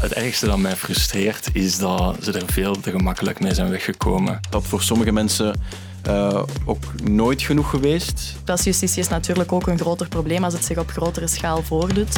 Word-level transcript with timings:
Het 0.00 0.12
ergste 0.12 0.46
dat 0.46 0.58
mij 0.58 0.76
frustreert 0.76 1.48
is 1.52 1.78
dat 1.78 2.16
ze 2.22 2.32
er 2.32 2.52
veel 2.52 2.80
te 2.80 2.90
gemakkelijk 2.90 3.40
mee 3.40 3.54
zijn 3.54 3.70
weggekomen. 3.70 4.40
Dat 4.50 4.66
voor 4.66 4.82
sommige 4.82 5.12
mensen 5.12 5.60
uh, 6.06 6.42
ook 6.64 6.84
nooit 7.02 7.42
genoeg 7.42 7.70
geweest. 7.70 8.36
Klasjustitie 8.44 9.00
is 9.00 9.08
natuurlijk 9.08 9.52
ook 9.52 9.66
een 9.66 9.78
groter 9.78 10.08
probleem 10.08 10.44
als 10.44 10.52
het 10.52 10.64
zich 10.64 10.78
op 10.78 10.90
grotere 10.90 11.26
schaal 11.26 11.62
voordoet. 11.62 12.16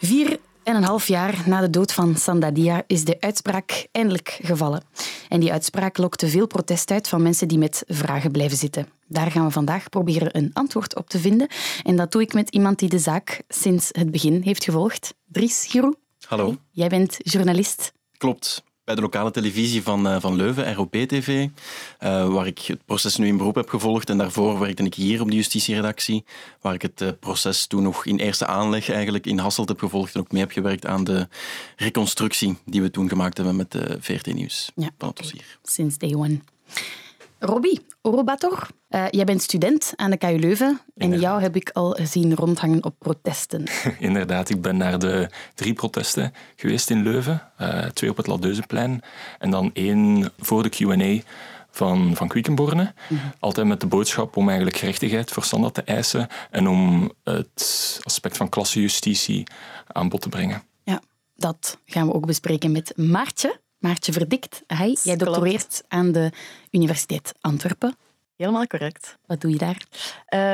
Vier 0.00 0.38
en 0.64 0.76
een 0.76 0.84
half 0.84 1.08
jaar 1.08 1.42
na 1.46 1.60
de 1.60 1.70
dood 1.70 1.92
van 1.92 2.16
Sandadia 2.16 2.82
is 2.86 3.04
de 3.04 3.16
uitspraak 3.20 3.86
eindelijk 3.92 4.38
gevallen. 4.42 4.82
En 5.28 5.40
die 5.40 5.52
uitspraak 5.52 5.98
lokte 5.98 6.28
veel 6.28 6.46
protest 6.46 6.90
uit 6.90 7.08
van 7.08 7.22
mensen 7.22 7.48
die 7.48 7.58
met 7.58 7.84
vragen 7.86 8.30
blijven 8.30 8.56
zitten. 8.56 8.88
Daar 9.06 9.30
gaan 9.30 9.44
we 9.44 9.50
vandaag 9.50 9.88
proberen 9.88 10.36
een 10.36 10.50
antwoord 10.52 10.96
op 10.96 11.08
te 11.08 11.18
vinden. 11.18 11.48
En 11.82 11.96
dat 11.96 12.12
doe 12.12 12.22
ik 12.22 12.32
met 12.32 12.50
iemand 12.50 12.78
die 12.78 12.88
de 12.88 12.98
zaak 12.98 13.42
sinds 13.48 13.88
het 13.92 14.10
begin 14.10 14.42
heeft 14.42 14.64
gevolgd. 14.64 15.14
Dries 15.26 15.66
Giroux. 15.66 15.98
Hallo. 16.26 16.56
Jij 16.70 16.88
bent 16.88 17.16
journalist. 17.18 17.92
Klopt 18.16 18.64
bij 18.84 18.94
de 18.94 19.00
lokale 19.00 19.30
televisie 19.30 19.82
van, 19.82 20.06
uh, 20.06 20.20
van 20.20 20.36
Leuven, 20.36 20.74
ROP-TV, 20.74 21.28
uh, 21.28 21.44
eh, 21.98 22.28
waar 22.28 22.46
ik 22.46 22.58
het 22.58 22.84
proces 22.84 23.16
nu 23.16 23.26
in 23.26 23.36
beroep 23.36 23.54
heb 23.54 23.68
gevolgd. 23.68 24.10
En 24.10 24.18
daarvoor 24.18 24.58
werkte 24.58 24.82
ik 24.82 24.94
hier 24.94 25.20
op 25.20 25.30
de 25.30 25.36
justitieredactie, 25.36 26.24
waar 26.60 26.74
ik 26.74 26.82
het 26.82 27.00
uh, 27.00 27.08
proces 27.20 27.66
toen 27.66 27.82
nog 27.82 28.06
in 28.06 28.18
eerste 28.18 28.46
aanleg 28.46 28.90
eigenlijk 28.90 29.26
in 29.26 29.38
Hasselt 29.38 29.68
heb 29.68 29.78
gevolgd 29.78 30.14
en 30.14 30.20
ook 30.20 30.32
mee 30.32 30.42
heb 30.42 30.50
gewerkt 30.50 30.86
aan 30.86 31.04
de 31.04 31.28
reconstructie 31.76 32.56
die 32.64 32.82
we 32.82 32.90
toen 32.90 33.08
gemaakt 33.08 33.36
hebben 33.36 33.56
met 33.56 33.70
de 33.70 33.96
VRT 34.00 34.34
Nieuws 34.34 34.72
ja, 34.74 34.90
van 34.98 35.08
het 35.08 35.16
dossier. 35.16 35.58
Sinds 35.62 35.98
day 35.98 36.14
one. 36.14 36.40
Robbie 37.44 37.86
Orobator, 38.02 38.68
uh, 38.90 39.04
jij 39.10 39.24
bent 39.24 39.42
student 39.42 39.92
aan 39.96 40.10
de 40.10 40.16
KU 40.16 40.38
Leuven 40.38 40.80
en 40.96 41.20
jou 41.20 41.42
heb 41.42 41.56
ik 41.56 41.70
al 41.70 41.98
zien 42.02 42.34
rondhangen 42.34 42.84
op 42.84 42.94
protesten. 42.98 43.64
Inderdaad, 43.98 44.50
ik 44.50 44.62
ben 44.62 44.76
naar 44.76 44.98
de 44.98 45.28
drie 45.54 45.72
protesten 45.72 46.32
geweest 46.56 46.90
in 46.90 47.02
Leuven. 47.02 47.42
Uh, 47.60 47.84
twee 47.84 48.10
op 48.10 48.16
het 48.16 48.26
Ladeuzeplein 48.26 49.02
en 49.38 49.50
dan 49.50 49.70
één 49.72 50.32
voor 50.38 50.62
de 50.62 50.68
Q&A 50.68 51.22
van, 51.70 52.16
van 52.16 52.28
Quickenborne. 52.28 52.94
Mhm. 53.08 53.20
Altijd 53.38 53.66
met 53.66 53.80
de 53.80 53.86
boodschap 53.86 54.36
om 54.36 54.46
eigenlijk 54.46 54.76
gerechtigheid 54.76 55.30
voor 55.30 55.44
Standaard 55.44 55.74
te 55.74 55.82
eisen 55.82 56.28
en 56.50 56.68
om 56.68 57.12
het 57.24 58.00
aspect 58.02 58.36
van 58.36 58.48
klassejustitie 58.48 59.46
aan 59.86 60.08
bod 60.08 60.20
te 60.20 60.28
brengen. 60.28 60.62
Ja, 60.82 61.00
dat 61.36 61.78
gaan 61.86 62.06
we 62.06 62.12
ook 62.12 62.26
bespreken 62.26 62.72
met 62.72 62.92
Maartje. 62.96 63.62
Maartje 63.84 64.12
Verdikt, 64.12 64.62
hi. 64.66 64.96
Jij 65.02 65.16
doctoreert 65.16 65.84
aan 65.88 66.12
de 66.12 66.30
Universiteit 66.70 67.34
Antwerpen. 67.40 67.96
Helemaal 68.36 68.66
correct. 68.66 69.18
Wat 69.26 69.40
doe 69.40 69.50
je 69.50 69.58
daar? 69.58 69.82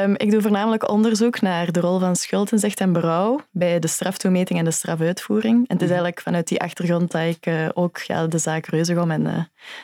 Um, 0.05 0.17
ik 0.17 0.31
doe 0.31 0.41
voornamelijk 0.41 0.89
onderzoek 0.89 1.41
naar 1.41 1.73
de 1.73 1.81
rol 1.81 1.98
van 1.98 2.17
schuld, 2.17 2.53
inzicht 2.53 2.81
en 2.81 2.92
berouw 2.92 3.41
bij 3.51 3.78
de 3.78 3.86
straftoemeting 3.86 4.58
en 4.58 4.64
de 4.64 4.70
strafuitvoering. 4.70 5.55
En 5.55 5.61
het 5.61 5.70
is 5.70 5.89
mhm. 5.89 5.91
eigenlijk 5.91 6.20
vanuit 6.20 6.48
die 6.48 6.61
achtergrond 6.61 7.11
dat 7.11 7.23
ik 7.23 7.47
uh, 7.47 7.69
ook 7.75 7.98
ja, 7.98 8.27
de 8.27 8.39
zaak 8.39 8.67
Reuzegom 8.67 9.11
en 9.11 9.27
uh, 9.27 9.36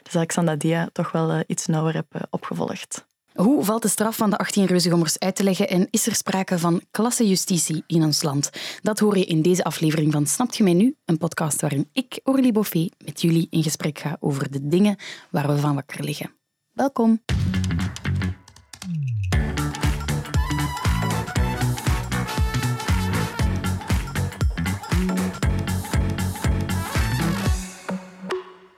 de 0.03 0.11
zaak 0.11 0.31
Sandadia 0.31 0.89
toch 0.93 1.13
wel 1.13 1.35
uh, 1.35 1.41
iets 1.47 1.67
nauwer 1.67 1.95
heb 1.95 2.27
opgevolgd. 2.31 3.06
Hoe 3.37 3.65
valt 3.65 3.83
de 3.83 3.89
straf 3.89 4.17
van 4.17 4.31
de 4.31 4.39
18 4.39 4.65
reuzengommers 4.65 5.19
uit 5.19 5.37
te 5.37 5.45
leggen 5.45 5.69
en 5.69 5.89
is 5.91 6.07
er 6.07 6.15
sprake 6.15 6.59
van 6.59 6.83
klassejustitie 6.91 7.85
in 7.87 8.03
ons 8.03 8.23
land? 8.23 8.51
Dat 8.83 8.99
hoor 8.99 9.19
je 9.19 9.25
in 9.25 9.43
deze 9.43 9.65
aflevering 9.65 10.13
van 10.13 10.27
Snapt 10.27 10.57
je 10.57 10.63
mij 10.63 10.73
nu? 10.73 10.97
Een 11.05 11.19
podcast 11.19 11.61
waarin 11.61 11.89
ik, 11.93 12.21
Orly 12.25 12.53
Boffé, 12.53 12.89
met 13.05 13.21
jullie 13.21 13.47
in 13.51 13.63
gesprek 13.63 13.99
ga 13.99 14.17
over 14.21 14.51
de 14.51 14.69
dingen 14.69 14.97
waar 15.31 15.47
we 15.47 15.59
van 15.59 15.75
wakker 15.75 16.05
liggen. 16.05 16.33
Welkom. 16.73 17.23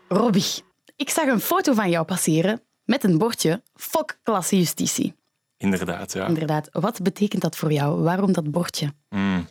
Robbie, 0.09 0.63
ik 0.97 1.11
zag 1.11 1.27
een 1.27 1.41
foto 1.41 1.73
van 1.73 1.91
jou 1.91 2.05
passeren 2.05 2.68
met 2.89 3.05
een 3.05 3.19
bordje 3.19 3.63
Fok 3.75 4.19
klasse 4.23 4.57
justitie. 4.57 5.15
Inderdaad, 5.57 6.13
ja. 6.13 6.27
Inderdaad. 6.27 6.69
Wat 6.73 7.03
betekent 7.03 7.43
dat 7.43 7.57
voor 7.57 7.73
jou? 7.73 8.03
Waarom 8.03 8.33
dat 8.33 8.51
bordje? 8.51 8.93
Hmm. 9.09 9.49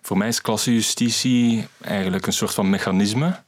Voor 0.00 0.16
mij 0.16 0.28
is 0.28 0.40
klassejustitie 0.40 1.66
eigenlijk 1.80 2.26
een 2.26 2.32
soort 2.32 2.54
van 2.54 2.70
mechanisme 2.70 3.42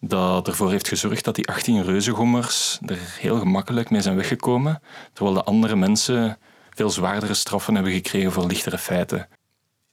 dat 0.00 0.48
ervoor 0.48 0.70
heeft 0.70 0.88
gezorgd 0.88 1.24
dat 1.24 1.34
die 1.34 1.48
18 1.48 1.82
reuzengommers 1.82 2.78
er 2.86 2.98
heel 3.18 3.38
gemakkelijk 3.38 3.90
mee 3.90 4.00
zijn 4.00 4.16
weggekomen, 4.16 4.82
terwijl 5.12 5.36
de 5.36 5.44
andere 5.44 5.76
mensen 5.76 6.38
veel 6.70 6.90
zwaardere 6.90 7.34
straffen 7.34 7.74
hebben 7.74 7.92
gekregen 7.92 8.32
voor 8.32 8.46
lichtere 8.46 8.78
feiten. 8.78 9.28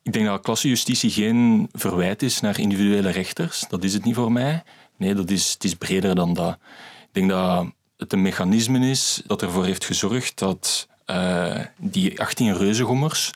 Ik 0.04 0.14
denk 0.14 0.26
dat 0.26 0.42
klassejustitie 0.42 1.10
geen 1.10 1.70
verwijt 1.72 2.22
is 2.22 2.40
naar 2.40 2.60
individuele 2.60 3.10
rechters. 3.10 3.66
Dat 3.70 3.84
is 3.84 3.94
het 3.94 4.04
niet 4.06 4.16
voor 4.16 4.32
mij. 4.32 4.64
Nee, 4.98 5.14
dat 5.14 5.30
is, 5.30 5.54
het 5.54 5.64
is 5.64 5.74
breder 5.74 6.16
dan 6.16 6.34
dat. 6.34 6.58
Ik 7.02 7.10
denk 7.12 7.30
dat 7.30 7.66
het 8.00 8.14
een 8.14 8.22
mechanisme 8.22 8.90
is 8.90 9.22
dat 9.26 9.42
ervoor 9.42 9.66
heeft 9.66 9.86
gezorgd 9.86 10.40
dat 10.40 10.88
uh, 11.06 11.60
die 11.78 12.20
18 12.20 12.58
reuzengommers 12.58 13.32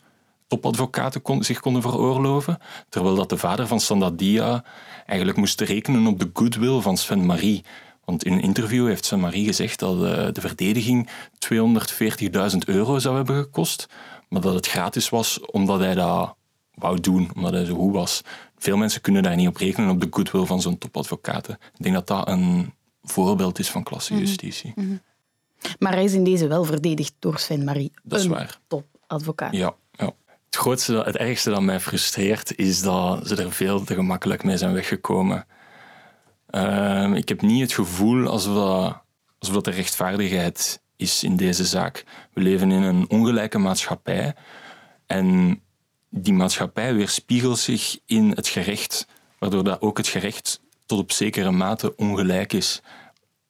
topadvocaten 0.47 1.44
zich 1.44 1.59
konden 1.59 1.81
veroorloven, 1.81 2.57
terwijl 2.90 3.16
dat 3.16 3.29
de 3.29 3.38
vader 3.38 3.68
van 3.68 3.79
Sandadia 3.79 4.63
eigenlijk 5.06 5.38
moest 5.38 5.62
rekenen 5.62 6.07
op 6.07 6.19
de 6.19 6.29
goodwill 6.34 6.79
van 6.79 6.97
Sven 6.97 7.25
Marie. 7.25 7.63
Want 8.06 8.25
in 8.25 8.34
een 8.34 8.41
interview 8.41 8.88
heeft 8.88 9.06
Sven 9.06 9.19
Marie 9.19 9.46
gezegd 9.46 9.79
dat 9.79 9.96
uh, 9.96 10.02
de 10.31 10.41
verdediging 10.41 11.09
240.000 11.53 12.57
euro 12.66 13.00
zou 13.00 13.16
hebben 13.16 13.35
gekost, 13.35 13.88
maar 14.29 14.41
dat 14.41 14.53
het 14.53 14.68
gratis 14.68 15.09
was 15.09 15.40
omdat 15.40 15.79
hij 15.79 15.96
dat 15.96 16.35
wou 16.73 17.00
doen, 17.00 17.31
omdat 17.35 17.52
hij 17.52 17.66
zo 17.66 17.75
goed 17.75 17.94
was. 17.94 18.22
Veel 18.57 18.78
mensen 18.78 19.02
kunnen 19.02 19.23
daar 19.23 19.35
niet 19.35 19.47
op 19.47 19.57
rekenen, 19.57 19.90
op 19.90 20.02
de 20.02 20.07
goodwill 20.09 20.46
van 20.46 20.62
zo'n 20.62 20.78
topadvocaten. 20.78 21.57
Ik 21.78 21.84
denk 21.84 21.96
dat 21.96 22.07
dat 22.07 22.28
een 22.28 22.73
voorbeeld 23.03 23.59
is 23.59 23.69
van 23.69 23.84
klassejustitie. 23.84 24.72
Mhm. 24.75 24.88
Mhm. 24.88 24.97
Maar 25.80 25.94
hij 25.94 26.03
is 26.03 26.14
in 26.14 26.24
deze 26.24 26.47
wel 26.47 26.64
verdedigd 26.64 27.14
door 27.19 27.40
Sven 27.40 27.64
Marie. 27.64 27.91
Dat 28.03 28.19
is 28.19 28.25
waar. 28.25 28.59
Topadvocaat. 28.68 29.53
Ja, 29.53 29.75
ja. 29.91 30.12
Het 30.46 30.56
grootste, 30.56 31.02
het 31.06 31.18
ergste 31.18 31.50
dat 31.50 31.62
mij 31.62 31.80
frustreert, 31.80 32.58
is 32.58 32.81
dat 32.81 33.28
ze 33.28 33.36
er 33.36 33.52
veel 33.52 33.84
te 33.84 33.94
gemakkelijk 33.94 34.44
mee 34.44 34.58
zijn 34.58 34.74
weggekomen. 34.74 35.46
Uh, 36.50 37.12
ik 37.14 37.30
heb 37.30 37.41
niet 37.41 37.62
het 37.62 37.74
gevoel 37.74 38.28
alsof 38.28 38.56
dat, 38.56 39.02
alsof 39.40 39.56
dat 39.56 39.66
de 39.66 39.72
rechtvaardigheid 39.72 40.81
is 40.96 41.24
in 41.24 41.35
deze 41.35 41.66
zaak. 41.66 42.03
We 42.34 42.41
leven 42.41 42.72
in 42.72 42.81
een 42.81 43.09
ongelijke 43.09 43.58
maatschappij 43.58 44.35
en 45.06 45.59
die 46.09 46.34
maatschappij 46.34 46.94
weerspiegelt 46.96 47.59
zich 47.59 48.00
in 48.06 48.30
het 48.30 48.47
gerecht, 48.47 49.08
waardoor 49.40 49.64
dat 49.64 49.81
ook 49.81 49.97
het 49.97 50.08
gerecht 50.08 50.62
tot 50.86 51.00
op 51.00 51.12
zekere 51.12 51.52
mate 51.52 51.96
ongelijk 51.96 52.54
is. 52.54 52.82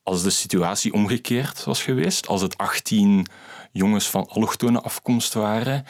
Als 0.04 0.24
de 0.24 0.30
situatie 0.30 0.94
omgekeerd 0.94 1.64
was 1.64 1.84
geweest, 1.84 2.28
als 2.28 2.42
het 2.42 2.58
18 2.58 3.28
jongens 3.72 4.10
van 4.10 4.28
allochtone 4.28 4.82
afkomst 4.82 5.34
waren, 5.34 5.86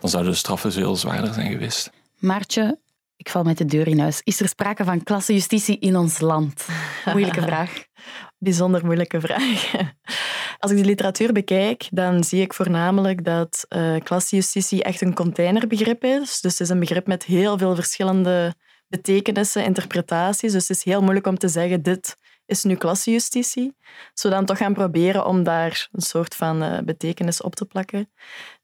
dan 0.00 0.10
zouden 0.10 0.32
de 0.32 0.38
straffen 0.38 0.72
veel 0.72 0.96
zwaarder 0.96 1.34
zijn 1.34 1.50
geweest. 1.50 1.90
Maartje, 2.18 2.78
ik 3.16 3.28
val 3.28 3.42
met 3.42 3.58
de 3.58 3.64
deur 3.64 3.86
in 3.86 3.98
huis. 3.98 4.20
Is 4.24 4.40
er 4.40 4.48
sprake 4.48 4.84
van 4.84 5.02
klassejustitie 5.02 5.78
in 5.78 5.96
ons 5.96 6.20
land? 6.20 6.66
Moeilijke 7.04 7.42
vraag. 7.48 7.84
Bijzonder 8.38 8.84
moeilijke 8.84 9.20
vraag. 9.20 9.72
Als 10.58 10.70
ik 10.70 10.76
de 10.76 10.84
literatuur 10.84 11.32
bekijk, 11.32 11.88
dan 11.90 12.24
zie 12.24 12.40
ik 12.40 12.54
voornamelijk 12.54 13.24
dat 13.24 13.66
uh, 13.68 13.96
klassejustitie 14.02 14.82
echt 14.82 15.00
een 15.00 15.14
containerbegrip 15.14 16.04
is. 16.04 16.40
Dus 16.40 16.52
het 16.52 16.60
is 16.60 16.68
een 16.68 16.80
begrip 16.80 17.06
met 17.06 17.24
heel 17.24 17.58
veel 17.58 17.74
verschillende 17.74 18.54
betekenissen, 18.88 19.64
interpretaties. 19.64 20.52
Dus 20.52 20.68
het 20.68 20.76
is 20.76 20.84
heel 20.84 21.02
moeilijk 21.02 21.26
om 21.26 21.38
te 21.38 21.48
zeggen, 21.48 21.82
dit 21.82 22.16
is 22.48 22.64
nu 22.64 22.74
klassejustitie. 22.74 23.76
Als 24.12 24.22
we 24.22 24.28
dan 24.28 24.44
toch 24.44 24.58
gaan 24.58 24.74
proberen 24.74 25.26
om 25.26 25.42
daar 25.42 25.88
een 25.92 26.02
soort 26.02 26.34
van 26.34 26.62
uh, 26.62 26.78
betekenis 26.78 27.40
op 27.42 27.54
te 27.54 27.64
plakken, 27.64 28.10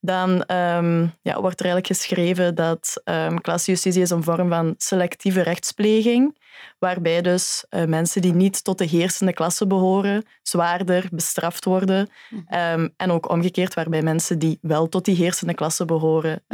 dan 0.00 0.30
um, 0.30 1.14
ja, 1.22 1.40
wordt 1.40 1.60
er 1.60 1.66
eigenlijk 1.66 1.86
geschreven 1.86 2.54
dat 2.54 3.02
um, 3.04 3.40
klassejustitie 3.40 4.02
is 4.02 4.10
een 4.10 4.22
vorm 4.22 4.48
van 4.48 4.74
selectieve 4.76 5.40
rechtspleging, 5.42 6.38
waarbij 6.78 7.22
dus 7.22 7.64
uh, 7.70 7.84
mensen 7.84 8.22
die 8.22 8.34
niet 8.34 8.64
tot 8.64 8.78
de 8.78 8.84
heersende 8.84 9.32
klasse 9.32 9.66
behoren, 9.66 10.24
zwaarder 10.42 11.08
bestraft 11.10 11.64
worden. 11.64 12.08
Um, 12.32 12.94
en 12.96 13.10
ook 13.10 13.28
omgekeerd, 13.28 13.74
waarbij 13.74 14.02
mensen 14.02 14.38
die 14.38 14.58
wel 14.60 14.88
tot 14.88 15.04
die 15.04 15.16
heersende 15.16 15.54
klasse 15.54 15.84
behoren, 15.84 16.44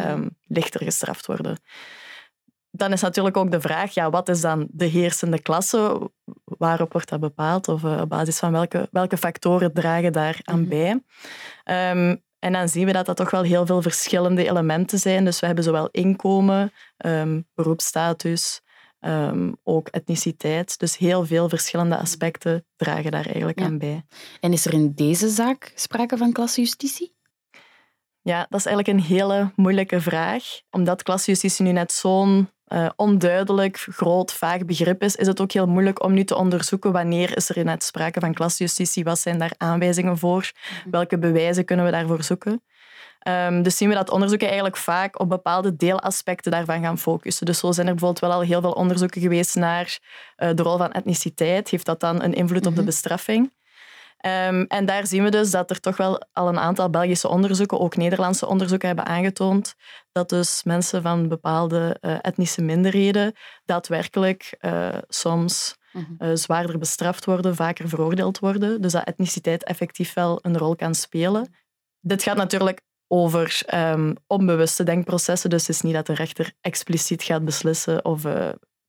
lichter 0.46 0.84
gestraft 0.84 1.26
worden 1.26 1.58
dan 2.70 2.93
is 2.93 3.00
natuurlijk 3.00 3.37
ook 3.37 3.50
de 3.50 3.61
vraag, 3.61 3.94
ja, 3.94 4.11
wat 4.11 4.28
is 4.28 4.40
dan 4.40 4.69
de 4.70 4.84
heersende 4.84 5.40
klasse? 5.40 6.11
Waarop 6.44 6.93
wordt 6.93 7.08
dat 7.08 7.20
bepaald? 7.20 7.69
Of 7.69 7.82
uh, 7.82 8.00
op 8.00 8.08
basis 8.08 8.38
van 8.38 8.52
welke, 8.52 8.88
welke 8.90 9.17
factoren 9.17 9.72
dragen 9.72 10.12
daar 10.12 10.40
aan 10.44 10.61
mhm. 10.61 10.69
bij? 10.69 10.90
Um, 11.90 12.22
en 12.38 12.52
dan 12.52 12.69
zien 12.69 12.87
we 12.87 12.93
dat 12.93 13.06
dat 13.06 13.17
toch 13.17 13.31
wel 13.31 13.43
heel 13.43 13.67
veel 13.67 13.82
verschillende 13.82 14.49
elementen 14.49 14.99
zijn. 14.99 15.25
Dus 15.25 15.40
we 15.40 15.46
hebben 15.46 15.64
zowel 15.64 15.88
inkomen, 15.90 16.72
um, 17.06 17.46
beroepsstatus, 17.55 18.61
um, 19.00 19.56
ook 19.62 19.88
etniciteit. 19.88 20.78
Dus 20.78 20.96
heel 20.96 21.26
veel 21.26 21.49
verschillende 21.49 21.96
aspecten 21.96 22.66
dragen 22.76 23.11
daar 23.11 23.26
eigenlijk 23.26 23.61
aan 23.61 23.78
bij. 23.78 24.05
En 24.40 24.52
is 24.52 24.66
er 24.66 24.73
in 24.73 24.93
deze 24.94 25.28
zaak 25.28 25.73
sprake 25.75 26.16
van 26.16 26.32
klassejustitie? 26.32 27.14
Ja, 28.23 28.46
dat 28.49 28.61
is 28.61 28.66
eigenlijk 28.66 28.99
een 28.99 29.16
hele 29.16 29.52
moeilijke 29.56 30.00
vraag, 30.00 30.44
omdat 30.70 31.02
klassejustitie 31.02 31.64
nu 31.64 31.73
net 31.73 31.93
zo'n 31.93 32.49
uh, 32.72 32.88
onduidelijk, 32.96 33.76
groot, 33.76 34.32
vaag 34.32 34.64
begrip 34.64 35.02
is, 35.02 35.17
is 35.17 35.26
het 35.26 35.40
ook 35.40 35.52
heel 35.52 35.67
moeilijk 35.67 36.02
om 36.02 36.12
nu 36.12 36.25
te 36.25 36.37
onderzoeken 36.37 36.93
wanneer 36.93 37.37
is 37.37 37.49
er 37.49 37.56
inderdaad 37.56 37.84
sprake 37.84 38.20
van 38.20 38.34
klasjustitie, 38.34 39.05
wat 39.05 39.19
zijn 39.19 39.38
daar 39.38 39.52
aanwijzingen 39.56 40.19
voor, 40.19 40.50
mhm. 40.81 40.90
welke 40.90 41.19
bewijzen 41.19 41.64
kunnen 41.64 41.84
we 41.84 41.90
daarvoor 41.90 42.22
zoeken. 42.22 42.62
Um, 43.28 43.62
dus 43.62 43.76
zien 43.76 43.88
we 43.88 43.94
dat 43.94 44.11
onderzoeken 44.11 44.46
eigenlijk 44.46 44.76
vaak 44.76 45.20
op 45.20 45.28
bepaalde 45.28 45.76
deelaspecten 45.76 46.50
daarvan 46.50 46.82
gaan 46.82 46.99
focussen. 46.99 47.46
Dus 47.46 47.58
zo 47.58 47.72
zijn 47.72 47.87
er 47.87 47.94
bijvoorbeeld 47.94 48.31
wel 48.31 48.38
al 48.38 48.46
heel 48.46 48.61
veel 48.61 48.73
onderzoeken 48.73 49.20
geweest 49.20 49.55
naar 49.55 49.99
uh, 50.38 50.50
de 50.55 50.62
rol 50.62 50.76
van 50.76 50.93
etniciteit. 50.93 51.69
Heeft 51.69 51.87
dat 51.87 52.00
dan 52.00 52.23
een 52.23 52.34
invloed 52.34 52.66
op 52.66 52.73
de 52.73 52.81
mhm. 52.81 52.84
bestraffing? 52.84 53.52
Um, 54.26 54.64
en 54.64 54.87
daar 54.87 55.06
zien 55.06 55.25
we 55.25 55.31
dus 55.31 55.50
dat 55.50 55.70
er 55.70 55.81
toch 55.81 55.96
wel 55.96 56.26
al 56.32 56.49
een 56.49 56.58
aantal 56.58 56.90
Belgische 56.90 57.28
onderzoeken, 57.28 57.81
ook 57.81 57.96
Nederlandse 57.96 58.46
onderzoeken, 58.46 58.87
hebben 58.88 59.06
aangetoond 59.06 59.75
dat 60.12 60.28
dus 60.28 60.62
mensen 60.64 61.02
van 61.02 61.28
bepaalde 61.28 61.96
uh, 62.00 62.17
etnische 62.20 62.62
minderheden 62.62 63.34
daadwerkelijk 63.64 64.56
uh, 64.61 64.88
soms 65.08 65.76
uh, 65.93 66.31
zwaarder 66.34 66.78
bestraft 66.78 67.25
worden, 67.25 67.55
vaker 67.55 67.88
veroordeeld 67.88 68.38
worden. 68.38 68.82
Dus 68.82 68.93
dat 68.93 69.05
etniciteit 69.05 69.64
effectief 69.64 70.14
wel 70.14 70.38
een 70.43 70.58
rol 70.58 70.76
kan 70.76 70.94
spelen. 70.94 71.55
Dit 72.00 72.23
gaat 72.23 72.37
natuurlijk 72.37 72.81
over 73.06 73.62
um, 73.75 74.16
onbewuste 74.26 74.82
denkprocessen. 74.82 75.50
Dus 75.50 75.66
het 75.66 75.76
is 75.76 75.82
niet 75.82 75.94
dat 75.94 76.06
de 76.06 76.14
rechter 76.14 76.52
expliciet 76.61 77.23
gaat 77.23 77.44
beslissen 77.44 78.05
of 78.05 78.25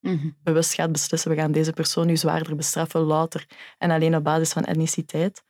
uh, 0.02 0.26
bewust 0.44 0.74
gaat 0.74 0.92
beslissen, 0.92 1.32
we 1.32 1.38
gaan 1.38 1.52
deze 1.52 1.74
persoon 1.74 2.08
nu 2.08 2.18
zwaarder 2.18 2.56
bestraffen, 2.56 3.02
louter 3.02 3.46
en 3.78 3.92
alleen 3.92 4.16
op 4.16 4.24
basis 4.24 4.52
van 4.52 4.64
etniciteit. 4.64 5.44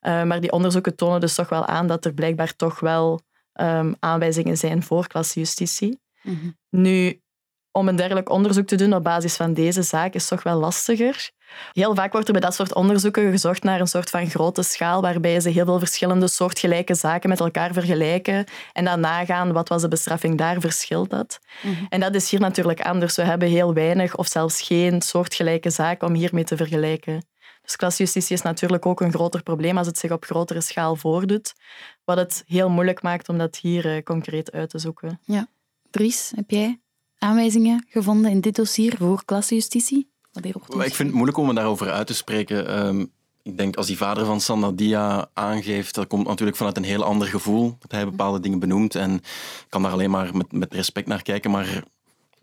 Uh, 0.00 0.22
maar 0.22 0.40
die 0.40 0.52
onderzoeken 0.52 0.96
tonen 0.96 1.20
dus 1.20 1.34
toch 1.34 1.48
wel 1.48 1.66
aan 1.66 1.86
dat 1.86 2.04
er 2.04 2.14
blijkbaar 2.14 2.56
toch 2.56 2.80
wel 2.80 3.20
um, 3.60 3.94
aanwijzingen 3.98 4.56
zijn 4.56 4.82
voor 4.82 5.06
klassejustitie. 5.06 6.00
Mm 6.22 6.56
Nu, 6.68 7.20
om 7.72 7.88
een 7.88 7.96
dergelijk 7.96 8.30
onderzoek 8.30 8.66
te 8.66 8.76
doen 8.76 8.94
op 8.94 9.02
basis 9.02 9.36
van 9.36 9.54
deze 9.54 9.82
zaak 9.82 10.14
is 10.14 10.28
toch 10.28 10.42
wel 10.42 10.58
lastiger. 10.58 11.30
Heel 11.72 11.94
vaak 11.94 12.12
wordt 12.12 12.26
er 12.26 12.32
bij 12.32 12.42
dat 12.42 12.54
soort 12.54 12.74
onderzoeken 12.74 13.30
gezocht 13.30 13.62
naar 13.62 13.80
een 13.80 13.86
soort 13.86 14.10
van 14.10 14.30
grote 14.30 14.62
schaal 14.62 15.00
waarbij 15.00 15.40
ze 15.40 15.50
heel 15.50 15.64
veel 15.64 15.78
verschillende 15.78 16.28
soortgelijke 16.28 16.94
zaken 16.94 17.28
met 17.28 17.40
elkaar 17.40 17.72
vergelijken 17.72 18.44
en 18.72 18.84
dan 18.84 19.00
nagaan 19.00 19.52
wat 19.52 19.68
was 19.68 19.82
de 19.82 19.88
bestraffing 19.88 20.38
daar, 20.38 20.60
verschilt 20.60 21.10
dat. 21.10 21.38
Mhm. 21.62 21.84
En 21.88 22.00
dat 22.00 22.14
is 22.14 22.30
hier 22.30 22.40
natuurlijk 22.40 22.80
anders. 22.80 23.16
We 23.16 23.22
hebben 23.22 23.48
heel 23.48 23.74
weinig 23.74 24.16
of 24.16 24.26
zelfs 24.26 24.60
geen 24.60 25.02
soortgelijke 25.02 25.70
zaken 25.70 26.08
om 26.08 26.14
hiermee 26.14 26.44
te 26.44 26.56
vergelijken. 26.56 27.24
Dus 27.62 27.76
klasjustitie 27.76 28.36
is 28.36 28.42
natuurlijk 28.42 28.86
ook 28.86 29.00
een 29.00 29.12
groter 29.12 29.42
probleem 29.42 29.78
als 29.78 29.86
het 29.86 29.98
zich 29.98 30.10
op 30.10 30.24
grotere 30.24 30.60
schaal 30.60 30.96
voordoet, 30.96 31.54
wat 32.04 32.16
het 32.16 32.42
heel 32.46 32.68
moeilijk 32.68 33.02
maakt 33.02 33.28
om 33.28 33.38
dat 33.38 33.56
hier 33.56 33.96
uh, 33.96 34.02
concreet 34.02 34.52
uit 34.52 34.70
te 34.70 34.78
zoeken. 34.78 35.20
Ja. 35.24 35.46
Dries, 35.90 36.32
heb 36.34 36.50
jij 36.50 36.79
aanwijzingen 37.20 37.86
gevonden 37.88 38.30
in 38.30 38.40
dit 38.40 38.56
dossier 38.56 38.94
voor 38.98 39.24
klasjustitie? 39.24 40.08
Ik 40.84 40.94
vind 40.94 41.08
het 41.08 41.12
moeilijk 41.12 41.38
om 41.38 41.46
me 41.46 41.54
daarover 41.54 41.90
uit 41.90 42.06
te 42.06 42.14
spreken. 42.14 42.68
Ehm, 42.68 43.04
ik 43.42 43.56
denk 43.56 43.76
als 43.76 43.86
die 43.86 43.96
vader 43.96 44.24
van 44.24 44.40
Sandadia 44.40 45.28
aangeeft, 45.34 45.94
dat 45.94 46.06
komt 46.06 46.26
natuurlijk 46.26 46.56
vanuit 46.56 46.76
een 46.76 46.84
heel 46.84 47.04
ander 47.04 47.28
gevoel. 47.28 47.76
Dat 47.78 47.90
hij 47.90 48.04
bepaalde 48.04 48.40
dingen 48.40 48.58
benoemt 48.58 48.94
en 48.94 49.14
ik 49.14 49.66
kan 49.68 49.82
daar 49.82 49.92
alleen 49.92 50.10
maar 50.10 50.36
met, 50.36 50.52
met 50.52 50.74
respect 50.74 51.06
naar 51.06 51.22
kijken. 51.22 51.50
Maar 51.50 51.84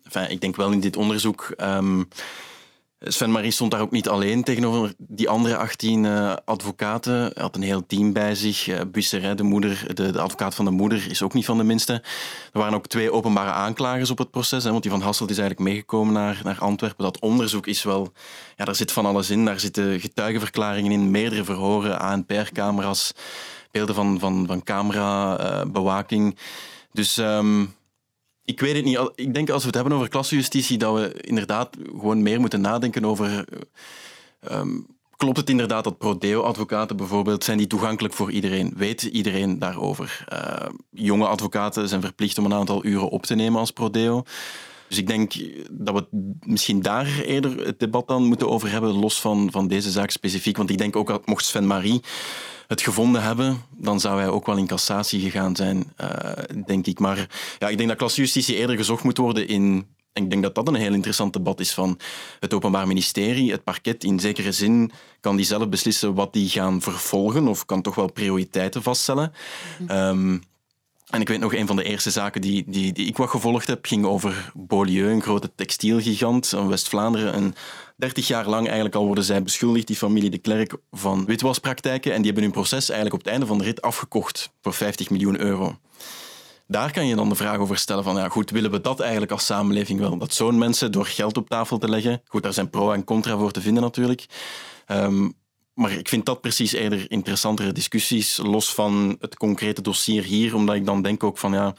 enfin, 0.04 0.30
ik 0.30 0.42
denk 0.42 0.56
wel 0.56 0.72
in 0.72 0.80
dit 0.80 0.98
onderzoek. 0.98 1.54
Um, 1.62 2.08
Sven-Marie 3.00 3.52
stond 3.52 3.72
daar 3.72 3.82
ook 3.82 3.92
niet 3.92 4.10
alleen 4.10 4.44
tegenover 4.44 4.94
die 4.98 5.30
andere 5.30 5.58
18 5.58 6.04
uh, 6.04 6.32
eh, 6.32 6.38
advocaten. 6.46 7.14
Hij 7.14 7.32
had 7.36 7.56
een 7.56 7.62
heel 7.62 7.86
team 7.86 8.14
bij 8.14 8.36
zich. 8.36 8.68
Uh, 8.68 8.80
de, 9.36 9.44
moeder, 9.44 9.84
de, 9.94 10.12
de, 10.12 10.20
advocaat 10.20 10.56
van 10.56 10.66
de 10.66 10.72
moeder, 10.72 11.10
is 11.10 11.22
ook 11.22 11.34
niet 11.34 11.46
van 11.46 11.58
de 11.58 11.64
minste. 11.64 11.94
Er 11.94 12.60
waren 12.60 12.74
ook 12.74 12.88
twee 12.88 13.12
openbare 13.12 13.52
aanklagers 13.52 14.10
op 14.10 14.18
het 14.18 14.32
proces. 14.32 14.64
Hè, 14.64 14.70
want 14.72 14.82
die 14.82 14.92
van 14.92 15.02
Hasselt 15.02 15.30
is 15.30 15.38
eigenlijk 15.38 15.70
meegekomen 15.70 16.14
naar, 16.14 16.42
naar 16.44 16.60
Antwerpen. 16.60 17.04
Dat 17.04 17.20
onderzoek 17.20 17.68
is 17.68 17.84
wel... 17.84 18.12
Ja, 18.56 18.66
daar 18.66 18.76
zit 18.76 18.92
van 18.92 19.06
alles 19.06 19.30
in. 19.30 19.46
Daar 19.46 19.60
zitten 19.60 20.00
getuigenverklaringen 20.00 20.92
in, 20.92 21.12
meerdere 21.12 21.44
verhoren, 21.44 22.00
ANPR-camera's, 22.00 23.12
beelden 23.72 23.96
van, 23.96 24.20
van, 24.20 24.46
van 24.48 24.64
camerabewaking. 24.64 26.38
Dus... 26.92 27.18
Um, 27.18 27.76
ik 28.48 28.60
weet 28.60 28.76
het 28.76 28.86
niet. 28.86 29.12
Ik 29.16 29.34
denk 29.34 29.50
als 29.50 29.62
we 29.62 29.68
het 29.68 29.76
hebben 29.76 29.94
over 29.94 30.10
klassenjustitie, 30.10 30.78
dat 30.78 30.96
we 30.96 31.22
inderdaad 31.22 31.70
gewoon 31.92 32.22
meer 32.22 32.40
moeten 32.40 32.62
nadenken 32.62 33.06
over. 33.06 33.46
Um, 34.52 34.86
klopt 35.18 35.38
het 35.38 35.50
inderdaad 35.50 35.84
dat 35.84 35.98
prodeo-advocaten 35.98 36.98
bijvoorbeeld, 36.98 37.44
zijn 37.44 37.58
die 37.58 37.68
toegankelijk 37.68 38.14
voor 38.14 38.32
iedereen? 38.32 38.74
Weet 38.76 39.04
iedereen 39.04 39.60
daarover? 39.60 40.26
Uh, 40.34 40.70
jonge 40.90 41.28
advocaten 41.28 41.88
zijn 41.88 42.02
verplicht 42.02 42.38
om 42.38 42.46
een 42.46 42.54
aantal 42.54 42.86
uren 42.86 43.10
op 43.10 43.26
te 43.26 43.36
nemen 43.36 43.60
als 43.60 43.72
prodeo. 43.72 44.24
Dus 44.88 44.98
ik 44.98 45.08
denk 45.08 45.34
dat 45.72 45.94
we 45.96 46.36
misschien 46.40 46.82
daar 46.82 47.20
eerder 47.20 47.66
het 47.66 47.80
debat 47.80 48.08
dan 48.08 48.24
moeten 48.24 48.50
over 48.50 48.72
hebben, 48.72 48.92
los 48.92 49.22
van, 49.22 49.52
van 49.52 49.68
deze 49.68 49.92
zaak 49.92 50.10
specifiek. 50.10 50.58
Want 50.58 50.70
ik 50.70 50.78
denk 50.78 50.96
ook 50.96 51.08
dat 51.08 51.28
mocht 51.28 51.46
Sven 51.46 51.68
Marie 51.68 52.02
het 52.68 52.82
gevonden 52.82 53.24
hebben, 53.24 53.62
dan 53.78 54.00
zou 54.00 54.20
hij 54.20 54.30
ook 54.30 54.46
wel 54.46 54.58
in 54.58 54.68
cassatie 54.68 55.20
gegaan 55.22 55.56
zijn, 55.56 55.94
uh, 56.02 56.32
denk 56.66 56.88
ik. 56.88 57.00
Maar 57.00 57.30
ja, 57.60 57.68
ik 57.70 57.78
denk 57.78 57.90
dat 57.90 57.98
klasjustitie 57.98 58.56
eerder 58.56 58.76
gezocht 58.76 59.04
moet 59.04 59.18
worden 59.18 59.48
in 59.48 59.88
en 60.14 60.24
ik 60.24 60.30
denk 60.30 60.44
dat 60.44 60.56
dat 60.56 60.68
een 60.68 60.76
heel 60.76 60.94
interessant 60.94 61.34
debat 61.34 61.60
is 61.60 61.74
van 61.74 62.00
het 62.40 62.54
Openbaar 62.54 62.88
Ministerie. 62.88 63.52
Het 63.52 63.64
parket 63.64 64.04
in 64.04 64.20
zekere 64.20 64.52
zin 64.52 64.92
kan 65.20 65.36
die 65.36 65.46
zelf 65.46 65.70
beslissen 65.70 66.14
wat 66.14 66.34
die 66.34 66.50
gaan 66.50 66.82
vervolgen 66.82 67.48
of 67.48 67.66
kan 67.66 67.82
toch 67.82 67.96
wel 67.96 68.12
prioriteiten 68.12 68.84
vaststellen. 68.84 69.32
Mm 69.80 70.42
en 71.08 71.22
ik 71.22 71.28
weet 71.28 71.40
nog, 71.40 71.54
een 71.54 71.68
van 71.68 71.76
de 71.76 71.84
eerste 71.84 72.12
zaken 72.12 72.42
die, 72.42 72.64
die, 72.68 72.94
die 72.94 73.08
ik 73.08 73.18
wat 73.18 73.30
gevolgd 73.30 73.68
heb, 73.68 73.86
ging 73.86 74.06
over 74.06 74.52
Beaulieu, 74.54 75.12
een 75.12 75.22
grote 75.22 75.52
textielgigant 75.56 76.54
in 76.54 76.68
West-Vlaanderen. 76.68 77.34
En 77.34 77.56
30 77.96 78.28
jaar 78.28 78.48
lang 78.48 78.66
eigenlijk 78.66 78.96
al 78.96 79.06
worden 79.06 79.24
zij 79.24 79.44
beschuldigd, 79.44 79.88
die 79.88 79.96
familie 79.96 80.30
de 80.30 80.38
Klerk, 80.38 80.76
van 80.92 81.26
witwaspraktijken. 81.26 82.12
En 82.12 82.18
die 82.18 82.26
hebben 82.26 82.44
hun 82.44 82.52
proces 82.52 82.90
eigenlijk 82.90 83.14
op 83.14 83.20
het 83.20 83.32
einde 83.32 83.46
van 83.46 83.58
de 83.58 83.64
rit 83.64 83.82
afgekocht 83.82 84.52
voor 84.62 84.74
50 84.74 85.10
miljoen 85.10 85.40
euro. 85.40 85.78
Daar 86.68 86.92
kan 86.92 87.08
je 87.08 87.16
dan 87.16 87.30
de 87.30 87.36
vraag 87.36 87.58
over 87.58 87.78
stellen 87.78 88.04
van, 88.04 88.16
ja 88.16 88.30
goed, 88.30 88.50
willen 88.50 88.72
we 88.72 88.82
dat 88.82 89.00
eigenlijk 89.00 89.32
als 89.32 89.46
samenleving 89.46 90.00
wel? 90.00 90.18
Dat 90.18 90.34
zo'n 90.34 90.58
mensen 90.58 90.92
door 90.92 91.06
geld 91.06 91.38
op 91.38 91.50
tafel 91.50 91.78
te 91.78 91.90
leggen, 91.90 92.22
goed, 92.26 92.44
daar 92.44 92.54
zijn 92.54 92.70
pro 92.70 92.92
en 92.92 93.04
contra 93.04 93.38
voor 93.38 93.52
te 93.52 93.62
vinden 93.62 93.84
natuurlijk. 93.84 94.26
Um, 94.88 95.34
maar 95.78 95.92
ik 95.92 96.10
vind 96.10 96.26
dat 96.26 96.42
precies 96.42 96.72
eerder 96.72 97.12
interessantere 97.12 97.72
discussies, 97.72 98.38
los 98.38 98.74
van 98.74 99.18
het 99.20 99.38
concrete 99.38 99.82
dossier 99.82 100.24
hier, 100.24 100.56
omdat 100.56 100.76
ik 100.76 100.86
dan 100.86 101.02
denk 101.02 101.24
ook 101.24 101.38
van 101.38 101.52
ja, 101.52 101.76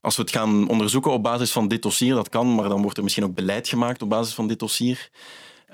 als 0.00 0.16
we 0.16 0.22
het 0.22 0.30
gaan 0.30 0.68
onderzoeken 0.68 1.12
op 1.12 1.22
basis 1.22 1.52
van 1.52 1.68
dit 1.68 1.82
dossier, 1.82 2.14
dat 2.14 2.28
kan, 2.28 2.54
maar 2.54 2.68
dan 2.68 2.82
wordt 2.82 2.96
er 2.96 3.02
misschien 3.02 3.24
ook 3.24 3.34
beleid 3.34 3.68
gemaakt 3.68 4.02
op 4.02 4.08
basis 4.08 4.34
van 4.34 4.46
dit 4.48 4.58
dossier. 4.58 5.10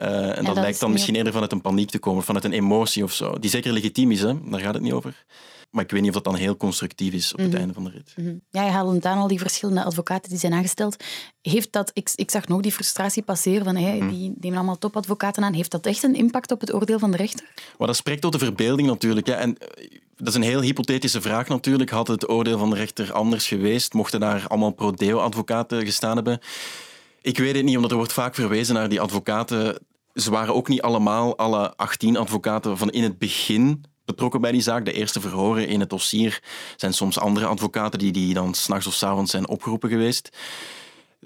Uh, 0.00 0.38
en, 0.38 0.44
dat, 0.44 0.54
lijkt 0.54 0.80
dan 0.80 0.92
misschien 0.92 1.14
eerder 1.14 1.32
vanuit 1.32 1.52
een 1.52 1.60
paniek 1.60 1.90
te 1.90 1.98
komen, 1.98 2.22
vanuit 2.22 2.44
een 2.44 2.52
emotie 2.52 3.04
of 3.04 3.12
zo, 3.12 3.38
die 3.38 3.50
zeker 3.50 3.72
legitiem 3.72 4.10
is, 4.10 4.20
hè? 4.20 4.50
daar 4.50 4.60
gaat 4.60 4.74
het 4.74 4.82
niet 4.82 4.92
over. 4.92 5.24
Maar 5.70 5.84
ik 5.84 5.90
weet 5.90 6.00
niet 6.00 6.08
of 6.08 6.14
dat 6.14 6.24
dan 6.24 6.34
heel 6.34 6.56
constructief 6.56 7.12
is 7.12 7.32
op 7.32 7.38
het 7.38 7.48
mhm. 7.48 7.56
einde 7.56 7.74
van 7.74 7.84
de 7.84 7.90
rit. 7.90 8.12
Mhm. 8.16 8.36
Ja, 8.50 8.64
je 8.64 8.70
haalde 8.70 9.08
aan, 9.08 9.18
al 9.18 9.28
die 9.28 9.38
verschillende 9.38 9.84
advocaten 9.84 10.30
die 10.30 10.38
zijn 10.38 10.52
aangesteld. 10.52 11.04
Heeft 11.42 11.72
dat, 11.72 11.90
ik, 11.94 12.10
ik 12.14 12.30
zag 12.30 12.48
nog 12.48 12.60
die 12.60 12.72
frustratie 12.72 13.22
passeren 13.22 13.64
van 13.64 13.76
hey, 13.76 13.98
mhm. 13.98 14.08
die 14.08 14.34
nemen 14.40 14.58
allemaal 14.58 14.78
topadvocaten 14.78 15.44
aan. 15.44 15.52
Heeft 15.52 15.70
dat 15.70 15.86
echt 15.86 16.02
een 16.02 16.14
impact 16.14 16.52
op 16.52 16.60
het 16.60 16.74
oordeel 16.74 16.98
van 16.98 17.10
de 17.10 17.16
rechter? 17.16 17.52
Maar 17.78 17.86
dat 17.86 17.96
spreekt 17.96 18.20
tot 18.20 18.32
de 18.32 18.38
verbeelding 18.38 18.88
natuurlijk. 18.88 19.26
Hè. 19.26 19.32
En 19.32 19.58
eh, 19.58 19.98
dat 20.16 20.28
is 20.28 20.34
een 20.34 20.42
heel 20.42 20.60
hypothetische 20.60 21.20
vraag 21.20 21.48
natuurlijk. 21.48 21.90
Had 21.90 22.08
het 22.08 22.28
oordeel 22.28 22.58
van 22.58 22.70
de 22.70 22.76
rechter 22.76 23.12
anders 23.12 23.48
geweest? 23.48 23.92
Mochten 23.92 24.20
daar 24.20 24.44
allemaal 24.48 24.70
pro-deo-advocaten 24.70 25.84
gestaan 25.84 26.16
hebben? 26.16 26.40
Ik 27.22 27.38
weet 27.38 27.54
het 27.54 27.64
niet, 27.64 27.76
omdat 27.76 27.90
er 27.90 27.96
wordt 27.96 28.12
vaak 28.12 28.34
verwezen 28.34 28.74
naar 28.74 28.88
die 28.88 29.00
advocaten. 29.00 29.78
Ze 30.20 30.30
waren 30.30 30.54
ook 30.54 30.68
niet 30.68 30.82
allemaal, 30.82 31.38
alle 31.38 31.76
18 31.76 32.16
advocaten, 32.16 32.78
van 32.78 32.90
in 32.90 33.02
het 33.02 33.18
begin 33.18 33.84
betrokken 34.04 34.40
bij 34.40 34.52
die 34.52 34.60
zaak. 34.60 34.84
De 34.84 34.92
eerste 34.92 35.20
verhoren 35.20 35.68
in 35.68 35.80
het 35.80 35.90
dossier 35.90 36.42
zijn 36.76 36.94
soms 36.94 37.18
andere 37.18 37.46
advocaten 37.46 37.98
die, 37.98 38.12
die 38.12 38.34
dan 38.34 38.54
s'nachts 38.54 38.86
of 38.86 38.94
s 38.94 39.02
avonds 39.02 39.30
zijn 39.30 39.48
opgeroepen 39.48 39.88
geweest. 39.88 40.36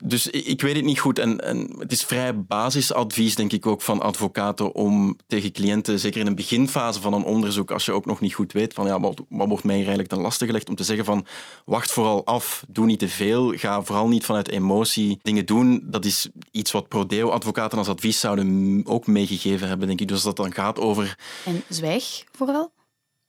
Dus 0.04 0.26
ik 0.26 0.60
weet 0.60 0.76
het 0.76 0.84
niet 0.84 0.98
goed. 0.98 1.18
En, 1.18 1.40
en, 1.40 1.74
het 1.78 1.92
is 1.92 2.04
vrij 2.04 2.40
basisadvies, 2.40 3.34
denk 3.34 3.52
ik 3.52 3.66
ook, 3.66 3.82
van 3.82 4.00
advocaten 4.00 4.74
om 4.74 5.16
tegen 5.26 5.52
cliënten, 5.52 5.98
zeker 5.98 6.20
in 6.20 6.26
een 6.26 6.34
beginfase 6.34 7.00
van 7.00 7.12
een 7.12 7.24
onderzoek, 7.24 7.70
als 7.70 7.84
je 7.84 7.92
ook 7.92 8.06
nog 8.06 8.20
niet 8.20 8.34
goed 8.34 8.52
weet 8.52 8.74
van 8.74 8.86
ja, 8.86 9.00
wat, 9.00 9.22
wat 9.28 9.48
wordt 9.48 9.64
mij 9.64 9.76
eigenlijk 9.76 10.08
ten 10.08 10.20
laste 10.20 10.46
gelegd, 10.46 10.68
om 10.68 10.74
te 10.74 10.84
zeggen 10.84 11.04
van 11.04 11.26
wacht 11.64 11.92
vooral 11.92 12.24
af, 12.24 12.64
doe 12.68 12.86
niet 12.86 12.98
te 12.98 13.08
veel, 13.08 13.52
ga 13.56 13.82
vooral 13.82 14.08
niet 14.08 14.24
vanuit 14.24 14.48
emotie 14.48 15.18
dingen 15.22 15.46
doen. 15.46 15.82
Dat 15.84 16.04
is 16.04 16.28
iets 16.50 16.72
wat 16.72 16.88
prodeo-advocaten 16.88 17.78
als 17.78 17.88
advies 17.88 18.20
zouden 18.20 18.80
ook 18.84 19.06
meegegeven 19.06 19.68
hebben, 19.68 19.86
denk 19.86 20.00
ik. 20.00 20.08
Dus 20.08 20.22
dat 20.22 20.36
dan 20.36 20.54
gaat 20.54 20.78
over... 20.78 21.18
En 21.44 21.62
zwijg 21.68 22.24
vooral? 22.32 22.72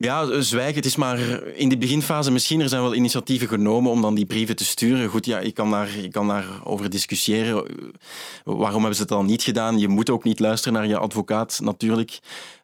Ja, 0.03 0.41
zwijgen. 0.41 0.75
Het 0.75 0.86
is 0.86 0.95
maar 0.95 1.19
in 1.48 1.69
de 1.69 1.77
beginfase 1.77 2.31
misschien. 2.31 2.62
Er 2.62 2.69
zijn 2.69 2.81
wel 2.81 2.95
initiatieven 2.95 3.48
genomen 3.48 3.91
om 3.91 4.01
dan 4.01 4.15
die 4.15 4.25
brieven 4.25 4.55
te 4.55 4.65
sturen. 4.65 5.10
Goed, 5.10 5.25
ja, 5.25 5.39
ik 5.39 5.53
kan 5.53 5.72
daar, 5.72 5.89
ik 5.98 6.12
kan 6.12 6.27
daar 6.27 6.45
over 6.63 6.89
discussiëren. 6.89 7.65
Waarom 8.43 8.79
hebben 8.79 8.95
ze 8.95 9.01
het 9.01 9.12
dan 9.12 9.25
niet 9.25 9.43
gedaan? 9.43 9.79
Je 9.79 9.88
moet 9.88 10.10
ook 10.10 10.24
niet 10.24 10.39
luisteren 10.39 10.74
naar 10.74 10.88
je 10.88 10.98
advocaat, 10.98 11.60
natuurlijk. 11.63 12.19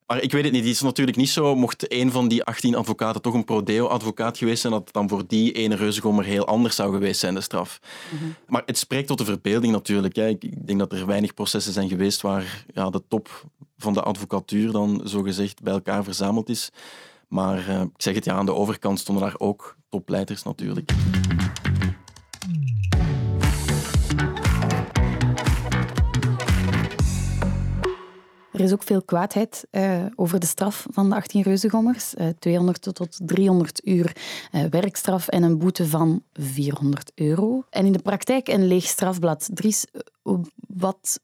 Maar 0.08 0.22
ik 0.22 0.32
weet 0.32 0.44
het 0.44 0.52
niet. 0.52 0.64
Het 0.64 0.72
is 0.72 0.82
natuurlijk 0.82 1.18
niet 1.18 1.30
zo. 1.30 1.56
Mocht 1.56 1.94
een 1.94 2.12
van 2.12 2.28
die 2.28 2.44
18 2.44 2.76
advocaten 2.76 3.22
toch 3.22 3.34
een 3.34 3.46
prodeo-advocaat 3.46 4.38
geweest 4.38 4.62
zijn, 4.62 4.74
dat 4.74 4.84
het 4.84 4.94
dan 4.94 5.10
voor 5.10 5.24
die 5.28 5.52
ene 5.52 5.76
reuzegommer 5.76 6.26
heel 6.26 6.46
anders 6.46 6.76
zou 6.76 6.94
geweest 6.94 7.20
zijn, 7.20 7.34
de 7.34 7.42
straf. 7.42 7.80
Mhm. 8.14 8.24
Maar 8.48 8.64
het 8.66 8.78
spreekt 8.78 9.08
tot 9.08 9.18
de 9.18 9.26
verbeelding 9.26 9.74
natuurlijk. 9.74 10.16
Hè. 10.16 10.28
Ik 10.28 10.68
denk 10.68 10.80
dat 10.80 10.92
er 10.92 11.06
weinig 11.06 11.34
processen 11.34 11.74
zijn 11.74 11.90
geweest 11.90 12.22
waar 12.22 12.66
ja, 12.74 12.90
de 12.90 13.02
top 13.08 13.46
van 13.78 13.94
de 13.94 14.02
advocatuur 14.02 14.72
dan 14.72 15.02
zogezegd 15.04 15.62
bij 15.62 15.74
elkaar 15.74 16.04
verzameld 16.04 16.50
is. 16.50 16.72
Maar 17.30 17.70
uh, 17.70 17.82
ik 17.82 17.90
zeg 17.98 18.16
het 18.16 18.26
ja, 18.26 18.34
aan 18.34 18.46
de 18.46 18.54
overkant 18.54 19.00
stonden 19.00 19.24
daar 19.24 19.36
ook 19.38 19.78
topleiders 19.90 20.44
natuurlijk. 20.44 20.92
Er 28.52 28.66
is 28.66 28.74
ook 28.74 28.84
veel 28.84 29.02
kwaadheid 29.02 29.68
uh, 29.72 30.06
over 30.16 30.40
de 30.40 30.46
straf 30.46 30.86
van 30.90 31.10
de 31.10 31.16
18 31.16 31.42
reuzengommers. 31.42 32.14
Uh, 32.16 32.28
200 32.40 32.96
tot 32.96 33.20
300 33.24 33.88
uur 33.88 34.16
werkstraf 34.70 35.28
en 35.28 35.44
een 35.44 35.58
boete 35.58 35.88
van 35.88 36.24
400 36.34 37.12
euro. 37.16 37.64
En 37.70 37.86
in 37.86 37.92
de 37.92 38.02
praktijk 38.02 38.48
een 38.48 38.68
leeg 38.68 38.84
strafblad. 38.84 39.50
Dries, 39.54 39.86
wat 40.68 41.20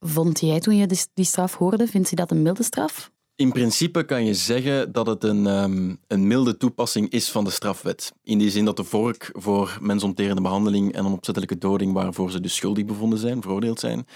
vond 0.00 0.40
jij 0.40 0.60
toen 0.60 0.76
je 0.76 1.06
die 1.14 1.24
straf 1.24 1.54
hoorde? 1.54 1.86
Vindt 1.86 2.10
je 2.10 2.16
dat 2.16 2.30
een 2.30 2.42
milde 2.42 2.62
straf? 2.62 3.11
In 3.36 3.52
principe 3.52 4.04
kan 4.04 4.24
je 4.24 4.34
zeggen 4.34 4.92
dat 4.92 5.06
het 5.06 5.24
een, 5.24 5.46
um, 5.46 5.98
een 6.06 6.26
milde 6.26 6.56
toepassing 6.56 7.10
is 7.10 7.30
van 7.30 7.44
de 7.44 7.50
strafwet. 7.50 8.12
In 8.22 8.38
die 8.38 8.50
zin 8.50 8.64
dat 8.64 8.76
de 8.76 8.84
vork 8.84 9.30
voor 9.32 9.78
mensonterende 9.80 10.42
behandeling 10.42 10.92
en 10.92 11.04
een 11.04 11.12
opzettelijke 11.12 11.58
doding, 11.58 11.92
waarvoor 11.92 12.30
ze 12.30 12.40
dus 12.40 12.54
schuldig 12.54 12.84
bevonden 12.84 13.18
zijn, 13.18 13.42
veroordeeld 13.42 13.80
zijn, 13.80 14.06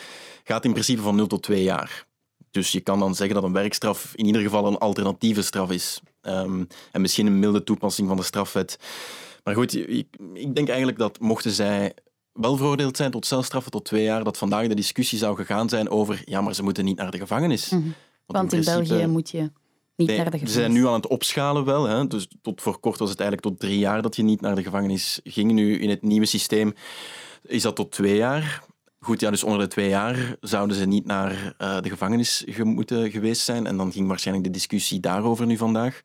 gaat 0.44 0.64
in 0.64 0.72
principe 0.72 1.02
van 1.02 1.16
0 1.16 1.26
tot 1.26 1.42
2 1.42 1.62
jaar. 1.62 2.06
Dus 2.50 2.72
je 2.72 2.80
kan 2.80 2.98
dan 2.98 3.14
zeggen 3.14 3.34
dat 3.34 3.44
een 3.44 3.52
werkstraf 3.52 4.12
in 4.14 4.26
ieder 4.26 4.42
geval 4.42 4.66
een 4.66 4.78
alternatieve 4.78 5.42
straf 5.42 5.70
is. 5.70 6.00
Um, 6.22 6.66
en 6.92 7.00
misschien 7.00 7.26
een 7.26 7.38
milde 7.38 7.64
toepassing 7.64 8.08
van 8.08 8.16
de 8.16 8.22
strafwet. 8.22 8.78
Maar 9.44 9.54
goed, 9.54 9.76
ik, 9.76 10.06
ik 10.32 10.54
denk 10.54 10.68
eigenlijk 10.68 10.98
dat 10.98 11.20
mochten 11.20 11.50
zij 11.50 11.94
wel 12.32 12.56
veroordeeld 12.56 12.96
zijn 12.96 13.10
tot 13.10 13.26
celstraffen 13.26 13.72
tot 13.72 13.84
twee 13.84 14.02
jaar, 14.02 14.24
dat 14.24 14.38
vandaag 14.38 14.66
de 14.66 14.74
discussie 14.74 15.18
zou 15.18 15.36
gegaan 15.36 15.68
zijn 15.68 15.88
over 15.88 16.22
ja, 16.24 16.40
maar 16.40 16.54
ze 16.54 16.62
moeten 16.62 16.84
niet 16.84 16.96
naar 16.96 17.10
de 17.10 17.18
gevangenis. 17.18 17.70
-hmm. 17.70 17.94
Want, 18.26 18.52
in, 18.52 18.64
België 18.64 19.06
moet 19.06 19.30
je 19.30 19.50
niet 19.96 20.08
naar 20.08 20.16
de 20.16 20.22
gevangenis. 20.24 20.52
Ze 20.52 20.58
zijn 20.58 20.72
nu 20.72 20.86
aan 20.86 20.92
het 20.92 21.06
opschalen 21.06 21.64
wel. 21.64 21.84
Hè? 21.84 22.06
Dus 22.06 22.28
tot 22.42 22.62
voor 22.62 22.78
kort 22.80 22.98
was 22.98 23.10
het 23.10 23.20
eigenlijk 23.20 23.48
tot 23.48 23.60
drie 23.60 23.78
jaar 23.78 24.02
dat 24.02 24.16
je 24.16 24.22
niet 24.22 24.40
naar 24.40 24.54
de 24.54 24.62
gevangenis 24.62 25.20
ging. 25.24 25.52
Nu 25.52 25.78
in 25.78 25.90
het 25.90 26.02
nieuwe 26.02 26.26
systeem 26.26 26.74
is 27.42 27.62
dat 27.62 27.76
tot 27.76 27.90
twee 27.90 28.16
jaar. 28.16 28.64
Goed, 29.00 29.20
ja, 29.20 29.30
dus 29.30 29.44
onder 29.44 29.60
de 29.60 29.68
twee 29.68 29.88
jaar 29.88 30.36
zouden 30.40 30.76
ze 30.76 30.86
niet 30.86 31.06
naar 31.06 31.54
uh, 31.58 31.80
de 31.80 31.88
gevangenis 31.88 32.44
moeten 32.56 33.10
geweest 33.10 33.42
zijn. 33.42 33.66
En 33.66 33.76
dan 33.76 33.92
ging 33.92 34.08
waarschijnlijk 34.08 34.46
de 34.46 34.52
discussie 34.52 35.00
daarover 35.00 35.46
nu 35.46 35.56
vandaag. 35.56 36.02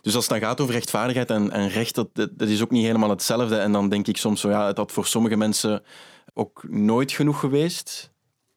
Dus 0.00 0.14
als 0.14 0.28
het 0.28 0.40
dan 0.40 0.48
gaat 0.48 0.60
over 0.60 0.74
rechtvaardigheid 0.74 1.30
en, 1.30 1.50
en 1.50 1.68
recht, 1.68 1.94
dat, 1.94 2.08
dat 2.14 2.48
is 2.48 2.62
ook 2.62 2.70
niet 2.70 2.84
helemaal 2.84 3.10
hetzelfde. 3.10 3.56
En 3.56 3.72
dan 3.72 3.88
denk 3.88 4.06
ik 4.06 4.16
soms 4.16 4.40
zo, 4.40 4.50
ja, 4.50 4.66
het 4.66 4.76
had 4.76 4.92
voor 4.92 5.06
sommige 5.06 5.36
mensen 5.36 5.82
ook 6.34 6.64
nooit 6.68 7.12
genoeg 7.12 7.40
geweest. 7.40 8.10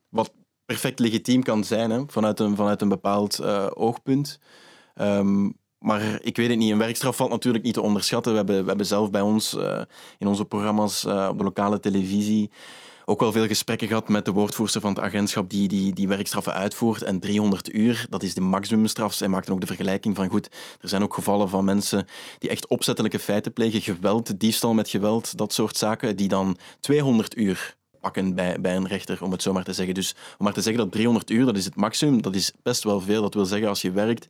Wat 0.09 0.31
perfect 0.67 0.99
legitiem 0.99 1.43
kan 1.43 1.63
zijn 1.63 1.89
hè, 1.89 2.03
vanuit, 2.07 2.39
een, 2.39 2.55
vanuit 2.55 2.81
een 2.81 2.89
bepaald 2.89 3.39
uh, 3.41 3.67
oogpunt. 3.73 4.39
Um, 5.01 5.57
maar 5.79 6.19
ik 6.21 6.35
weet 6.35 6.49
het 6.49 6.57
niet. 6.57 6.71
Een 6.71 6.77
werkstraf 6.77 7.15
valt 7.15 7.29
natuurlijk 7.29 7.63
niet 7.63 7.73
te 7.73 7.81
onderschatten. 7.81 8.31
We 8.31 8.37
hebben, 8.37 8.61
we 8.61 8.67
hebben 8.67 8.85
zelf 8.85 9.11
bij 9.11 9.21
ons 9.21 9.53
uh, 9.53 9.81
in 10.17 10.27
onze 10.27 10.45
programma's 10.45 11.05
uh, 11.05 11.27
op 11.31 11.37
de 11.37 11.43
lokale 11.43 11.79
televisie 11.79 12.51
ook 13.09 13.19
wel 13.19 13.31
veel 13.31 13.47
gesprekken 13.47 13.87
gehad 13.87 14.09
met 14.09 14.25
de 14.25 14.31
woordvoerster 14.31 14.81
van 14.81 14.93
het 14.93 15.03
agentschap 15.03 15.49
die, 15.49 15.67
die 15.67 15.93
die 15.93 16.07
werkstraffen 16.07 16.53
uitvoert. 16.53 17.01
En 17.01 17.19
300 17.19 17.73
uur, 17.73 18.05
dat 18.09 18.23
is 18.23 18.33
de 18.33 18.41
maximumstraf. 18.41 19.13
Zij 19.13 19.27
maakten 19.27 19.53
ook 19.53 19.61
de 19.61 19.67
vergelijking 19.67 20.15
van, 20.15 20.29
goed, 20.29 20.49
er 20.81 20.89
zijn 20.89 21.03
ook 21.03 21.13
gevallen 21.13 21.49
van 21.49 21.65
mensen 21.65 22.07
die 22.39 22.49
echt 22.49 22.67
opzettelijke 22.67 23.19
feiten 23.19 23.53
plegen, 23.53 23.81
geweld, 23.81 24.39
diefstal 24.39 24.73
met 24.73 24.89
geweld, 24.89 25.37
dat 25.37 25.53
soort 25.53 25.77
zaken, 25.77 26.15
die 26.15 26.27
dan 26.27 26.57
200 26.79 27.37
uur 27.37 27.76
pakken 28.11 28.35
bij, 28.35 28.61
bij 28.61 28.75
een 28.75 28.87
rechter, 28.87 29.23
om 29.23 29.31
het 29.31 29.41
zo 29.41 29.53
maar 29.53 29.63
te 29.63 29.73
zeggen. 29.73 29.93
Dus 29.95 30.15
om 30.37 30.43
maar 30.43 30.53
te 30.53 30.61
zeggen 30.61 30.83
dat 30.83 30.91
300 30.91 31.29
uur, 31.29 31.45
dat 31.45 31.57
is 31.57 31.65
het 31.65 31.75
maximum, 31.75 32.21
dat 32.21 32.35
is 32.35 32.51
best 32.63 32.83
wel 32.83 33.01
veel. 33.01 33.21
Dat 33.21 33.33
wil 33.33 33.45
zeggen, 33.45 33.67
als 33.67 33.81
je 33.81 33.91
werkt, 33.91 34.27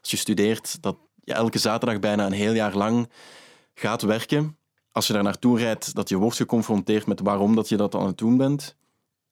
als 0.00 0.10
je 0.10 0.16
studeert, 0.16 0.82
dat 0.82 0.96
je 1.24 1.32
elke 1.32 1.58
zaterdag 1.58 2.00
bijna 2.00 2.26
een 2.26 2.32
heel 2.32 2.52
jaar 2.52 2.76
lang 2.76 3.10
gaat 3.74 4.02
werken. 4.02 4.56
Als 4.92 5.06
je 5.06 5.12
daar 5.12 5.22
naartoe 5.22 5.58
rijdt, 5.58 5.94
dat 5.94 6.08
je 6.08 6.16
wordt 6.16 6.36
geconfronteerd 6.36 7.06
met 7.06 7.20
waarom 7.20 7.54
dat 7.54 7.68
je 7.68 7.76
dat 7.76 7.94
aan 7.94 8.06
het 8.06 8.18
doen 8.18 8.36
bent. 8.36 8.76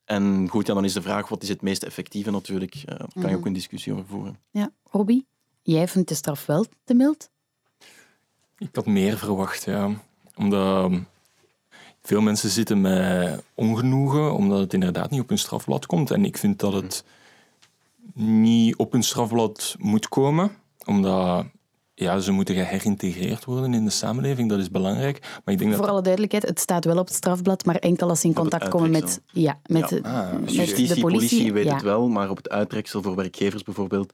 En 0.05 0.49
goed, 0.49 0.67
ja, 0.67 0.75
dan 0.75 0.85
is 0.85 0.93
de 0.93 1.03
vraag, 1.03 1.29
wat 1.29 1.43
is 1.43 1.49
het 1.49 1.63
meest 1.63 1.83
effectieve 1.83 2.31
natuurlijk? 2.31 2.75
Uh, 2.75 2.85
daar 2.85 3.09
kan 3.13 3.23
je 3.23 3.29
ook 3.29 3.39
mhm. 3.39 3.47
een 3.47 3.53
discussie 3.53 3.93
over 3.93 4.07
voeren. 4.07 4.39
Ja, 4.51 4.71
Robbie, 4.91 5.27
jij 5.63 5.89
vindt 5.89 6.09
de 6.09 6.15
straf 6.15 6.47
wel 6.47 6.67
te 6.85 6.95
mild? 6.95 7.31
Ik 8.59 8.75
had 8.75 8.87
meer 8.87 9.19
verwacht, 9.19 9.65
ja. 9.65 9.91
Omdat 10.37 10.93
veel 12.03 12.21
mensen 12.21 12.51
zitten 12.51 12.81
met 12.81 13.43
ongenoegen, 13.55 14.35
omdat 14.35 14.59
het 14.59 14.75
inderdaad 14.75 15.11
niet 15.11 15.21
op 15.21 15.29
hun 15.29 15.39
strafblad 15.39 15.87
komt. 15.87 16.11
En 16.11 16.25
ik 16.25 16.37
vind 16.37 16.59
dat 16.59 16.73
het 16.73 17.05
niet 18.15 18.77
op 18.77 18.93
hun 18.93 19.03
strafblad 19.03 19.77
moet 19.79 20.09
komen, 20.09 20.51
omdat 20.87 21.47
ja, 22.01 22.19
ze 22.19 22.33
moeten 22.33 22.55
geherintegreerd 22.55 23.45
worden 23.45 23.75
in 23.75 23.85
de 23.85 23.91
samenleving, 23.91 24.49
dat 24.49 24.59
is 24.59 24.71
belangrijk. 24.71 25.41
Maar 25.45 25.55
ik 25.55 25.61
denk 25.61 25.75
Voor 25.75 25.89
alle 25.89 26.03
duidelijkheid, 26.03 26.47
het 26.47 26.61
staat 26.61 26.85
wel 26.85 26.99
op 26.99 27.07
het 27.07 27.17
strafblad, 27.17 27.65
maar 27.65 27.77
enkel 27.77 28.09
als 28.09 28.21
ze 28.21 28.27
in 28.27 28.35
contact 28.35 28.69
komen 28.69 28.91
met, 28.91 29.21
ja, 29.27 29.59
met, 29.67 29.89
De, 29.89 30.03
ah, 30.03 30.33
met 30.33 30.55
justitie, 30.55 30.95
de 30.95 31.01
politie. 31.01 31.29
politie 31.29 31.53
weet 31.53 31.73
het 31.73 31.83
wel, 31.83 32.09
maar 32.09 32.31
op 32.31 32.37
het 32.37 32.49
uittreksel 32.49 33.03
voor 33.03 33.15
werkgevers 33.15 33.63
bijvoorbeeld, 33.63 34.13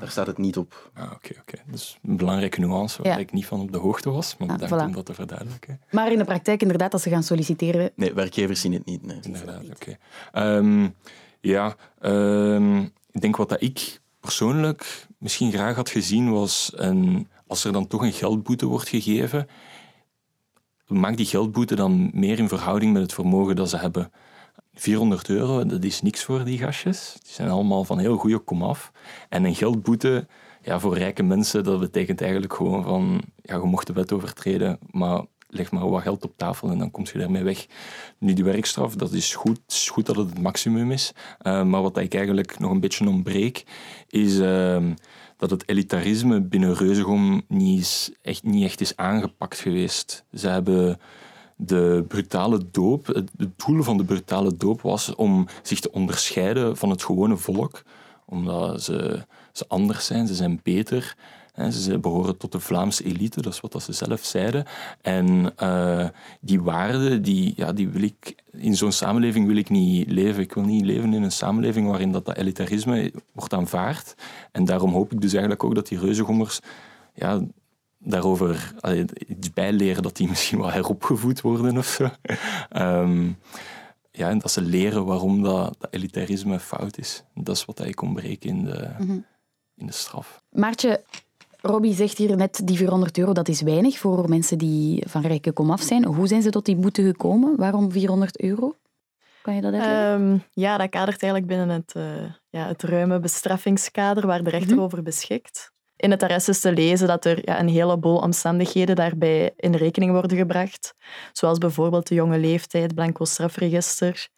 daar 0.00 0.10
staat 0.10 0.26
het 0.26 0.38
niet 0.38 0.56
op. 0.56 0.90
Ah, 0.94 1.12
oké, 1.14 1.34
oké. 1.40 1.58
Dus 1.70 1.98
een 2.02 2.16
belangrijke 2.16 2.60
nuance 2.60 3.02
waar 3.02 3.20
ik 3.20 3.32
niet 3.32 3.46
van 3.46 3.60
op 3.60 3.72
de 3.72 3.78
hoogte 3.78 4.10
was, 4.10 4.36
maar 4.36 4.48
ah, 4.48 4.54
bedankt 4.54 4.84
voilà. 4.84 4.86
om 4.86 4.92
dat 4.92 5.06
te 5.06 5.14
verduidelijken. 5.14 5.80
Maar 5.90 6.12
in 6.12 6.18
de 6.18 6.24
praktijk 6.24 6.62
inderdaad, 6.62 6.92
als 6.92 7.02
ze 7.02 7.10
gaan 7.10 7.22
solliciteren... 7.22 7.90
Nee, 7.94 8.14
werkgevers 8.14 8.60
zien 8.60 8.72
het 8.72 8.84
niet. 8.84 9.06
Nee. 9.06 9.18
Inderdaad, 9.22 9.62
oké. 9.74 9.96
Um, 10.32 10.94
ja, 11.40 11.76
um, 12.00 12.82
ik 13.10 13.20
denk 13.20 13.36
wat 13.36 13.48
dat 13.48 13.62
ik 13.62 14.00
persoonlijk 14.26 15.06
misschien 15.18 15.52
graag 15.52 15.76
had 15.76 15.90
gezien 15.90 16.30
was, 16.30 16.72
een, 16.74 17.28
als 17.46 17.64
er 17.64 17.72
dan 17.72 17.86
toch 17.86 18.02
een 18.02 18.12
geldboete 18.12 18.66
wordt 18.66 18.88
gegeven, 18.88 19.48
maak 20.86 21.16
die 21.16 21.26
geldboete 21.26 21.74
dan 21.74 22.10
meer 22.14 22.38
in 22.38 22.48
verhouding 22.48 22.92
met 22.92 23.02
het 23.02 23.12
vermogen 23.12 23.56
dat 23.56 23.70
ze 23.70 23.76
hebben. 23.76 24.12
400 24.74 25.28
euro, 25.28 25.66
dat 25.66 25.84
is 25.84 26.02
niks 26.02 26.24
voor 26.24 26.44
die 26.44 26.58
gastjes. 26.58 27.16
Die 27.22 27.32
zijn 27.32 27.48
allemaal 27.48 27.84
van 27.84 27.98
heel 27.98 28.16
goede 28.16 28.38
komaf. 28.38 28.92
En 29.28 29.44
een 29.44 29.54
geldboete 29.54 30.26
ja, 30.62 30.80
voor 30.80 30.98
rijke 30.98 31.22
mensen, 31.22 31.64
dat 31.64 31.80
betekent 31.80 32.20
eigenlijk 32.20 32.54
gewoon 32.54 32.82
van, 32.82 33.22
ja, 33.42 33.56
je 33.56 33.62
mocht 33.62 33.86
de 33.86 33.92
wet 33.92 34.12
overtreden, 34.12 34.78
maar 34.90 35.24
leg 35.48 35.70
maar 35.70 35.90
wat 35.90 36.02
geld 36.02 36.24
op 36.24 36.36
tafel 36.36 36.70
en 36.70 36.78
dan 36.78 36.90
kom 36.90 37.04
je 37.12 37.18
daarmee 37.18 37.42
weg. 37.42 37.66
Nu, 38.18 38.32
die 38.32 38.44
werkstraf, 38.44 38.94
dat 38.94 39.12
is 39.12 39.34
goed. 39.34 39.60
Is 39.68 39.90
goed 39.90 40.06
dat 40.06 40.16
het 40.16 40.30
het 40.30 40.42
maximum 40.42 40.90
is. 40.90 41.12
Uh, 41.42 41.62
maar 41.62 41.82
wat 41.82 41.96
ik 41.96 42.14
eigenlijk 42.14 42.58
nog 42.58 42.70
een 42.70 42.80
beetje 42.80 43.08
ontbreek, 43.08 43.64
is 44.08 44.38
uh, 44.38 44.84
dat 45.36 45.50
het 45.50 45.68
elitarisme 45.68 46.40
binnen 46.40 46.74
Reuzegom 46.74 47.42
niet, 47.48 48.16
echt, 48.22 48.42
niet 48.42 48.64
echt 48.64 48.80
is 48.80 48.96
aangepakt 48.96 49.58
geweest. 49.58 50.24
Ze 50.32 50.48
hebben 50.48 51.00
de 51.56 52.04
brutale 52.08 52.70
doop, 52.70 53.06
het 53.06 53.30
doel 53.56 53.82
van 53.82 53.96
de 53.96 54.04
brutale 54.04 54.56
doop 54.56 54.80
was 54.80 55.14
om 55.14 55.46
zich 55.62 55.80
te 55.80 55.92
onderscheiden 55.92 56.76
van 56.76 56.90
het 56.90 57.04
gewone 57.04 57.36
volk, 57.36 57.82
omdat 58.26 58.82
ze, 58.82 59.26
ze 59.52 59.64
anders 59.68 60.06
zijn, 60.06 60.26
ze 60.26 60.34
zijn 60.34 60.60
beter. 60.62 61.16
Ze 61.70 61.98
behoren 61.98 62.36
tot 62.36 62.52
de 62.52 62.60
Vlaamse 62.60 63.04
elite, 63.04 63.42
dat 63.42 63.52
is 63.52 63.60
wat 63.60 63.82
ze 63.82 63.92
zelf 63.92 64.24
zeiden. 64.24 64.64
En 65.00 65.52
uh, 65.62 66.08
die 66.40 66.62
waarden, 66.62 67.22
die, 67.22 67.52
ja, 67.56 67.72
die 67.72 67.88
wil 67.88 68.02
ik, 68.02 68.34
in 68.52 68.76
zo'n 68.76 68.92
samenleving 68.92 69.46
wil 69.46 69.56
ik 69.56 69.70
niet 69.70 70.10
leven. 70.10 70.42
Ik 70.42 70.52
wil 70.52 70.64
niet 70.64 70.84
leven 70.84 71.14
in 71.14 71.22
een 71.22 71.32
samenleving 71.32 71.88
waarin 71.88 72.12
dat, 72.12 72.24
dat 72.24 72.36
elitarisme 72.36 73.12
wordt 73.32 73.54
aanvaard. 73.54 74.14
En 74.52 74.64
daarom 74.64 74.92
hoop 74.92 75.12
ik 75.12 75.20
dus 75.20 75.32
eigenlijk 75.32 75.64
ook 75.64 75.74
dat 75.74 75.88
die 75.88 75.98
reuzegommers 75.98 76.60
ja, 77.14 77.40
daarover 77.98 78.74
allee, 78.80 79.04
iets 79.26 79.52
bijleren, 79.52 80.02
dat 80.02 80.16
die 80.16 80.28
misschien 80.28 80.58
wel 80.58 80.70
heropgevoed 80.70 81.40
worden 81.40 81.78
of 81.78 81.86
zo. 81.86 82.08
um, 82.76 83.38
ja, 84.10 84.28
en 84.28 84.38
dat 84.38 84.50
ze 84.50 84.60
leren 84.60 85.04
waarom 85.04 85.42
dat, 85.42 85.76
dat 85.78 85.92
elitarisme 85.92 86.60
fout 86.60 86.98
is. 86.98 87.22
Dat 87.34 87.56
is 87.56 87.64
wat 87.64 87.84
ik 87.84 88.02
ontbreek 88.02 88.44
in 88.44 88.64
de, 88.64 88.94
mm 88.98 89.06
-hmm. 89.06 89.24
in 89.74 89.86
de 89.86 89.92
straf. 89.92 90.42
Maartje, 90.50 91.04
Robbie 91.66 91.94
zegt 91.94 92.18
hier 92.18 92.36
net, 92.36 92.60
die 92.64 92.76
400 92.76 93.18
euro, 93.18 93.32
dat 93.32 93.48
is 93.48 93.60
weinig 93.60 93.98
voor 93.98 94.28
mensen 94.28 94.58
die 94.58 95.04
van 95.08 95.22
rijke 95.22 95.52
komaf 95.52 95.80
zijn. 95.80 96.04
Hoe 96.04 96.26
zijn 96.26 96.42
ze 96.42 96.50
tot 96.50 96.64
die 96.64 96.76
boete 96.76 97.02
gekomen? 97.02 97.56
Waarom 97.56 97.92
400 97.92 98.40
euro? 98.40 98.74
Kan 99.42 99.54
je 99.54 99.60
dat 99.60 99.72
uitleggen? 99.72 100.20
Um, 100.20 100.42
ja, 100.52 100.76
dat 100.76 100.88
kadert 100.88 101.22
eigenlijk 101.22 101.46
binnen 101.46 101.68
het, 101.68 101.94
uh, 101.96 102.04
ja, 102.50 102.66
het 102.66 102.82
ruime 102.82 103.20
bestraffingskader 103.20 104.26
waar 104.26 104.42
de 104.42 104.50
rechter 104.50 104.70
mm 104.70 104.76
-hmm. 104.76 104.84
over 104.84 105.02
beschikt. 105.02 105.74
In 105.96 106.10
het 106.10 106.22
arrest 106.22 106.48
is 106.48 106.60
te 106.60 106.72
lezen 106.72 107.06
dat 107.06 107.24
er 107.24 107.40
ja, 107.44 107.60
een 107.60 107.68
heleboel 107.68 108.16
omstandigheden 108.16 108.96
daarbij 108.96 109.52
in 109.56 109.74
rekening 109.74 110.12
worden 110.12 110.36
gebracht. 110.36 110.94
Zoals 111.32 111.58
bijvoorbeeld 111.58 112.08
de 112.08 112.14
jonge 112.14 112.38
leeftijd, 112.38 112.94
blanco 112.94 113.24
strafregister, 113.24 114.28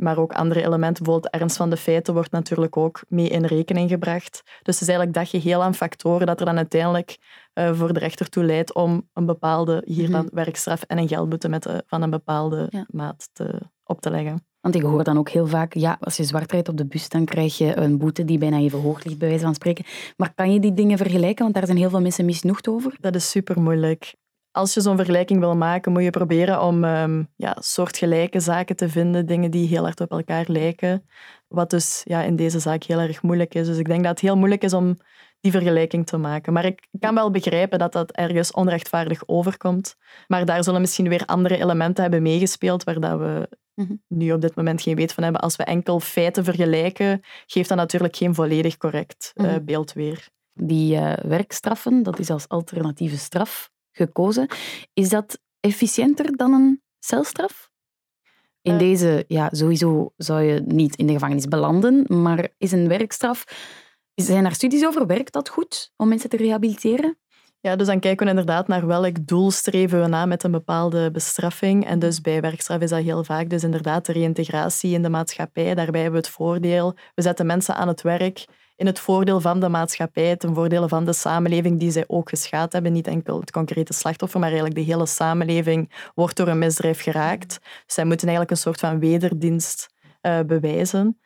maar 0.00 0.18
ook 0.18 0.32
andere 0.32 0.64
elementen. 0.64 1.04
Bijvoorbeeld 1.04 1.34
ernst 1.34 1.56
van 1.56 1.70
de 1.70 1.76
feiten 1.76 2.14
wordt 2.14 2.30
natuurlijk 2.30 2.76
ook 2.76 3.02
mee 3.08 3.28
in 3.28 3.44
rekening 3.44 3.90
gebracht. 3.90 4.42
Dus 4.62 4.80
het 4.80 4.88
is 4.88 4.88
eigenlijk 4.88 5.14
dat 5.14 5.28
geheel 5.28 5.62
aan 5.62 5.74
factoren 5.74 6.26
dat 6.26 6.40
er 6.40 6.46
dan 6.46 6.56
uiteindelijk 6.56 7.18
uh, 7.54 7.72
voor 7.72 7.92
de 7.92 7.98
rechter 7.98 8.28
toe 8.28 8.44
leidt 8.44 8.74
om 8.74 9.08
een 9.12 9.26
bepaalde 9.26 9.82
hier 9.86 10.10
dan 10.10 10.24
mhm. 10.24 10.34
werkstraf 10.34 10.82
en 10.82 10.98
een 10.98 11.08
geldboete 11.08 11.48
met, 11.48 11.66
uh, 11.66 11.74
van 11.86 12.02
een 12.02 12.10
bepaalde 12.10 12.86
maat 12.88 13.28
te, 13.32 13.60
op 13.84 14.00
te 14.00 14.10
leggen. 14.10 14.44
Want 14.60 14.74
ik 14.74 14.82
hoor 14.82 15.04
dan 15.04 15.18
ook 15.18 15.28
heel 15.28 15.46
vaak, 15.46 15.74
ja, 15.74 15.96
als 16.00 16.16
je 16.16 16.24
zwart 16.24 16.52
rijdt 16.52 16.68
op 16.68 16.76
de 16.76 16.86
bus, 16.86 17.08
dan 17.08 17.24
krijg 17.24 17.58
je 17.58 17.76
een 17.76 17.98
boete 17.98 18.24
die 18.24 18.38
bijna 18.38 18.56
even 18.56 18.80
hoog 18.80 19.04
ligt, 19.04 19.18
bij 19.18 19.28
wijze 19.28 19.44
van 19.44 19.54
spreken. 19.54 19.84
Maar 20.16 20.34
kan 20.34 20.52
je 20.52 20.60
die 20.60 20.74
dingen 20.74 20.96
vergelijken? 20.96 21.42
Want 21.42 21.54
daar 21.54 21.66
zijn 21.66 21.78
heel 21.78 21.90
veel 21.90 22.00
mensen 22.00 22.24
misnoegd 22.24 22.68
over. 22.68 22.96
Dat 23.00 23.14
is 23.14 23.30
super 23.30 23.60
moeilijk. 23.60 24.14
Als 24.52 24.74
je 24.74 24.80
zo'n 24.80 24.96
vergelijking 24.96 25.40
wil 25.40 25.56
maken, 25.56 25.92
moet 25.92 26.02
je 26.02 26.10
proberen 26.10 26.62
om 26.62 26.84
um, 26.84 27.28
ja, 27.36 27.56
soortgelijke 27.60 28.40
zaken 28.40 28.76
te 28.76 28.88
vinden, 28.88 29.26
dingen 29.26 29.50
die 29.50 29.68
heel 29.68 29.82
hard 29.82 30.00
op 30.00 30.10
elkaar 30.10 30.44
lijken. 30.48 31.06
Wat 31.48 31.70
dus 31.70 32.00
ja, 32.04 32.22
in 32.22 32.36
deze 32.36 32.58
zaak 32.58 32.82
heel 32.82 32.98
erg 32.98 33.22
moeilijk 33.22 33.54
is. 33.54 33.66
Dus 33.66 33.78
ik 33.78 33.86
denk 33.86 34.02
dat 34.02 34.10
het 34.10 34.20
heel 34.20 34.36
moeilijk 34.36 34.62
is 34.62 34.72
om 34.72 34.96
die 35.40 35.52
vergelijking 35.52 36.06
te 36.06 36.16
maken. 36.16 36.52
Maar 36.52 36.64
ik 36.64 36.86
kan 36.98 37.14
wel 37.14 37.30
begrijpen 37.30 37.78
dat 37.78 37.92
dat 37.92 38.10
ergens 38.10 38.52
onrechtvaardig 38.52 39.22
overkomt. 39.26 39.96
Maar 40.26 40.44
daar 40.44 40.64
zullen 40.64 40.80
misschien 40.80 41.08
weer 41.08 41.24
andere 41.24 41.56
elementen 41.56 42.02
hebben 42.02 42.22
meegespeeld 42.22 42.84
waar 42.84 43.00
dat 43.00 43.18
we 43.18 43.48
mhm. 43.74 43.94
nu 44.08 44.32
op 44.32 44.40
dit 44.40 44.54
moment 44.54 44.82
geen 44.82 44.96
weet 44.96 45.12
van 45.12 45.22
hebben. 45.22 45.40
Als 45.40 45.56
we 45.56 45.64
enkel 45.64 46.00
feiten 46.00 46.44
vergelijken, 46.44 47.20
geeft 47.46 47.68
dat 47.68 47.78
natuurlijk 47.78 48.16
geen 48.16 48.34
volledig 48.34 48.76
correct 48.76 49.32
uh, 49.34 49.54
beeld 49.62 49.92
weer. 49.92 50.28
Die 50.54 50.96
uh, 50.96 51.12
werkstraffen, 51.12 52.02
dat 52.02 52.18
is 52.18 52.30
als 52.30 52.48
alternatieve 52.48 53.18
straf 53.18 53.70
gekozen. 54.06 54.48
Is 54.92 55.08
dat 55.08 55.38
efficiënter 55.60 56.36
dan 56.36 56.52
een 56.52 56.82
celstraf? 56.98 57.70
In 58.62 58.72
uh, 58.72 58.78
deze, 58.78 59.24
ja, 59.28 59.48
sowieso 59.52 60.12
zou 60.16 60.42
je 60.42 60.62
niet 60.64 60.96
in 60.96 61.06
de 61.06 61.12
gevangenis 61.12 61.48
belanden, 61.48 62.22
maar 62.22 62.48
is 62.58 62.72
een 62.72 62.88
werkstraf 62.88 63.44
zijn 64.14 64.44
er 64.44 64.54
studies 64.54 64.86
over? 64.86 65.06
Werkt 65.06 65.32
dat 65.32 65.48
goed 65.48 65.92
om 65.96 66.08
mensen 66.08 66.30
te 66.30 66.36
rehabiliteren? 66.36 67.18
Ja, 67.60 67.76
dus 67.76 67.86
dan 67.86 68.00
kijken 68.00 68.24
we 68.24 68.30
inderdaad 68.30 68.68
naar 68.68 68.86
welk 68.86 69.26
doel 69.26 69.50
streven 69.50 70.00
we 70.00 70.06
na 70.06 70.26
met 70.26 70.42
een 70.42 70.50
bepaalde 70.50 71.10
bestraffing. 71.10 71.86
En 71.86 71.98
dus 71.98 72.20
bij 72.20 72.40
werkstraf 72.40 72.80
is 72.80 72.90
dat 72.90 73.02
heel 73.02 73.24
vaak 73.24 73.48
dus 73.48 73.64
inderdaad 73.64 74.06
de 74.06 74.12
reïntegratie 74.12 74.94
in 74.94 75.02
de 75.02 75.08
maatschappij. 75.08 75.74
Daarbij 75.74 76.00
hebben 76.00 76.20
we 76.20 76.26
het 76.26 76.36
voordeel, 76.36 76.94
we 77.14 77.22
zetten 77.22 77.46
mensen 77.46 77.74
aan 77.74 77.88
het 77.88 78.02
werk 78.02 78.44
in 78.80 78.86
het 78.86 79.00
voordeel 79.00 79.40
van 79.40 79.60
de 79.60 79.68
maatschappij, 79.68 80.36
ten 80.36 80.54
voordele 80.54 80.88
van 80.88 81.04
de 81.04 81.12
samenleving 81.12 81.78
die 81.78 81.90
zij 81.90 82.04
ook 82.06 82.28
geschaad 82.28 82.72
hebben. 82.72 82.92
Niet 82.92 83.06
enkel 83.06 83.40
het 83.40 83.50
concrete 83.50 83.92
slachtoffer, 83.92 84.40
maar 84.40 84.48
eigenlijk 84.48 84.78
de 84.78 84.92
hele 84.92 85.06
samenleving 85.06 86.10
wordt 86.14 86.36
door 86.36 86.48
een 86.48 86.58
misdrijf 86.58 87.02
geraakt. 87.02 87.58
Dus 87.86 87.94
zij 87.94 88.04
moeten 88.04 88.28
eigenlijk 88.28 88.56
een 88.56 88.62
soort 88.62 88.80
van 88.80 88.98
wederdienst 88.98 89.94
uh, 90.22 90.40
bewijzen. 90.46 91.20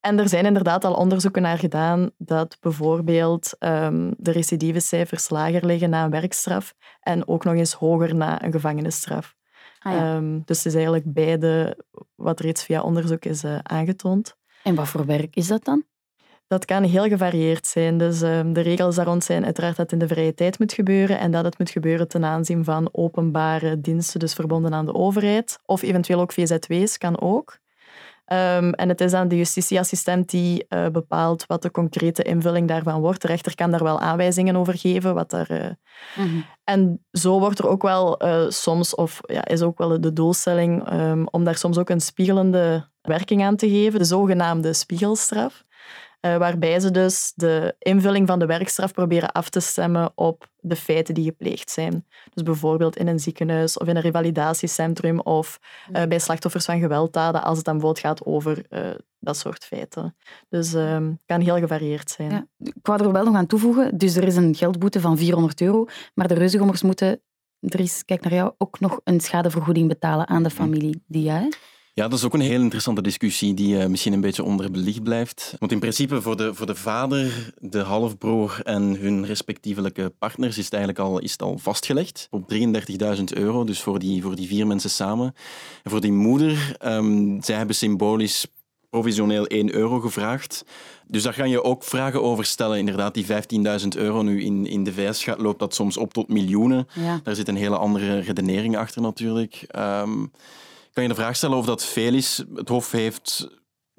En 0.00 0.18
er 0.18 0.28
zijn 0.28 0.46
inderdaad 0.46 0.84
al 0.84 0.94
onderzoeken 0.94 1.42
naar 1.42 1.58
gedaan 1.58 2.10
dat 2.18 2.56
bijvoorbeeld 2.60 3.56
um, 3.58 4.14
de 4.16 4.30
recidivecijfers 4.30 5.30
lager 5.30 5.66
liggen 5.66 5.90
na 5.90 6.04
een 6.04 6.10
werkstraf 6.10 6.74
en 7.00 7.28
ook 7.28 7.44
nog 7.44 7.54
eens 7.54 7.72
hoger 7.72 8.14
na 8.14 8.44
een 8.44 8.52
gevangenisstraf. 8.52 9.34
Ah, 9.78 9.92
ja. 9.92 10.16
um, 10.16 10.42
dus 10.44 10.56
het 10.56 10.66
is 10.66 10.74
eigenlijk 10.74 11.12
beide 11.12 11.78
wat 12.14 12.40
reeds 12.40 12.64
via 12.64 12.82
onderzoek 12.82 13.24
is 13.24 13.44
uh, 13.44 13.58
aangetoond. 13.62 14.36
En 14.62 14.74
wat 14.74 14.88
voor 14.88 15.06
werk 15.06 15.36
is 15.36 15.46
dat 15.46 15.64
dan? 15.64 15.84
Dat 16.52 16.64
kan 16.64 16.82
heel 16.82 17.08
gevarieerd 17.08 17.66
zijn. 17.66 17.98
Dus 17.98 18.22
um, 18.22 18.52
de 18.52 18.60
regels 18.60 18.96
daar 18.96 19.06
rond 19.06 19.24
zijn 19.24 19.44
uiteraard 19.44 19.76
dat 19.76 19.90
het 19.90 20.00
in 20.00 20.06
de 20.06 20.14
vrije 20.14 20.34
tijd 20.34 20.58
moet 20.58 20.72
gebeuren 20.72 21.18
en 21.18 21.30
dat 21.30 21.44
het 21.44 21.58
moet 21.58 21.70
gebeuren 21.70 22.08
ten 22.08 22.24
aanzien 22.24 22.64
van 22.64 22.88
openbare 22.92 23.80
diensten, 23.80 24.20
dus 24.20 24.34
verbonden 24.34 24.74
aan 24.74 24.86
de 24.86 24.94
overheid. 24.94 25.58
Of 25.66 25.82
eventueel 25.82 26.20
ook 26.20 26.32
VZW's 26.32 26.98
kan 26.98 27.20
ook. 27.20 27.58
Um, 28.32 28.72
en 28.72 28.88
het 28.88 29.00
is 29.00 29.10
dan 29.10 29.28
de 29.28 29.36
justitieassistent 29.36 30.30
die 30.30 30.66
uh, 30.68 30.86
bepaalt 30.88 31.46
wat 31.46 31.62
de 31.62 31.70
concrete 31.70 32.22
invulling 32.22 32.68
daarvan 32.68 33.00
wordt. 33.00 33.22
De 33.22 33.28
rechter 33.28 33.54
kan 33.54 33.70
daar 33.70 33.82
wel 33.82 34.00
aanwijzingen 34.00 34.56
over 34.56 34.78
geven. 34.78 35.14
Wat 35.14 35.30
daar, 35.30 35.50
uh... 35.50 35.58
mm 36.16 36.30
-hmm. 36.30 36.44
En 36.64 37.04
zo 37.12 37.38
wordt 37.38 37.58
er 37.58 37.68
ook 37.68 37.82
wel 37.82 38.24
uh, 38.24 38.44
soms, 38.48 38.94
of 38.94 39.20
ja, 39.22 39.44
is 39.44 39.62
ook 39.62 39.78
wel 39.78 40.00
de 40.00 40.12
doelstelling, 40.12 40.92
um, 40.92 41.26
om 41.30 41.44
daar 41.44 41.56
soms 41.56 41.78
ook 41.78 41.90
een 41.90 42.00
spiegelende 42.00 42.88
werking 43.00 43.42
aan 43.42 43.56
te 43.56 43.68
geven, 43.68 43.98
de 43.98 44.04
zogenaamde 44.04 44.72
spiegelstraf. 44.72 45.64
Uh, 46.26 46.36
waarbij 46.36 46.80
ze 46.80 46.90
dus 46.90 47.32
de 47.34 47.74
invulling 47.78 48.26
van 48.26 48.38
de 48.38 48.46
werkstraf 48.46 48.92
proberen 48.92 49.32
af 49.32 49.48
te 49.48 49.60
stemmen 49.60 50.12
op 50.14 50.48
de 50.58 50.76
feiten 50.76 51.14
die 51.14 51.24
gepleegd 51.24 51.70
zijn. 51.70 52.06
Dus 52.34 52.42
bijvoorbeeld 52.42 52.96
in 52.96 53.06
een 53.06 53.18
ziekenhuis 53.18 53.78
of 53.78 53.88
in 53.88 53.96
een 53.96 54.02
revalidatiecentrum 54.02 55.20
of 55.20 55.58
uh, 55.92 56.02
bij 56.02 56.18
slachtoffers 56.18 56.64
van 56.64 56.80
gewelddaden, 56.80 57.42
als 57.42 57.56
het 57.56 57.64
dan 57.64 57.74
bijvoorbeeld 57.74 58.06
gaat 58.06 58.24
over 58.24 58.64
uh, 58.70 58.90
dat 59.18 59.36
soort 59.36 59.64
feiten. 59.64 60.16
Dus 60.48 60.72
het 60.72 60.86
ehm, 60.86 61.12
kan 61.26 61.40
heel 61.40 61.58
gevarieerd 61.58 62.10
zijn. 62.10 62.30
Ja, 62.30 62.46
ik 62.58 62.74
wou 62.82 63.04
er 63.04 63.12
wel 63.12 63.24
nog 63.24 63.34
aan 63.34 63.46
toevoegen, 63.46 63.98
dus 63.98 64.16
er 64.16 64.24
is 64.24 64.36
een 64.36 64.54
geldboete 64.54 65.00
van 65.00 65.18
400 65.18 65.60
euro, 65.60 65.86
maar 66.14 66.28
de 66.28 66.34
reuzengommers 66.34 66.82
moeten, 66.82 67.20
Dries, 67.58 68.04
kijk 68.04 68.22
naar 68.22 68.32
jou, 68.32 68.52
ook 68.58 68.80
nog 68.80 69.00
een 69.04 69.20
schadevergoeding 69.20 69.88
betalen 69.88 70.28
aan 70.28 70.42
de 70.42 70.50
familie. 70.50 71.02
Die 71.06 71.22
ja, 71.22 71.48
ja, 71.94 72.08
dat 72.08 72.18
is 72.18 72.24
ook 72.24 72.34
een 72.34 72.40
heel 72.40 72.60
interessante 72.60 73.02
discussie 73.02 73.54
die 73.54 73.76
uh, 73.76 73.86
misschien 73.86 74.12
een 74.12 74.20
beetje 74.20 74.42
onderbelicht 74.42 75.02
blijft. 75.02 75.54
Want 75.58 75.72
in 75.72 75.78
principe 75.78 76.22
voor 76.22 76.36
de, 76.36 76.54
voor 76.54 76.66
de 76.66 76.74
vader, 76.74 77.52
de 77.58 77.80
halfbroer 77.80 78.60
en 78.64 78.82
hun 78.82 79.26
respectievelijke 79.26 80.12
partners 80.18 80.58
is 80.58 80.64
het 80.64 80.74
eigenlijk 80.74 81.04
al, 81.04 81.18
is 81.18 81.32
het 81.32 81.42
al 81.42 81.58
vastgelegd 81.58 82.28
op 82.30 82.52
33.000 82.54 83.24
euro, 83.24 83.64
dus 83.64 83.80
voor 83.80 83.98
die, 83.98 84.22
voor 84.22 84.36
die 84.36 84.48
vier 84.48 84.66
mensen 84.66 84.90
samen. 84.90 85.34
En 85.82 85.90
voor 85.90 86.00
die 86.00 86.12
moeder, 86.12 86.76
um, 86.84 87.42
zij 87.42 87.56
hebben 87.56 87.76
symbolisch 87.76 88.46
provisioneel 88.90 89.46
1 89.46 89.74
euro 89.74 90.00
gevraagd. 90.00 90.64
Dus 91.06 91.22
daar 91.22 91.34
ga 91.34 91.44
je 91.44 91.62
ook 91.62 91.84
vragen 91.84 92.22
over 92.22 92.44
stellen. 92.44 92.78
Inderdaad, 92.78 93.14
die 93.14 93.26
15.000 93.26 93.88
euro 93.96 94.22
nu 94.22 94.42
in, 94.42 94.66
in 94.66 94.84
de 94.84 94.92
VS 94.92 95.24
gaat, 95.24 95.40
loopt 95.40 95.58
dat 95.58 95.74
soms 95.74 95.96
op 95.96 96.12
tot 96.12 96.28
miljoenen. 96.28 96.86
Ja. 96.94 97.20
Daar 97.22 97.34
zit 97.34 97.48
een 97.48 97.56
hele 97.56 97.76
andere 97.76 98.18
redenering 98.18 98.76
achter 98.76 99.02
natuurlijk. 99.02 99.66
Um, 99.78 100.30
kan 100.92 101.02
je 101.02 101.08
de 101.08 101.14
vraag 101.14 101.36
stellen 101.36 101.56
of 101.56 101.66
dat 101.66 101.84
veel 101.84 102.14
is. 102.14 102.44
Het 102.54 102.68
Hof 102.68 102.90
heeft, 102.90 103.48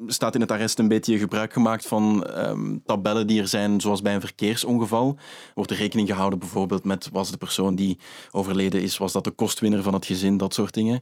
staat 0.08 0.36
in 0.36 0.42
het 0.42 0.52
arrest 0.52 0.80
een 0.80 0.88
beetje 0.88 1.18
gebruik 1.18 1.54
gemaakt 1.54 1.88
van 1.88 2.28
um, 2.38 2.82
tabellen 2.86 3.28
die 3.28 3.42
er 3.42 3.48
zijn, 3.48 3.82
zoals 3.82 4.02
bij 4.02 4.14
een 4.14 4.22
verkeersongeval. 4.22 5.18
Wordt 5.54 5.72
er 5.72 5.78
rekening 5.78 6.08
gehouden 6.08 6.40
bijvoorbeeld 6.40 6.84
met 6.84 7.10
was 7.12 7.32
de 7.32 7.38
persoon 7.38 7.76
die 7.76 8.00
overleden 8.32 8.82
is, 8.82 8.98
was 8.98 9.12
dat 9.12 9.24
de 9.24 9.32
kostwinner 9.32 9.84
van 9.84 9.94
het 9.94 10.06
gezin, 10.06 10.38
dat 10.38 10.54
soort 10.54 10.74
dingen. 10.74 11.02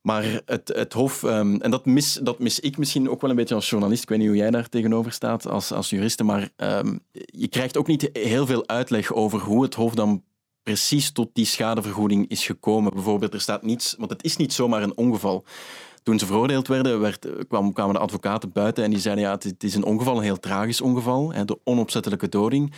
Maar 0.00 0.40
het, 0.44 0.68
het 0.74 0.92
Hof, 0.92 1.22
um, 1.22 1.60
en 1.60 1.70
dat 1.70 1.86
mis, 1.86 2.20
dat 2.22 2.38
mis 2.38 2.60
ik 2.60 2.78
misschien 2.78 3.10
ook 3.10 3.20
wel 3.20 3.30
een 3.30 3.36
beetje 3.36 3.54
als 3.54 3.70
journalist, 3.70 4.02
ik 4.02 4.08
weet 4.08 4.18
niet 4.18 4.28
hoe 4.28 4.36
jij 4.36 4.50
daar 4.50 4.68
tegenover 4.68 5.12
staat 5.12 5.46
als, 5.46 5.72
als 5.72 5.90
juriste, 5.90 6.24
maar 6.24 6.50
um, 6.56 7.00
je 7.12 7.48
krijgt 7.48 7.76
ook 7.76 7.86
niet 7.86 8.10
heel 8.12 8.46
veel 8.46 8.68
uitleg 8.68 9.12
over 9.12 9.40
hoe 9.40 9.62
het 9.62 9.74
Hof 9.74 9.94
dan 9.94 10.22
precies 10.62 11.12
tot 11.12 11.30
die 11.32 11.44
schadevergoeding 11.44 12.28
is 12.28 12.46
gekomen. 12.46 12.92
Bijvoorbeeld, 12.92 13.34
er 13.34 13.40
staat 13.40 13.62
niets, 13.62 13.94
want 13.98 14.10
het 14.10 14.24
is 14.24 14.36
niet 14.36 14.52
zomaar 14.52 14.82
een 14.82 14.96
ongeval. 14.96 15.44
Toen 16.02 16.18
ze 16.18 16.26
veroordeeld 16.26 16.68
werden, 16.68 17.00
werd, 17.00 17.26
kwam, 17.48 17.72
kwamen 17.72 17.94
de 17.94 18.00
advocaten 18.00 18.52
buiten 18.52 18.84
en 18.84 18.90
die 18.90 18.98
zeiden 18.98 19.24
ja, 19.24 19.30
het 19.30 19.64
is 19.64 19.74
een 19.74 19.84
ongeval, 19.84 20.16
een 20.16 20.22
heel 20.22 20.40
tragisch 20.40 20.80
ongeval, 20.80 21.32
hè, 21.32 21.44
de 21.44 21.58
onopzettelijke 21.64 22.28
doding. 22.28 22.72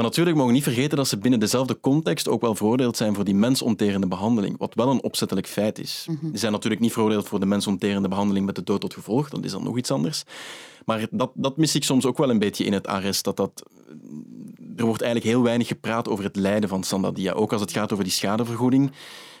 Maar 0.00 0.08
natuurlijk 0.08 0.36
mogen 0.36 0.52
we 0.52 0.58
niet 0.58 0.68
vergeten 0.68 0.96
dat 0.96 1.08
ze 1.08 1.18
binnen 1.18 1.40
dezelfde 1.40 1.80
context 1.80 2.28
ook 2.28 2.40
wel 2.40 2.54
veroordeeld 2.54 2.96
zijn 2.96 3.14
voor 3.14 3.24
die 3.24 3.34
mensonterende 3.34 4.06
behandeling, 4.06 4.58
wat 4.58 4.74
wel 4.74 4.90
een 4.90 5.02
opzettelijk 5.02 5.46
feit 5.46 5.78
is. 5.78 6.06
Mm 6.08 6.30
Die 6.30 6.38
zijn 6.38 6.52
natuurlijk 6.52 6.80
niet 6.80 6.92
veroordeeld 6.92 7.28
voor 7.28 7.40
de 7.40 7.46
mensonterende 7.46 8.08
behandeling 8.08 8.46
met 8.46 8.54
de 8.54 8.62
dood 8.62 8.80
tot 8.80 8.94
gevolg, 8.94 9.28
dat 9.28 9.44
is 9.44 9.50
dan 9.50 9.62
nog 9.62 9.76
iets 9.76 9.90
anders. 9.90 10.22
Maar 10.84 11.06
dat, 11.10 11.30
dat 11.34 11.56
mis 11.56 11.74
ik 11.74 11.84
soms 11.84 12.06
ook 12.06 12.18
wel 12.18 12.30
een 12.30 12.38
beetje 12.38 12.64
in 12.64 12.72
het 12.72 12.86
arrest, 12.86 13.24
dat 13.24 13.36
dat 13.36 13.62
er 14.76 14.84
wordt 14.84 15.02
eigenlijk 15.02 15.34
heel 15.34 15.42
weinig 15.42 15.66
gepraat 15.66 16.08
over 16.08 16.24
het 16.24 16.36
lijden 16.36 16.68
van 16.68 16.82
Sandadia, 16.82 17.32
ook 17.32 17.52
als 17.52 17.60
het 17.60 17.72
gaat 17.72 17.92
over 17.92 18.04
die 18.04 18.12
schadevergoeding. 18.12 18.92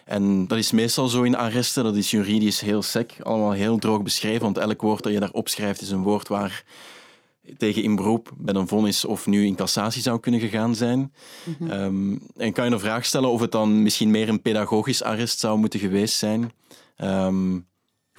En 0.04 0.46
dat 0.46 0.58
is 0.58 0.70
meestal 0.70 1.08
zo 1.08 1.22
in 1.22 1.36
arresten, 1.36 1.84
dat 1.84 1.96
is 1.96 2.10
juridisch 2.10 2.60
heel 2.60 2.82
sec, 2.82 3.12
allemaal 3.22 3.52
heel 3.52 3.78
droog 3.78 4.02
beschreven, 4.02 4.42
want 4.42 4.58
elk 4.58 4.80
woord 4.80 5.02
dat 5.02 5.12
je 5.12 5.20
daar 5.20 5.32
opschrijft 5.32 5.80
is 5.80 5.90
een 5.90 6.02
woord 6.02 6.28
waar 6.28 6.64
tegen 7.56 7.82
in 7.82 7.96
beroep 7.96 8.32
met 8.36 8.54
een 8.54 8.68
vonnis 8.68 9.04
of 9.04 9.26
nu 9.26 9.46
in 9.46 9.54
cassatie 9.54 10.02
zou 10.02 10.20
kunnen 10.20 10.40
gegaan 10.40 10.74
zijn. 10.74 11.12
Mhm. 11.58 11.70
um, 11.70 12.22
en 12.36 12.52
kan 12.52 12.64
je 12.64 12.70
een 12.70 12.80
vraag 12.80 13.04
stellen 13.04 13.30
of 13.30 13.40
het 13.40 13.52
dan 13.52 13.82
misschien 13.82 14.10
meer 14.10 14.28
een 14.28 14.42
pedagogisch 14.42 15.02
arrest 15.02 15.38
zou 15.38 15.58
moeten 15.58 15.80
geweest 15.80 16.18
zijn? 16.18 16.52
Um, 16.98 17.68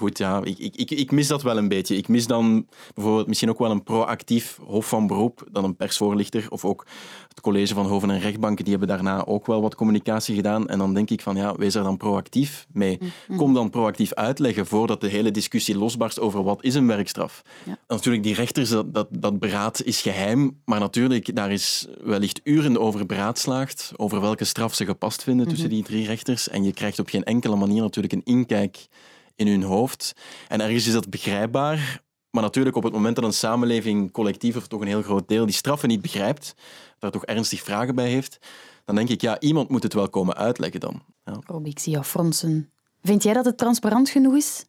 goed, 0.01 0.17
ja, 0.17 0.41
ik, 0.43 0.57
ik, 0.57 0.91
ik 0.91 1.11
mis 1.11 1.27
dat 1.27 1.41
wel 1.41 1.57
een 1.57 1.67
beetje. 1.67 1.95
Ik 1.95 2.07
mis 2.07 2.27
dan 2.27 2.67
bijvoorbeeld 2.93 3.27
misschien 3.27 3.49
ook 3.49 3.59
wel 3.59 3.71
een 3.71 3.83
proactief 3.83 4.59
hof 4.65 4.87
van 4.87 5.07
beroep, 5.07 5.47
dan 5.51 5.63
een 5.63 5.75
persvoorlichter 5.75 6.45
of 6.49 6.65
ook 6.65 6.85
het 7.27 7.41
college 7.41 7.73
van 7.73 7.85
hoven 7.85 8.09
en 8.09 8.19
rechtbanken, 8.19 8.63
die 8.63 8.77
hebben 8.77 8.95
daarna 8.95 9.25
ook 9.25 9.45
wel 9.45 9.61
wat 9.61 9.75
communicatie 9.75 10.35
gedaan. 10.35 10.67
En 10.67 10.77
dan 10.77 10.93
denk 10.93 11.09
ik 11.09 11.21
van, 11.21 11.35
ja, 11.35 11.55
wees 11.55 11.75
er 11.75 11.83
dan 11.83 11.97
proactief 11.97 12.67
mee. 12.73 12.97
Mm-hmm. 13.01 13.37
Kom 13.37 13.53
dan 13.53 13.69
proactief 13.69 14.13
uitleggen 14.13 14.65
voordat 14.65 15.01
de 15.01 15.07
hele 15.07 15.31
discussie 15.31 15.77
losbarst 15.77 16.19
over 16.19 16.43
wat 16.43 16.63
is 16.63 16.75
een 16.75 16.87
werkstraf. 16.87 17.41
Ja. 17.65 17.77
Natuurlijk, 17.87 18.23
die 18.23 18.35
rechters, 18.35 18.69
dat, 18.69 18.93
dat, 18.93 19.07
dat 19.09 19.39
beraad 19.39 19.83
is 19.83 20.01
geheim, 20.01 20.61
maar 20.65 20.79
natuurlijk, 20.79 21.35
daar 21.35 21.51
is 21.51 21.87
wellicht 22.03 22.41
uren 22.43 22.79
over 22.79 23.05
beraadslaagd, 23.05 23.91
over 23.95 24.21
welke 24.21 24.43
straf 24.43 24.73
ze 24.73 24.85
gepast 24.85 25.23
vinden 25.23 25.47
tussen 25.47 25.67
mm-hmm. 25.67 25.83
die 25.83 25.93
drie 25.93 26.05
rechters. 26.05 26.49
En 26.49 26.63
je 26.63 26.73
krijgt 26.73 26.99
op 26.99 27.09
geen 27.09 27.23
enkele 27.23 27.55
manier 27.55 27.81
natuurlijk 27.81 28.13
een 28.13 28.23
inkijk 28.23 28.87
in 29.35 29.47
hun 29.47 29.63
hoofd. 29.63 30.13
En 30.47 30.61
ergens 30.61 30.87
is 30.87 30.93
dat 30.93 31.09
begrijpbaar. 31.09 32.01
Maar 32.31 32.43
natuurlijk, 32.43 32.75
op 32.75 32.83
het 32.83 32.93
moment 32.93 33.15
dat 33.15 33.25
een 33.25 33.33
samenleving 33.33 34.11
collectief 34.11 34.55
of 34.55 34.67
toch 34.67 34.81
een 34.81 34.87
heel 34.87 35.01
groot 35.01 35.27
deel 35.27 35.45
die 35.45 35.55
straffen 35.55 35.89
niet 35.89 36.01
begrijpt, 36.01 36.53
daar 36.99 37.11
toch 37.11 37.25
ernstig 37.25 37.61
vragen 37.61 37.95
bij 37.95 38.09
heeft, 38.09 38.37
dan 38.85 38.95
denk 38.95 39.09
ik, 39.09 39.21
ja, 39.21 39.39
iemand 39.39 39.69
moet 39.69 39.83
het 39.83 39.93
wel 39.93 40.09
komen 40.09 40.35
uitleggen 40.35 40.79
dan. 40.79 41.01
Ja. 41.25 41.39
Rob, 41.45 41.67
ik 41.67 41.79
zie 41.79 41.91
jou 41.91 42.05
fronsen. 42.05 42.71
Vind 43.01 43.23
jij 43.23 43.33
dat 43.33 43.45
het 43.45 43.57
transparant 43.57 44.09
genoeg 44.09 44.35
is? 44.35 44.65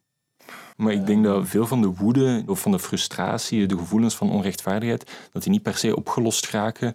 Maar 0.77 0.93
ik 0.93 1.05
denk 1.05 1.23
dat 1.23 1.47
veel 1.47 1.67
van 1.67 1.81
de 1.81 1.87
woede 1.87 2.43
of 2.47 2.59
van 2.59 2.71
de 2.71 2.79
frustratie, 2.79 3.65
de 3.65 3.77
gevoelens 3.77 4.15
van 4.15 4.31
onrechtvaardigheid, 4.31 5.11
dat 5.31 5.43
die 5.43 5.51
niet 5.51 5.61
per 5.61 5.77
se 5.77 5.95
opgelost 5.95 6.49
raken. 6.49 6.93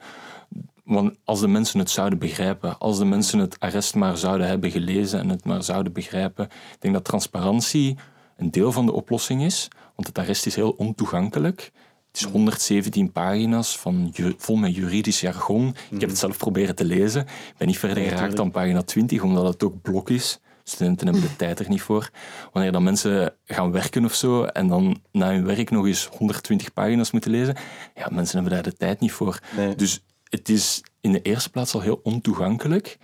Want 0.89 1.17
als 1.25 1.41
de 1.41 1.49
mensen 1.49 1.79
het 1.79 1.91
zouden 1.91 2.19
begrijpen, 2.19 2.79
als 2.79 2.99
de 2.99 3.05
mensen 3.05 3.39
het 3.39 3.61
arrest 3.61 3.95
maar 3.95 4.17
zouden 4.17 4.47
hebben 4.47 4.71
gelezen 4.71 5.21
en 5.21 5.29
het 5.29 5.45
maar 5.45 5.63
zouden 5.63 5.93
begrijpen, 5.93 6.45
ik 6.45 6.77
denk 6.79 6.95
dat 6.95 7.05
transparantie 7.05 7.97
een 8.37 8.51
deel 8.51 8.73
van 8.73 8.87
de 8.87 8.93
oplossing 8.93 9.43
is. 9.43 9.69
Want 9.95 10.09
het 10.09 10.19
arrest 10.19 10.47
is 10.47 10.55
heel 10.55 10.71
ontoegankelijk. 10.71 11.73
Het 12.07 12.21
is 12.21 12.23
117 12.23 13.13
pagina's 13.13 13.79
van, 13.79 14.15
vol 14.37 14.57
met 14.57 14.75
juridisch 14.75 15.21
jargon. 15.21 15.75
Ik 15.91 16.01
heb 16.01 16.09
het 16.09 16.19
zelf 16.19 16.37
proberen 16.37 16.75
te 16.75 16.85
lezen. 16.85 17.21
Ik 17.23 17.55
ben 17.57 17.67
niet 17.67 17.79
verder 17.79 18.05
geraakt 18.05 18.37
dan 18.37 18.51
pagina 18.51 18.83
20, 18.83 19.23
omdat 19.23 19.47
het 19.47 19.63
ook 19.63 19.83
blok 19.83 20.11
is. 20.11 20.41
Studenten 20.65 21.07
hebben 21.07 21.25
de 21.25 21.37
tijd 21.37 21.59
er 21.59 21.69
niet 21.69 21.83
voor. 21.83 22.11
Wanneer 22.53 22.73
dan 22.73 22.83
mensen 22.83 23.35
gaan 23.45 23.73
werken 23.73 24.05
of 24.05 24.15
zo 24.15 24.45
en 24.45 24.69
dan 24.69 25.03
na 25.13 25.29
hun 25.29 25.45
werk 25.45 25.71
nog 25.71 25.87
eens 25.87 26.09
120 26.17 26.73
pagina's 26.73 27.11
moeten 27.11 27.31
lezen, 27.31 27.57
ja, 27.95 28.09
mensen 28.11 28.35
hebben 28.35 28.53
daar 28.53 28.73
de 28.73 28.77
tijd 28.77 29.01
niet 29.01 29.13
voor. 29.13 29.41
Dus 29.77 30.03
het 30.29 30.49
is 30.49 30.83
in 31.01 31.13
de 31.13 31.23
eerste 31.23 31.51
plaats 31.51 31.75
al 31.75 31.81
heel 31.81 32.01
ontoegankelijk. 32.03 32.99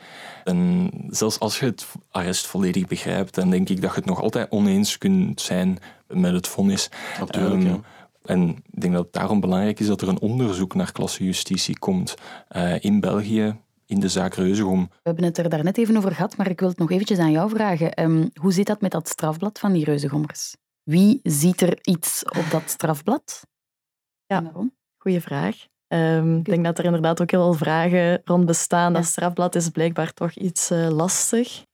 En 0.44 0.90
zelfs 1.08 1.38
als 1.38 1.58
je 1.58 1.66
het 1.66 1.86
arrest 2.10 2.46
volledig 2.46 2.86
begrijpt, 2.86 3.34
dan 3.34 3.50
denk 3.50 3.68
ik 3.68 3.80
dat 3.80 3.90
je 3.90 3.96
het 3.96 4.06
nog 4.06 4.22
altijd 4.22 4.50
oneens 4.50 4.98
kunt 4.98 5.40
zijn 5.40 5.78
met 6.06 6.32
het 6.32 6.48
vonnis. 6.48 6.88
Natuurlijk, 7.18 7.54
um, 7.54 7.66
ja. 7.66 7.80
En 8.24 8.48
ik 8.48 8.80
denk 8.80 8.92
dat 8.92 9.04
het 9.04 9.12
daarom 9.12 9.40
belangrijk 9.40 9.80
is 9.80 9.86
dat 9.86 10.00
er 10.00 10.08
een 10.08 10.20
onderzoek 10.20 10.74
naar 10.74 10.92
klassejustitie 10.92 11.78
komt 11.78 12.14
uh, 12.56 12.84
in 12.84 13.00
België 13.00 13.56
in 13.86 14.00
de 14.00 14.08
zaak 14.08 14.34
Reuzegom. 14.34 14.88
We 14.88 15.00
hebben 15.02 15.24
het 15.24 15.38
er 15.38 15.48
daarnet 15.48 15.78
even 15.78 15.96
over 15.96 16.14
gehad, 16.14 16.36
maar 16.36 16.50
ik 16.50 16.60
wil 16.60 16.68
het 16.68 16.78
nog 16.78 16.90
eventjes 16.90 17.18
aan 17.18 17.30
jou 17.30 17.50
vragen. 17.50 18.02
Um, 18.02 18.30
hoe 18.34 18.52
zit 18.52 18.66
dat 18.66 18.80
met 18.80 18.90
dat 18.90 19.08
strafblad 19.08 19.58
van 19.58 19.72
die 19.72 19.84
Reuzegommers? 19.84 20.56
Wie 20.82 21.20
ziet 21.22 21.60
er 21.60 21.78
iets 21.82 22.24
op 22.24 22.44
dat 22.50 22.62
strafblad? 22.70 23.46
Ja, 24.26 24.52
goede 24.98 25.20
vraag. 25.20 25.66
Um, 25.94 26.36
ik 26.38 26.44
denk 26.44 26.64
dat 26.64 26.78
er 26.78 26.84
inderdaad 26.84 27.20
ook 27.20 27.30
heel 27.30 27.42
veel 27.42 27.64
vragen 27.64 28.20
rond 28.24 28.46
bestaan. 28.46 28.92
Ja. 28.92 28.98
Dat 28.98 29.06
strafblad 29.06 29.54
is 29.54 29.68
blijkbaar 29.68 30.12
toch 30.12 30.32
iets 30.32 30.70
uh, 30.70 30.88
lastig. 30.88 31.64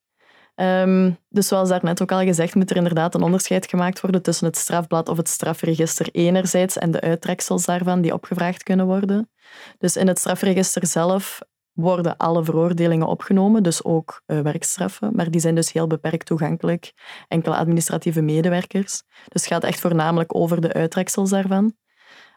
Um, 0.55 1.19
dus 1.29 1.49
zoals 1.49 1.69
daarnet 1.69 2.03
ook 2.03 2.13
al 2.13 2.23
gezegd, 2.23 2.55
moet 2.55 2.71
er 2.71 2.77
inderdaad 2.77 3.15
een 3.15 3.23
onderscheid 3.23 3.67
gemaakt 3.67 4.01
worden 4.01 4.23
tussen 4.23 4.47
het 4.47 4.57
strafblad 4.57 5.09
of 5.09 5.17
het 5.17 5.29
strafregister 5.29 6.09
enerzijds 6.13 6.79
en 6.79 6.91
de 6.91 7.01
uittreksels 7.01 7.65
daarvan 7.65 8.01
die 8.01 8.13
opgevraagd 8.13 8.63
kunnen 8.63 8.87
worden. 8.87 9.31
Dus 9.79 9.97
in 9.97 10.09
het 10.09 10.19
strafregister 10.19 10.87
zelf 10.87 11.39
worden 11.73 12.17
alle 12.17 12.45
veroordelingen 12.45 13.07
opgenomen, 13.07 13.63
dus 13.63 13.85
ook 13.85 14.23
uh, 14.27 14.41
werkstraffen, 14.41 15.11
maar 15.15 15.31
die 15.31 15.41
zijn 15.41 15.55
dus 15.55 15.73
heel 15.73 15.87
beperkt 15.87 16.27
toegankelijk. 16.27 16.93
Enkele 17.29 17.57
administratieve 17.57 18.21
medewerkers. 18.21 19.03
Dus 19.29 19.43
het 19.43 19.53
gaat 19.53 19.65
echt 19.65 19.81
voornamelijk 19.81 20.35
over 20.35 20.61
de 20.61 20.73
uittreksels 20.73 21.31
daarvan. 21.31 21.75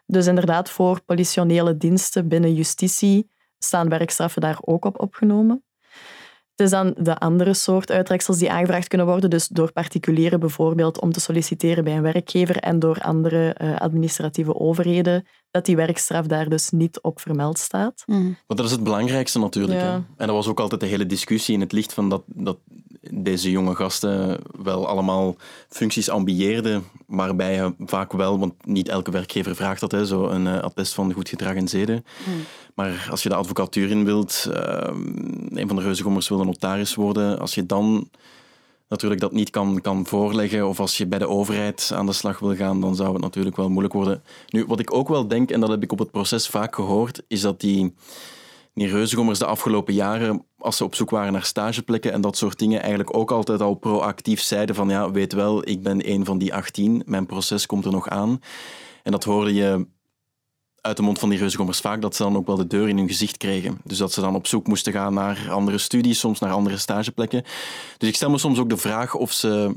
Dus 0.06 0.26
inderdaad, 0.26 0.70
voor 0.70 1.02
politionele 1.02 1.76
diensten 1.76 2.28
binnen 2.28 2.54
justitie 2.54 3.30
staan 3.58 3.88
werkstraffen 3.88 4.40
daar 4.40 4.58
ook 4.60 4.84
op 4.84 5.00
opgenomen. 5.00 5.64
Het 6.56 6.66
is 6.66 6.70
dan 6.70 6.94
de 6.98 7.18
andere 7.18 7.54
soort 7.54 7.90
uittreksels 7.90 8.38
die 8.38 8.50
aangevraagd 8.50 8.88
kunnen 8.88 9.06
worden, 9.06 9.30
dus 9.30 9.48
door 9.48 9.72
particulieren 9.72 10.40
bijvoorbeeld 10.40 11.00
om 11.00 11.12
te 11.12 11.20
solliciteren 11.20 11.84
bij 11.84 11.96
een 11.96 12.02
werkgever 12.02 12.56
en 12.56 12.78
door 12.78 13.00
andere 13.00 13.56
uh, 13.62 13.76
administratieve 13.76 14.54
overheden, 14.54 15.26
dat 15.54 15.64
die 15.64 15.76
werkstraf 15.76 16.26
daar 16.26 16.48
dus 16.48 16.70
niet 16.70 17.00
op 17.00 17.20
vermeld 17.20 17.58
staat. 17.58 18.02
Mm. 18.06 18.36
Maar 18.46 18.56
dat 18.56 18.66
is 18.66 18.72
het 18.72 18.82
belangrijkste 18.82 19.38
natuurlijk. 19.38 19.80
Ja. 19.80 19.86
Hè? 19.86 19.92
En 19.92 20.26
dat 20.26 20.30
was 20.30 20.46
ook 20.46 20.60
altijd 20.60 20.80
de 20.80 20.86
hele 20.86 21.06
discussie 21.06 21.54
in 21.54 21.60
het 21.60 21.72
licht 21.72 21.92
van 21.92 22.08
dat, 22.08 22.22
dat 22.26 22.58
deze 23.10 23.50
jonge 23.50 23.74
gasten 23.74 24.40
wel 24.62 24.88
allemaal 24.88 25.36
functies 25.68 26.10
ambieerden, 26.10 26.84
waarbij 27.06 27.54
je 27.54 27.74
vaak 27.78 28.12
wel, 28.12 28.38
want 28.38 28.66
niet 28.66 28.88
elke 28.88 29.10
werkgever 29.10 29.54
vraagt 29.54 29.80
dat, 29.80 29.92
hè, 29.92 30.06
zo 30.06 30.26
een 30.26 30.46
uh, 30.46 30.60
attest 30.60 30.94
van 30.94 31.12
goed 31.12 31.28
gedrag 31.28 31.54
en 31.54 31.68
zeden. 31.68 32.04
Mm. 32.26 32.34
Maar 32.74 33.06
als 33.10 33.22
je 33.22 33.28
de 33.28 33.34
advocatuur 33.34 33.90
in 33.90 34.04
wilt, 34.04 34.46
uh, 34.48 34.54
een 35.48 35.66
van 35.66 35.76
de 35.76 35.82
reuzegommers 35.82 36.28
wil 36.28 36.40
een 36.40 36.46
notaris 36.46 36.94
worden, 36.94 37.38
als 37.38 37.54
je 37.54 37.66
dan 37.66 38.08
natuurlijk 38.94 39.20
dat 39.20 39.32
niet 39.32 39.50
kan, 39.50 39.80
kan 39.80 40.06
voorleggen 40.06 40.68
of 40.68 40.80
als 40.80 40.98
je 40.98 41.06
bij 41.06 41.18
de 41.18 41.28
overheid 41.28 41.90
aan 41.94 42.06
de 42.06 42.12
slag 42.12 42.38
wil 42.38 42.54
gaan, 42.54 42.80
dan 42.80 42.94
zou 42.94 43.12
het 43.12 43.22
natuurlijk 43.22 43.56
wel 43.56 43.68
moeilijk 43.68 43.94
worden. 43.94 44.22
Nu, 44.48 44.64
wat 44.66 44.80
ik 44.80 44.94
ook 44.94 45.08
wel 45.08 45.28
denk, 45.28 45.50
en 45.50 45.60
dat 45.60 45.68
heb 45.68 45.82
ik 45.82 45.92
op 45.92 45.98
het 45.98 46.10
proces 46.10 46.48
vaak 46.48 46.74
gehoord, 46.74 47.22
is 47.28 47.40
dat 47.40 47.60
die 47.60 47.94
die 48.74 48.88
de 49.38 49.46
afgelopen 49.46 49.94
jaren, 49.94 50.46
als 50.58 50.76
ze 50.76 50.84
op 50.84 50.94
zoek 50.94 51.10
waren 51.10 51.32
naar 51.32 51.44
stageplekken 51.44 52.12
en 52.12 52.20
dat 52.20 52.36
soort 52.36 52.58
dingen, 52.58 52.80
eigenlijk 52.80 53.16
ook 53.16 53.30
altijd 53.30 53.60
al 53.60 53.74
proactief 53.74 54.40
zeiden 54.40 54.74
van 54.74 54.88
ja, 54.88 55.10
weet 55.10 55.32
wel, 55.32 55.68
ik 55.68 55.82
ben 55.82 56.10
een 56.10 56.24
van 56.24 56.38
die 56.38 56.54
18, 56.54 57.02
mijn 57.06 57.26
proces 57.26 57.66
komt 57.66 57.84
er 57.84 57.92
nog 57.92 58.08
aan. 58.08 58.40
En 59.02 59.12
dat 59.12 59.24
hoorde 59.24 59.54
je 59.54 59.86
uit 60.84 60.96
de 60.96 61.02
mond 61.02 61.18
van 61.18 61.28
die 61.28 61.38
reuzengommers 61.38 61.80
vaak, 61.80 62.02
dat 62.02 62.16
ze 62.16 62.22
dan 62.22 62.36
ook 62.36 62.46
wel 62.46 62.56
de 62.56 62.66
deur 62.66 62.88
in 62.88 62.96
hun 62.96 63.08
gezicht 63.08 63.36
kregen. 63.36 63.78
Dus 63.84 63.98
dat 63.98 64.12
ze 64.12 64.20
dan 64.20 64.34
op 64.34 64.46
zoek 64.46 64.66
moesten 64.66 64.92
gaan 64.92 65.14
naar 65.14 65.46
andere 65.50 65.78
studies, 65.78 66.18
soms 66.18 66.38
naar 66.38 66.50
andere 66.50 66.76
stageplekken. 66.76 67.42
Dus 67.98 68.08
ik 68.08 68.14
stel 68.14 68.30
me 68.30 68.38
soms 68.38 68.58
ook 68.58 68.68
de 68.68 68.76
vraag 68.76 69.14
of 69.14 69.32
ze 69.32 69.76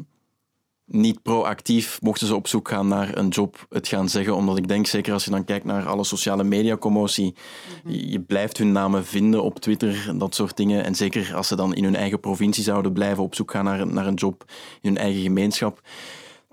niet 0.85 1.21
proactief, 1.21 2.01
mochten 2.01 2.27
ze 2.27 2.35
op 2.35 2.47
zoek 2.47 2.69
gaan 2.69 2.87
naar 2.87 3.17
een 3.17 3.27
job, 3.27 3.65
het 3.69 3.87
gaan 3.87 4.09
zeggen. 4.09 4.35
Omdat 4.35 4.57
ik 4.57 4.67
denk, 4.67 4.87
zeker 4.87 5.13
als 5.13 5.25
je 5.25 5.31
dan 5.31 5.43
kijkt 5.43 5.65
naar 5.65 5.87
alle 5.87 6.03
sociale 6.03 6.43
media 6.43 6.77
commotie, 6.77 7.35
mhm. 7.83 7.93
je 7.93 8.21
blijft 8.21 8.57
hun 8.57 8.71
namen 8.71 9.05
vinden 9.05 9.43
op 9.43 9.59
Twitter 9.59 10.05
en 10.07 10.17
dat 10.17 10.35
soort 10.35 10.57
dingen. 10.57 10.83
En 10.83 10.95
zeker 10.95 11.35
als 11.35 11.47
ze 11.47 11.55
dan 11.55 11.75
in 11.75 11.83
hun 11.83 11.95
eigen 11.95 12.19
provincie 12.19 12.63
zouden 12.63 12.93
blijven 12.93 13.23
op 13.23 13.35
zoek 13.35 13.51
gaan 13.51 13.65
naar, 13.65 13.87
naar 13.87 14.07
een 14.07 14.13
job 14.13 14.43
in 14.81 14.89
hun 14.89 14.97
eigen 14.97 15.21
gemeenschap, 15.21 15.81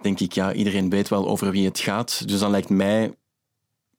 denk 0.01 0.21
ik, 0.21 0.33
ja, 0.33 0.53
iedereen 0.53 0.91
weet 0.91 1.09
wel 1.09 1.29
over 1.29 1.51
wie 1.51 1.65
het 1.65 1.79
gaat. 1.79 2.29
Dus 2.29 2.39
dan 2.39 2.51
lijkt 2.51 2.69
mij 2.69 3.15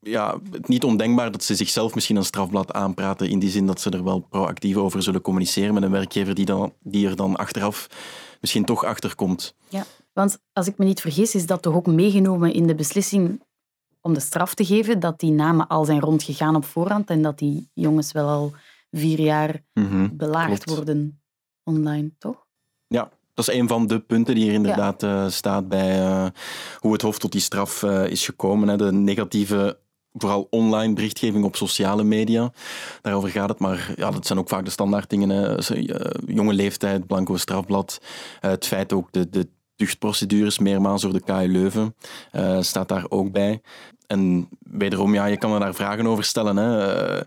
ja, 0.09 0.37
het 0.51 0.67
niet 0.67 0.83
ondenkbaar 0.83 1.31
dat 1.31 1.43
ze 1.43 1.55
zichzelf 1.55 1.95
misschien 1.95 2.15
een 2.15 2.25
strafblad 2.25 2.73
aanpraten 2.73 3.29
in 3.29 3.39
die 3.39 3.49
zin 3.49 3.65
dat 3.65 3.81
ze 3.81 3.89
er 3.89 4.03
wel 4.03 4.19
proactief 4.19 4.75
over 4.75 5.03
zullen 5.03 5.21
communiceren 5.21 5.73
met 5.73 5.83
een 5.83 5.91
werkgever 5.91 6.35
die, 6.35 6.45
dan, 6.45 6.73
die 6.79 7.07
er 7.07 7.15
dan 7.15 7.35
achteraf 7.35 7.87
misschien 8.41 8.65
toch 8.65 8.85
achter 8.85 9.15
komt. 9.15 9.55
Ja. 9.67 9.85
Want 10.13 10.39
als 10.53 10.67
ik 10.67 10.77
me 10.77 10.85
niet 10.85 11.01
vergis, 11.01 11.35
is 11.35 11.45
dat 11.45 11.61
toch 11.61 11.75
ook 11.75 11.85
meegenomen 11.85 12.53
in 12.53 12.67
de 12.67 12.75
beslissing 12.75 13.43
om 14.01 14.13
de 14.13 14.19
straf 14.19 14.53
te 14.53 14.65
geven, 14.65 14.99
dat 14.99 15.19
die 15.19 15.31
namen 15.31 15.67
al 15.67 15.85
zijn 15.85 15.99
rondgegaan 15.99 16.55
op 16.55 16.65
voorhand 16.65 17.09
en 17.09 17.21
dat 17.21 17.39
die 17.39 17.69
jongens 17.73 18.11
wel 18.11 18.27
al 18.27 18.53
vier 18.91 19.19
jaar 19.19 19.63
mm 19.73 20.17
belaagd 20.17 20.69
worden 20.69 21.21
online, 21.63 22.11
toch? 22.17 22.45
Ja, 22.87 23.09
dat 23.33 23.47
is 23.47 23.53
een 23.53 23.67
van 23.67 23.87
de 23.87 23.99
punten 23.99 24.35
die 24.35 24.43
hier 24.43 24.53
inderdaad 24.53 25.01
ja. 25.01 25.23
uh, 25.23 25.29
staat 25.29 25.67
bij 25.67 25.99
uh, 25.99 26.25
hoe 26.79 26.93
het 26.93 27.01
Hof 27.01 27.19
tot 27.19 27.31
die 27.31 27.41
straf 27.41 27.81
uh, 27.81 28.07
is 28.07 28.25
gekomen. 28.25 28.67
Hè. 28.67 28.77
De 28.77 28.91
negatieve 28.91 29.77
vooral 30.17 30.47
online 30.49 30.93
berichtgeving 30.93 31.43
op 31.43 31.55
sociale 31.55 32.03
media. 32.03 32.51
Daarover 33.01 33.29
gaat 33.29 33.49
het, 33.49 33.59
maar 33.59 33.93
ja, 33.95 34.11
dat 34.11 34.25
zijn 34.25 34.39
ook 34.39 34.49
vaak 34.49 34.65
de 34.65 34.71
standaard 34.71 35.09
dingen. 35.09 35.29
Hè. 35.29 35.55
Jonge 36.25 36.53
leeftijd, 36.53 37.07
blanco 37.07 37.37
strafblad. 37.37 38.01
het 38.39 38.65
feit 38.65 38.93
ook 38.93 39.11
de, 39.11 39.29
de 39.29 39.47
tuchtprocedures, 39.75 40.59
meermaals 40.59 41.01
door 41.01 41.13
de 41.13 41.23
KU 41.23 41.47
Leuven, 41.47 41.95
uh, 42.33 42.61
staat 42.61 42.87
daar 42.87 43.05
ook 43.09 43.31
bij. 43.31 43.61
En 44.07 44.49
wederom, 44.59 45.13
ja, 45.13 45.25
je 45.25 45.37
kan 45.37 45.53
er 45.53 45.59
daar 45.59 45.75
vragen 45.75 46.07
over 46.07 46.23
stellen. 46.23 46.57
Hè. 46.57 47.19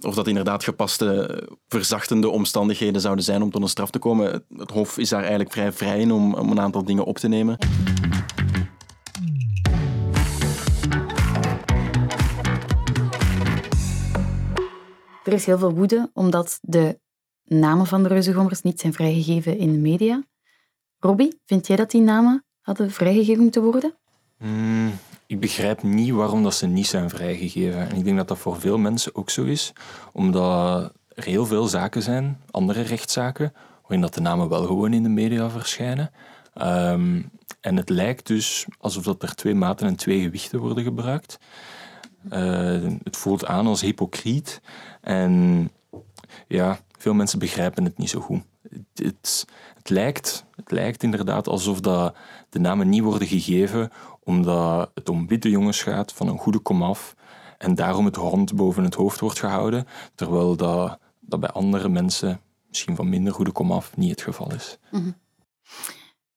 Of 0.00 0.14
dat 0.14 0.26
inderdaad 0.26 0.64
gepaste 0.64 1.42
verzachtende 1.68 2.28
omstandigheden 2.28 3.00
zouden 3.00 3.24
zijn 3.24 3.42
om 3.42 3.50
tot 3.50 3.62
een 3.62 3.68
straf 3.68 3.90
te 3.90 3.98
komen. 3.98 4.44
Het 4.56 4.70
Hof 4.70 4.98
is 4.98 5.08
daar 5.08 5.20
eigenlijk 5.20 5.52
vrij 5.52 5.72
vrij 5.72 6.00
in 6.00 6.12
om 6.12 6.34
een 6.34 6.60
aantal 6.60 6.84
dingen 6.84 7.04
op 7.04 7.18
te 7.18 7.28
nemen. 7.28 7.56
Er 15.32 15.38
is 15.38 15.46
heel 15.46 15.58
veel 15.58 15.74
woede 15.74 16.10
omdat 16.14 16.58
de 16.62 17.00
namen 17.44 17.86
van 17.86 18.02
de 18.02 18.08
reuzengommers 18.08 18.62
niet 18.62 18.80
zijn 18.80 18.92
vrijgegeven 18.92 19.58
in 19.58 19.72
de 19.72 19.78
media. 19.78 20.22
Robbie, 20.98 21.40
vind 21.44 21.66
jij 21.66 21.76
dat 21.76 21.90
die 21.90 22.00
namen 22.00 22.44
hadden 22.60 22.90
vrijgegeven 22.90 23.42
moeten 23.42 23.62
worden? 23.62 23.94
Mm, 24.38 24.92
ik 25.26 25.40
begrijp 25.40 25.82
niet 25.82 26.10
waarom 26.10 26.42
dat 26.42 26.54
ze 26.54 26.66
niet 26.66 26.86
zijn 26.86 27.10
vrijgegeven. 27.10 27.88
En 27.88 27.96
ik 27.96 28.04
denk 28.04 28.16
dat 28.16 28.28
dat 28.28 28.38
voor 28.38 28.60
veel 28.60 28.78
mensen 28.78 29.14
ook 29.14 29.30
zo 29.30 29.44
is, 29.44 29.72
omdat 30.12 30.92
er 31.08 31.24
heel 31.24 31.46
veel 31.46 31.66
zaken 31.66 32.02
zijn, 32.02 32.40
andere 32.50 32.80
rechtszaken, 32.80 33.52
waarin 33.82 34.00
dat 34.00 34.14
de 34.14 34.20
namen 34.20 34.48
wel 34.48 34.66
gewoon 34.66 34.92
in 34.92 35.02
de 35.02 35.08
media 35.08 35.50
verschijnen. 35.50 36.10
Um, 36.62 37.30
en 37.60 37.76
het 37.76 37.88
lijkt 37.88 38.26
dus 38.26 38.66
alsof 38.78 39.04
dat 39.04 39.22
er 39.22 39.34
twee 39.34 39.54
maten 39.54 39.86
en 39.86 39.96
twee 39.96 40.22
gewichten 40.22 40.60
worden 40.60 40.84
gebruikt. 40.84 41.38
Uh, 42.30 42.96
het 43.02 43.16
voelt 43.16 43.46
aan 43.46 43.66
als 43.66 43.80
hypocriet. 43.80 44.60
En 45.00 45.70
ja, 46.48 46.78
veel 46.98 47.14
mensen 47.14 47.38
begrijpen 47.38 47.84
het 47.84 47.98
niet 47.98 48.10
zo 48.10 48.20
goed 48.20 48.42
het, 48.94 49.46
het, 49.74 49.90
lijkt, 49.90 50.44
het 50.56 50.70
lijkt 50.70 51.02
inderdaad 51.02 51.48
alsof 51.48 51.80
dat 51.80 52.16
de 52.48 52.58
namen 52.58 52.88
niet 52.88 53.02
worden 53.02 53.28
gegeven 53.28 53.90
omdat 54.24 54.90
het 54.94 55.08
om 55.08 55.26
witte 55.26 55.50
jongens 55.50 55.82
gaat 55.82 56.12
van 56.12 56.28
een 56.28 56.38
goede 56.38 56.58
komaf 56.58 57.14
en 57.58 57.74
daarom 57.74 58.04
het 58.04 58.16
hond 58.16 58.54
boven 58.54 58.84
het 58.84 58.94
hoofd 58.94 59.20
wordt 59.20 59.38
gehouden, 59.38 59.86
terwijl 60.14 60.56
dat, 60.56 60.98
dat 61.20 61.40
bij 61.40 61.50
andere 61.50 61.88
mensen, 61.88 62.40
misschien 62.68 62.96
van 62.96 63.08
minder 63.08 63.32
goede 63.32 63.52
komaf, 63.52 63.96
niet 63.96 64.10
het 64.10 64.22
geval 64.22 64.52
is. 64.52 64.78
Mhm. 64.90 65.10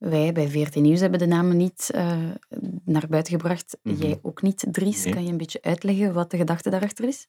Wij 0.09 0.31
bij 0.31 0.49
VRT 0.49 0.75
Nieuws 0.75 0.99
hebben 0.99 1.19
de 1.19 1.25
namen 1.25 1.57
niet 1.57 1.91
uh, 1.95 2.17
naar 2.85 3.05
buiten 3.09 3.33
gebracht. 3.33 3.77
Mhm. 3.83 4.01
Jij 4.01 4.19
ook 4.21 4.41
niet, 4.41 4.65
Dries. 4.71 5.03
Kan 5.09 5.23
je 5.23 5.31
een 5.31 5.37
beetje 5.37 5.61
uitleggen 5.61 6.13
wat 6.13 6.31
de 6.31 6.37
gedachte 6.37 6.69
daarachter 6.69 7.07
is? 7.07 7.27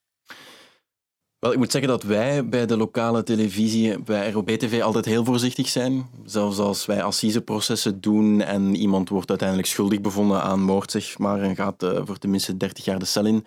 Wel, 1.39 1.53
ik 1.53 1.59
moet 1.59 1.71
zeggen 1.71 1.91
dat 1.91 2.03
wij 2.03 2.49
bij 2.49 2.67
de 2.67 2.77
lokale 2.77 3.23
televisie, 3.23 4.03
bij 4.03 4.31
ROB-TV, 4.31 4.83
altijd 4.83 5.05
heel 5.05 5.25
voorzichtig 5.25 5.69
zijn. 5.69 6.07
Zelfs 6.25 6.59
als 6.59 6.87
wij 6.87 7.03
assiseprocessen 7.03 8.01
doen 8.01 8.41
en 8.41 8.75
iemand 8.75 9.09
wordt 9.09 9.29
uiteindelijk 9.29 9.69
schuldig 9.69 10.01
bevonden 10.01 10.43
aan 10.43 10.63
moord, 10.63 10.91
zeg 10.91 11.19
maar, 11.19 11.41
en 11.41 11.57
gaat 11.57 11.83
uh, 11.83 12.01
voor 12.05 12.19
tenminste 12.19 12.57
30 12.57 12.85
jaar 12.85 12.99
de 12.99 13.05
cel 13.05 13.27
in, 13.27 13.45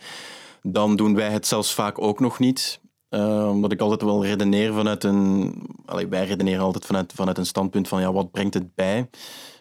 dan 0.61 0.95
doen 0.95 1.15
wij 1.15 1.31
het 1.31 1.47
zelfs 1.47 1.73
vaak 1.73 2.01
ook 2.01 2.19
nog 2.19 2.39
niet. 2.39 2.79
Uh, 3.09 3.49
omdat 3.49 3.71
ik 3.71 3.81
altijd 3.81 4.01
wel 4.01 4.25
redeneer 4.25 4.73
vanuit 4.73 5.03
een... 5.03 5.53
Allee, 5.85 6.07
wij 6.07 6.25
redeneren 6.25 6.63
altijd 6.63 6.85
vanuit, 6.85 7.13
vanuit 7.15 7.37
een 7.37 7.45
standpunt 7.45 7.87
van 7.87 8.01
ja, 8.01 8.13
wat 8.13 8.31
brengt 8.31 8.53
het 8.53 8.75
bij? 8.75 9.09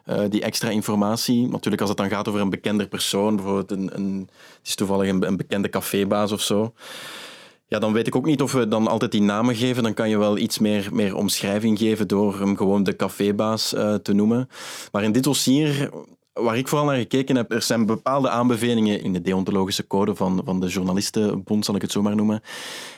Uh, 0.06 0.20
die 0.28 0.42
extra 0.42 0.68
informatie. 0.68 1.48
Natuurlijk 1.48 1.80
als 1.80 1.90
het 1.90 1.98
dan 1.98 2.08
gaat 2.08 2.28
over 2.28 2.40
een 2.40 2.50
bekender 2.50 2.88
persoon, 2.88 3.37
bijvoorbeeld 3.37 3.70
een, 3.70 3.90
een, 3.94 4.28
het 4.58 4.66
is 4.66 4.74
toevallig 4.74 5.08
een, 5.08 5.26
een 5.26 5.37
bekende 5.37 5.68
cafébaas 5.68 6.32
of 6.32 6.40
zo. 6.40 6.72
Ja, 7.66 7.78
dan 7.78 7.92
weet 7.92 8.06
ik 8.06 8.16
ook 8.16 8.24
niet 8.24 8.42
of 8.42 8.52
we 8.52 8.68
dan 8.68 8.88
altijd 8.88 9.12
die 9.12 9.22
namen 9.22 9.54
geven. 9.54 9.82
Dan 9.82 9.94
kan 9.94 10.08
je 10.08 10.18
wel 10.18 10.38
iets 10.38 10.58
meer, 10.58 10.88
meer 10.92 11.16
omschrijving 11.16 11.78
geven 11.78 12.08
door 12.08 12.38
hem 12.38 12.56
gewoon 12.56 12.82
de 12.82 12.96
cafébaas 12.96 13.74
uh, 13.74 13.94
te 13.94 14.12
noemen. 14.12 14.48
Maar 14.92 15.02
in 15.02 15.12
dit 15.12 15.22
dossier 15.22 15.90
waar 16.38 16.57
ik 16.57 16.68
vooral 16.68 16.87
naar 16.87 16.96
gekeken 16.96 17.37
heb, 17.37 17.53
er 17.53 17.62
zijn 17.62 17.87
bepaalde 17.87 18.29
aanbevelingen 18.29 19.03
in 19.03 19.12
de 19.12 19.20
deontologische 19.20 19.87
code 19.87 20.14
van, 20.14 20.42
van 20.44 20.61
de 20.61 20.66
journalistenbond, 20.66 21.64
zal 21.64 21.74
ik 21.74 21.83
het 21.83 21.92
zo 21.92 22.03
maar 22.03 22.16
noemen. 22.16 22.42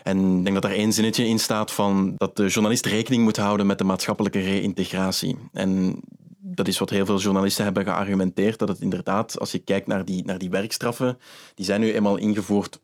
En 0.02 0.38
ik 0.38 0.42
denk 0.42 0.52
dat 0.52 0.62
daar 0.62 0.78
één 0.78 0.92
zinnetje 0.92 1.26
in 1.26 1.38
staat 1.38 1.72
van 1.72 2.14
dat 2.16 2.36
de 2.36 2.46
journalist 2.46 2.86
rekening 2.86 3.22
moet 3.22 3.36
houden 3.36 3.66
met 3.66 3.78
de 3.78 3.84
maatschappelijke 3.84 4.40
reïntegratie. 4.40 5.36
En 5.52 6.00
dat 6.38 6.68
is 6.68 6.78
wat 6.78 6.90
heel 6.90 7.06
veel 7.06 7.18
journalisten 7.18 7.64
hebben 7.64 7.84
geargumenteerd, 7.84 8.58
dat 8.58 8.68
het 8.68 8.80
inderdaad, 8.80 9.40
als 9.40 9.52
je 9.52 9.58
kijkt 9.58 9.86
naar 9.86 10.04
die, 10.04 10.24
naar 10.24 10.38
die 10.38 10.50
werkstraffen, 10.50 11.18
die 11.54 11.64
zijn 11.64 11.80
nu 11.80 11.92
eenmaal 11.92 12.16
ingevoerd 12.16 12.80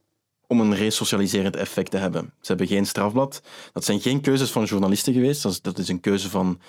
om 0.46 0.60
een 0.60 0.74
resocialiserend 0.74 1.56
effect 1.56 1.90
te 1.90 1.96
hebben. 1.96 2.32
Ze 2.40 2.46
hebben 2.46 2.66
geen 2.66 2.86
strafblad. 2.86 3.42
Dat 3.72 3.84
zijn 3.84 4.00
geen 4.00 4.20
keuzes 4.20 4.50
van 4.50 4.64
journalisten 4.64 5.12
geweest, 5.12 5.62
dat 5.64 5.78
is 5.78 5.88
een 5.88 6.00
keuze 6.00 6.30
van 6.30 6.60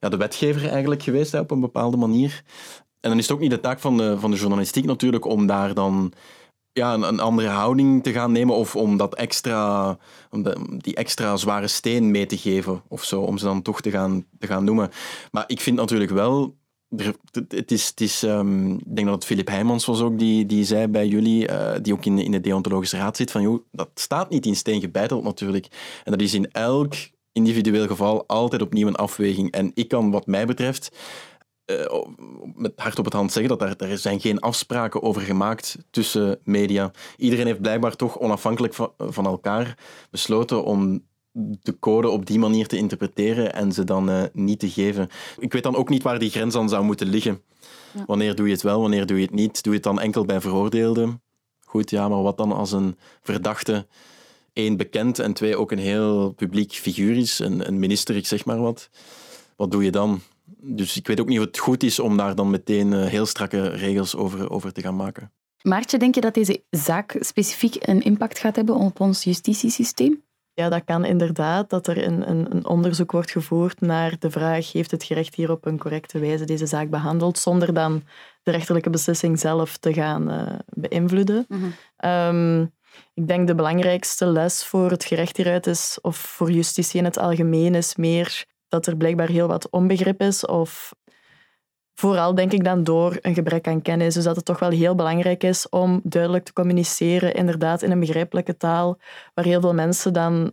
ja, 0.00 0.08
de 0.08 0.16
wetgever 0.16 0.68
eigenlijk 0.68 1.02
geweest 1.02 1.34
op 1.34 1.50
een 1.50 1.60
bepaalde 1.60 1.96
manier. 1.96 2.42
En 3.00 3.10
dan 3.10 3.18
is 3.18 3.24
het 3.24 3.32
ook 3.32 3.40
niet 3.40 3.50
de 3.50 3.60
taak 3.60 3.80
van 3.80 3.96
de, 3.96 4.18
van 4.18 4.30
de 4.30 4.36
journalistiek 4.36 4.84
natuurlijk 4.84 5.24
om 5.24 5.46
daar 5.46 5.74
dan 5.74 6.12
ja, 6.72 6.94
een, 6.94 7.02
een 7.02 7.20
andere 7.20 7.48
houding 7.48 8.02
te 8.02 8.12
gaan 8.12 8.32
nemen 8.32 8.54
of 8.54 8.76
om, 8.76 8.96
dat 8.96 9.14
extra, 9.14 9.98
om 10.30 10.44
die 10.78 10.94
extra 10.94 11.36
zware 11.36 11.68
steen 11.68 12.10
mee 12.10 12.26
te 12.26 12.38
geven 12.38 12.82
of 12.88 13.04
zo, 13.04 13.20
om 13.20 13.38
ze 13.38 13.44
dan 13.44 13.62
toch 13.62 13.80
te 13.80 13.90
gaan, 13.90 14.24
te 14.38 14.46
gaan 14.46 14.64
noemen. 14.64 14.90
Maar 15.30 15.44
ik 15.46 15.60
vind 15.60 15.76
natuurlijk 15.76 16.10
wel 16.10 16.58
het 17.48 17.70
is, 17.70 17.86
het 17.86 18.00
is, 18.00 18.22
um, 18.22 18.72
ik 18.72 18.94
denk 18.96 19.06
dat 19.06 19.16
het 19.16 19.24
Filip 19.24 19.48
Heijmans 19.48 19.84
was 19.84 20.00
ook 20.00 20.18
die, 20.18 20.46
die 20.46 20.64
zei 20.64 20.86
bij 20.86 21.06
jullie, 21.06 21.48
uh, 21.48 21.72
die 21.82 21.92
ook 21.92 22.04
in, 22.04 22.18
in 22.18 22.30
de 22.30 22.40
deontologische 22.40 22.96
raad 22.96 23.16
zit, 23.16 23.30
van 23.30 23.42
joh, 23.42 23.64
dat 23.72 23.90
staat 23.94 24.30
niet 24.30 24.46
in 24.46 24.56
steen 24.56 24.80
gebeiteld 24.80 25.24
natuurlijk. 25.24 25.66
En 26.04 26.12
dat 26.12 26.20
is 26.20 26.34
in 26.34 26.50
elk 26.50 26.94
individueel 27.32 27.86
geval 27.86 28.26
altijd 28.26 28.62
opnieuw 28.62 28.86
een 28.86 28.96
afweging. 28.96 29.50
En 29.50 29.70
ik 29.74 29.88
kan 29.88 30.10
wat 30.10 30.26
mij 30.26 30.46
betreft 30.46 30.96
uh, 31.70 32.04
met 32.54 32.72
hart 32.76 32.98
op 32.98 33.04
het 33.04 33.14
hand 33.14 33.32
zeggen 33.32 33.58
dat 33.58 33.80
er, 33.80 33.90
er 33.90 33.98
zijn 33.98 34.20
geen 34.20 34.40
afspraken 34.40 35.02
over 35.02 35.22
gemaakt 35.22 35.78
tussen 35.90 36.38
media. 36.44 36.90
Iedereen 37.16 37.46
heeft 37.46 37.60
blijkbaar 37.60 37.96
toch 37.96 38.18
onafhankelijk 38.18 38.74
van, 38.74 38.92
van 38.98 39.26
elkaar 39.26 39.78
besloten 40.10 40.64
om 40.64 41.08
de 41.62 41.78
code 41.78 42.08
op 42.08 42.26
die 42.26 42.38
manier 42.38 42.66
te 42.66 42.76
interpreteren 42.76 43.54
en 43.54 43.72
ze 43.72 43.84
dan 43.84 44.10
uh, 44.10 44.22
niet 44.32 44.58
te 44.58 44.70
geven. 44.70 45.08
Ik 45.38 45.52
weet 45.52 45.62
dan 45.62 45.76
ook 45.76 45.88
niet 45.88 46.02
waar 46.02 46.18
die 46.18 46.30
grens 46.30 46.54
dan 46.54 46.68
zou 46.68 46.84
moeten 46.84 47.06
liggen. 47.06 47.42
Wanneer 48.06 48.34
doe 48.34 48.46
je 48.46 48.52
het 48.52 48.62
wel, 48.62 48.80
wanneer 48.80 49.06
doe 49.06 49.16
je 49.18 49.24
het 49.24 49.34
niet? 49.34 49.62
Doe 49.62 49.72
je 49.72 49.78
het 49.78 49.88
dan 49.88 50.00
enkel 50.00 50.24
bij 50.24 50.40
veroordeelden? 50.40 51.22
Goed, 51.64 51.90
ja, 51.90 52.08
maar 52.08 52.22
wat 52.22 52.36
dan 52.36 52.52
als 52.52 52.72
een 52.72 52.96
verdachte 53.22 53.86
één 54.52 54.76
bekend 54.76 55.18
en 55.18 55.32
twee 55.32 55.56
ook 55.56 55.70
een 55.70 55.78
heel 55.78 56.32
publiek 56.32 56.72
figuur 56.72 57.16
is, 57.16 57.38
een, 57.38 57.66
een 57.66 57.78
minister, 57.78 58.16
ik 58.16 58.26
zeg 58.26 58.44
maar 58.44 58.60
wat. 58.60 58.90
Wat 59.56 59.70
doe 59.70 59.84
je 59.84 59.90
dan? 59.90 60.20
Dus 60.62 60.96
ik 60.96 61.06
weet 61.06 61.20
ook 61.20 61.28
niet 61.28 61.38
of 61.38 61.44
het 61.44 61.58
goed 61.58 61.82
is 61.82 61.98
om 61.98 62.16
daar 62.16 62.34
dan 62.34 62.50
meteen 62.50 62.92
eh, 62.92 63.06
heel 63.06 63.26
strakke 63.26 63.68
regels 63.68 64.16
over, 64.16 64.50
over 64.50 64.72
te 64.72 64.80
gaan 64.80 64.96
maken. 64.96 65.32
Maartje, 65.62 65.98
denk 65.98 66.14
je 66.14 66.20
dat 66.20 66.34
deze 66.34 66.62
zaak 66.70 67.16
specifiek 67.20 67.76
een 67.80 68.02
impact 68.02 68.38
gaat 68.38 68.56
hebben 68.56 68.74
op 68.74 69.00
ons 69.00 69.24
justitiesysteem? 69.24 70.22
Ja, 70.54 70.68
dat 70.68 70.84
kan 70.84 71.04
inderdaad. 71.04 71.70
Dat 71.70 71.86
er 71.86 72.04
een, 72.06 72.30
een, 72.30 72.54
een, 72.54 72.66
onderzoek 72.66 73.12
wordt 73.12 73.30
gevoerd 73.30 73.80
naar 73.80 74.16
de 74.18 74.30
vraag: 74.30 74.72
heeft 74.72 74.90
het 74.90 75.04
gerecht 75.04 75.34
hier 75.34 75.50
op 75.50 75.66
een 75.66 75.78
correcte 75.78 76.18
wijze 76.18 76.44
deze 76.44 76.66
zaak 76.66 76.90
behandeld, 76.90 77.38
zonder 77.38 77.74
dan 77.74 78.02
de 78.42 78.50
rechterlijke 78.50 78.90
beslissing 78.90 79.38
zelf 79.38 79.76
te 79.76 79.92
gaan 79.92 80.30
uh, 80.30 80.58
beïnvloeden. 80.66 81.44
Mhm. 81.48 81.66
Ehm, 81.96 82.62
ik 83.14 83.28
denk 83.28 83.46
de 83.46 83.54
belangrijkste 83.54 84.26
les 84.26 84.64
voor 84.64 84.90
het 84.90 85.04
gerecht 85.04 85.36
hieruit 85.36 85.66
is, 85.66 85.98
of 86.02 86.16
voor 86.16 86.50
justitie 86.50 86.98
in 86.98 87.04
het 87.04 87.18
algemeen, 87.18 87.74
is 87.74 87.96
meer 87.96 88.44
dat 88.70 88.86
er 88.86 88.96
blijkbaar 88.96 89.28
heel 89.28 89.46
wat 89.46 89.70
onbegrip 89.70 90.20
is. 90.20 90.46
Of 90.46 90.94
vooral 91.94 92.34
denk 92.34 92.52
ik 92.52 92.64
dan 92.64 92.84
door 92.84 93.18
een 93.20 93.34
gebrek 93.34 93.68
aan 93.68 93.82
kennis. 93.82 94.14
Dus 94.14 94.24
dat 94.24 94.36
het 94.36 94.44
toch 94.44 94.58
wel 94.58 94.70
heel 94.70 94.94
belangrijk 94.94 95.42
is 95.42 95.68
om 95.68 96.00
duidelijk 96.02 96.44
te 96.44 96.52
communiceren, 96.52 97.34
inderdaad 97.34 97.82
in 97.82 97.90
een 97.90 98.00
begrijpelijke 98.00 98.56
taal, 98.56 98.98
waar 99.34 99.44
heel 99.44 99.60
veel 99.60 99.74
mensen 99.74 100.12
dan 100.12 100.52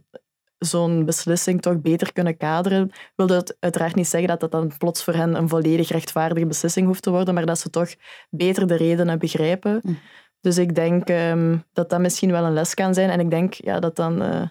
zo'n 0.58 1.06
beslissing 1.06 1.62
toch 1.62 1.82
beter 1.82 2.13
kunnen 2.13 2.38
kaderen. 2.38 2.91
wil 3.15 3.27
dat 3.27 3.56
uiteraard 3.60 3.95
niet 3.95 4.08
zeggen 4.08 4.30
dat 4.30 4.39
dat 4.39 4.51
dan 4.51 4.77
plots 4.77 5.03
voor 5.03 5.13
hen 5.13 5.36
een 5.36 5.49
volledig 5.49 5.89
rechtvaardige 5.89 6.45
beslissing 6.45 6.88
hoeft 6.88 7.03
te 7.03 7.10
worden, 7.10 7.34
maar 7.34 7.45
dat 7.45 7.60
ze 7.60 7.69
toch 7.69 7.95
beter 8.30 8.67
de 8.67 8.75
redenen 8.75 9.19
begrijpen. 9.19 9.80
Hm. 9.84 9.93
Dus 10.41 10.58
ik 10.58 10.75
denk 10.75 11.10
um, 11.10 11.63
dat 11.73 11.89
dat 11.89 11.99
misschien 11.99 12.32
wel 12.32 12.43
een 12.43 12.53
les 12.53 12.73
kan 12.73 12.93
zijn. 12.93 13.10
En 13.10 13.19
ik 13.19 13.30
denk 13.30 13.53
ja, 13.53 13.80
dat 13.80 13.95
dan 13.95 14.21
uh, 14.21 14.41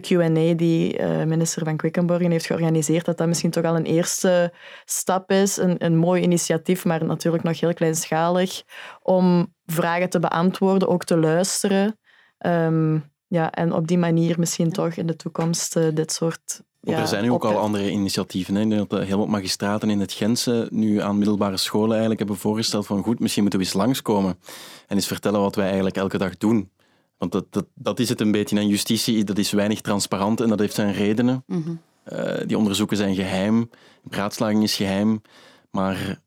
de 0.00 0.16
Q&A 0.16 0.54
die 0.54 1.00
uh, 1.00 1.24
minister 1.24 1.64
van 1.64 1.76
Quickenborgen 1.76 2.30
heeft 2.30 2.46
georganiseerd, 2.46 3.04
dat 3.04 3.18
dat 3.18 3.26
misschien 3.26 3.50
toch 3.50 3.64
al 3.64 3.76
een 3.76 3.84
eerste 3.84 4.52
stap 4.84 5.30
is. 5.30 5.56
Een, 5.56 5.84
een 5.84 5.96
mooi 5.96 6.22
initiatief, 6.22 6.84
maar 6.84 7.04
natuurlijk 7.04 7.44
nog 7.44 7.60
heel 7.60 7.74
kleinschalig, 7.74 8.62
om 9.02 9.54
vragen 9.66 10.10
te 10.10 10.18
beantwoorden, 10.18 10.88
ook 10.88 11.04
te 11.04 11.16
luisteren. 11.16 11.98
Um, 12.38 13.14
ja, 13.26 13.50
en 13.50 13.72
op 13.72 13.86
die 13.86 13.98
manier 13.98 14.38
misschien 14.38 14.72
toch 14.72 14.94
in 14.94 15.06
de 15.06 15.16
toekomst 15.16 15.76
uh, 15.76 15.84
dit 15.94 16.12
soort 16.12 16.62
ja, 16.80 17.00
er 17.00 17.08
zijn 17.08 17.22
nu 17.22 17.30
ook 17.30 17.44
al 17.44 17.58
andere 17.58 17.90
initiatieven. 17.90 18.54
Hè. 18.54 18.60
Ik 18.60 18.70
denk 18.70 18.90
dat 18.90 19.02
heel 19.02 19.18
wat 19.18 19.28
magistraten 19.28 19.90
in 19.90 20.00
het 20.00 20.12
Gentse 20.12 20.68
nu 20.70 21.00
aan 21.00 21.18
middelbare 21.18 21.56
scholen 21.56 21.90
eigenlijk 21.90 22.18
hebben 22.18 22.36
voorgesteld 22.36 22.86
van 22.86 23.02
goed, 23.02 23.20
misschien 23.20 23.42
moeten 23.42 23.60
we 23.60 23.66
eens 23.66 23.74
langskomen 23.74 24.38
en 24.86 24.96
eens 24.96 25.06
vertellen 25.06 25.40
wat 25.40 25.54
wij 25.54 25.64
eigenlijk 25.64 25.96
elke 25.96 26.18
dag 26.18 26.36
doen. 26.36 26.70
Want 27.18 27.32
dat, 27.32 27.46
dat, 27.50 27.66
dat 27.74 27.98
is 27.98 28.08
het 28.08 28.20
een 28.20 28.30
beetje. 28.30 28.58
En 28.58 28.68
justitie, 28.68 29.24
dat 29.24 29.38
is 29.38 29.50
weinig 29.50 29.80
transparant 29.80 30.40
en 30.40 30.48
dat 30.48 30.58
heeft 30.58 30.74
zijn 30.74 30.92
redenen. 30.92 31.42
Mhm. 31.46 31.74
Eh, 32.04 32.46
die 32.46 32.58
onderzoeken 32.58 32.96
zijn 32.96 33.14
geheim, 33.14 33.70
beraadslaging 34.02 34.62
is 34.62 34.76
geheim. 34.76 35.22
Maar 35.70 36.20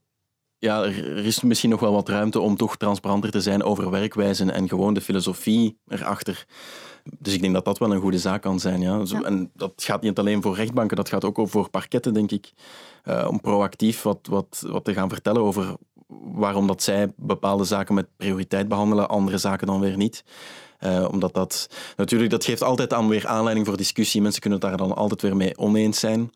ja, 0.57 0.83
er, 0.83 1.25
is 1.25 1.41
misschien 1.41 1.69
nog 1.69 1.79
wel 1.79 1.93
wat 1.93 2.09
ruimte 2.09 2.39
om 2.39 2.57
toch 2.57 2.77
transparanter 2.77 3.31
te 3.31 3.41
zijn 3.41 3.63
over 3.63 3.89
werkwijzen 3.89 4.53
en 4.53 4.67
gewoon 4.67 4.93
de 4.93 5.01
filosofie 5.01 5.79
erachter. 5.87 6.45
Dus 7.19 7.33
ik 7.33 7.41
denk 7.41 7.53
dat 7.53 7.65
dat 7.65 7.77
wel 7.77 7.93
een 7.93 8.01
goede 8.01 8.19
zaak 8.19 8.41
kan 8.41 8.59
zijn. 8.59 8.81
Ja. 8.81 9.03
En 9.23 9.51
dat 9.53 9.73
gaat 9.75 10.01
niet 10.01 10.19
alleen 10.19 10.41
voor 10.41 10.55
rechtbanken, 10.55 10.97
dat 10.97 11.09
gaat 11.09 11.25
ook 11.25 11.49
voor 11.49 11.69
parketten, 11.69 12.13
denk 12.13 12.31
ik. 12.31 12.53
Uh, 13.05 13.27
om 13.29 13.41
proactief 13.41 14.01
wat, 14.01 14.19
wat, 14.29 14.63
wat 14.67 14.85
te 14.85 14.93
gaan 14.93 15.09
vertellen 15.09 15.41
over 15.41 15.75
waarom 16.33 16.67
dat 16.67 16.83
zij 16.83 17.13
bepaalde 17.15 17.63
zaken 17.63 17.95
met 17.95 18.07
prioriteit 18.17 18.67
behandelen, 18.67 19.09
andere 19.09 19.37
zaken 19.37 19.67
dan 19.67 19.79
weer 19.79 19.97
niet. 19.97 20.23
Uh, 20.83 21.07
omdat 21.11 21.33
dat 21.33 21.69
natuurlijk, 21.97 22.31
dat 22.31 22.45
geeft 22.45 22.63
altijd 22.63 22.93
aan 22.93 23.07
weer 23.07 23.27
aanleiding 23.27 23.65
voor 23.65 23.77
discussie. 23.77 24.21
Mensen 24.21 24.41
kunnen 24.41 24.59
het 24.59 24.69
daar 24.69 24.77
dan 24.77 24.95
altijd 24.95 25.21
weer 25.21 25.35
mee 25.35 25.57
oneens 25.57 25.99
zijn. 25.99 26.31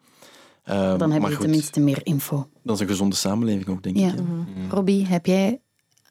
Uh, 0.69 0.97
dan 0.97 1.12
hebben 1.12 1.29
we 1.29 1.38
tenminste 1.38 1.79
meer 1.79 1.99
info. 2.03 2.47
Dat 2.63 2.75
is 2.75 2.82
een 2.82 2.88
gezonde 2.88 3.15
samenleving 3.15 3.67
ook, 3.67 3.84
denk 3.84 3.97
ik. 3.97 4.21
Mm 4.21 4.45
Robbie, 4.69 5.06
heb 5.06 5.25
jij 5.25 5.60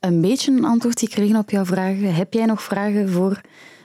een 0.01 0.21
beetje 0.21 0.53
een 0.53 0.64
antwoord 0.64 0.99
gekregen 0.99 1.37
op 1.37 1.51
jouw 1.51 1.64
vragen? 1.64 2.14
Heb 2.14 2.33
jij 2.33 2.45
nog 2.45 2.62
vragen 2.62 3.11
voor 3.11 3.40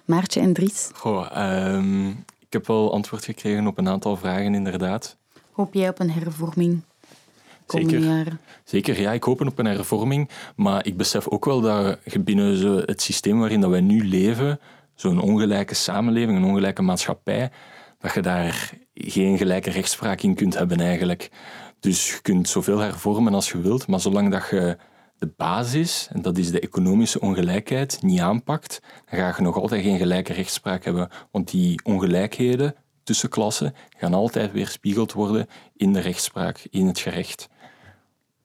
Maartje 0.05 0.39
en 0.39 0.53
Dries? 0.53 0.89
Goh, 0.93 1.37
um, 1.75 2.09
ik 2.39 2.53
heb 2.53 2.67
wel 2.67 2.93
antwoord 2.93 3.25
gekregen 3.25 3.67
op 3.67 3.77
een 3.77 3.87
aantal 3.87 4.17
vragen, 4.17 4.55
inderdaad. 4.55 5.17
Hoop 5.51 5.73
jij 5.73 5.89
op 5.89 5.99
een 5.99 6.11
hervorming? 6.11 6.81
Zeker. 7.67 8.37
Zeker, 8.63 9.01
ja, 9.01 9.11
ik 9.11 9.23
hoop 9.23 9.41
op 9.41 9.59
een 9.59 9.65
hervorming. 9.65 10.29
Maar 10.55 10.85
ik 10.85 10.97
besef 10.97 11.27
ook 11.27 11.45
wel 11.45 11.61
dat 11.61 11.99
je 12.05 12.19
binnen 12.19 12.57
zo 12.57 12.77
het 12.77 13.01
systeem 13.01 13.39
waarin 13.39 13.61
dat 13.61 13.69
wij 13.69 13.81
nu 13.81 14.07
leven, 14.07 14.59
zo'n 14.95 15.21
ongelijke 15.21 15.73
samenleving, 15.73 16.37
een 16.37 16.43
ongelijke 16.43 16.81
maatschappij, 16.81 17.51
dat 17.99 18.13
je 18.13 18.21
daar 18.21 18.71
geen 18.93 19.37
gelijke 19.37 19.69
rechtspraak 19.69 20.21
in 20.21 20.35
kunt 20.35 20.57
hebben 20.57 20.79
eigenlijk. 20.79 21.29
Dus 21.79 22.09
je 22.09 22.21
kunt 22.21 22.49
zoveel 22.49 22.79
hervormen 22.79 23.33
als 23.33 23.51
je 23.51 23.61
wilt, 23.61 23.87
maar 23.87 23.99
zolang 23.99 24.31
dat 24.31 24.47
je 24.49 24.77
de 25.17 25.33
basis, 25.37 26.07
en 26.11 26.21
dat 26.21 26.37
is 26.37 26.51
de 26.51 26.59
economische 26.59 27.19
ongelijkheid, 27.19 28.01
niet 28.01 28.19
aanpakt, 28.19 28.79
dan 29.09 29.19
ga 29.19 29.33
je 29.37 29.43
nog 29.43 29.55
altijd 29.55 29.83
geen 29.83 29.97
gelijke 29.97 30.33
rechtspraak 30.33 30.83
hebben. 30.83 31.09
Want 31.31 31.51
die 31.51 31.79
ongelijkheden 31.83 32.75
tussen 33.03 33.29
klassen 33.29 33.73
gaan 33.97 34.13
altijd 34.13 34.51
weer 34.51 34.67
spiegeld 34.67 35.13
worden 35.13 35.47
in 35.75 35.93
de 35.93 35.99
rechtspraak, 35.99 36.67
in 36.69 36.87
het 36.87 36.99
gerecht 36.99 37.49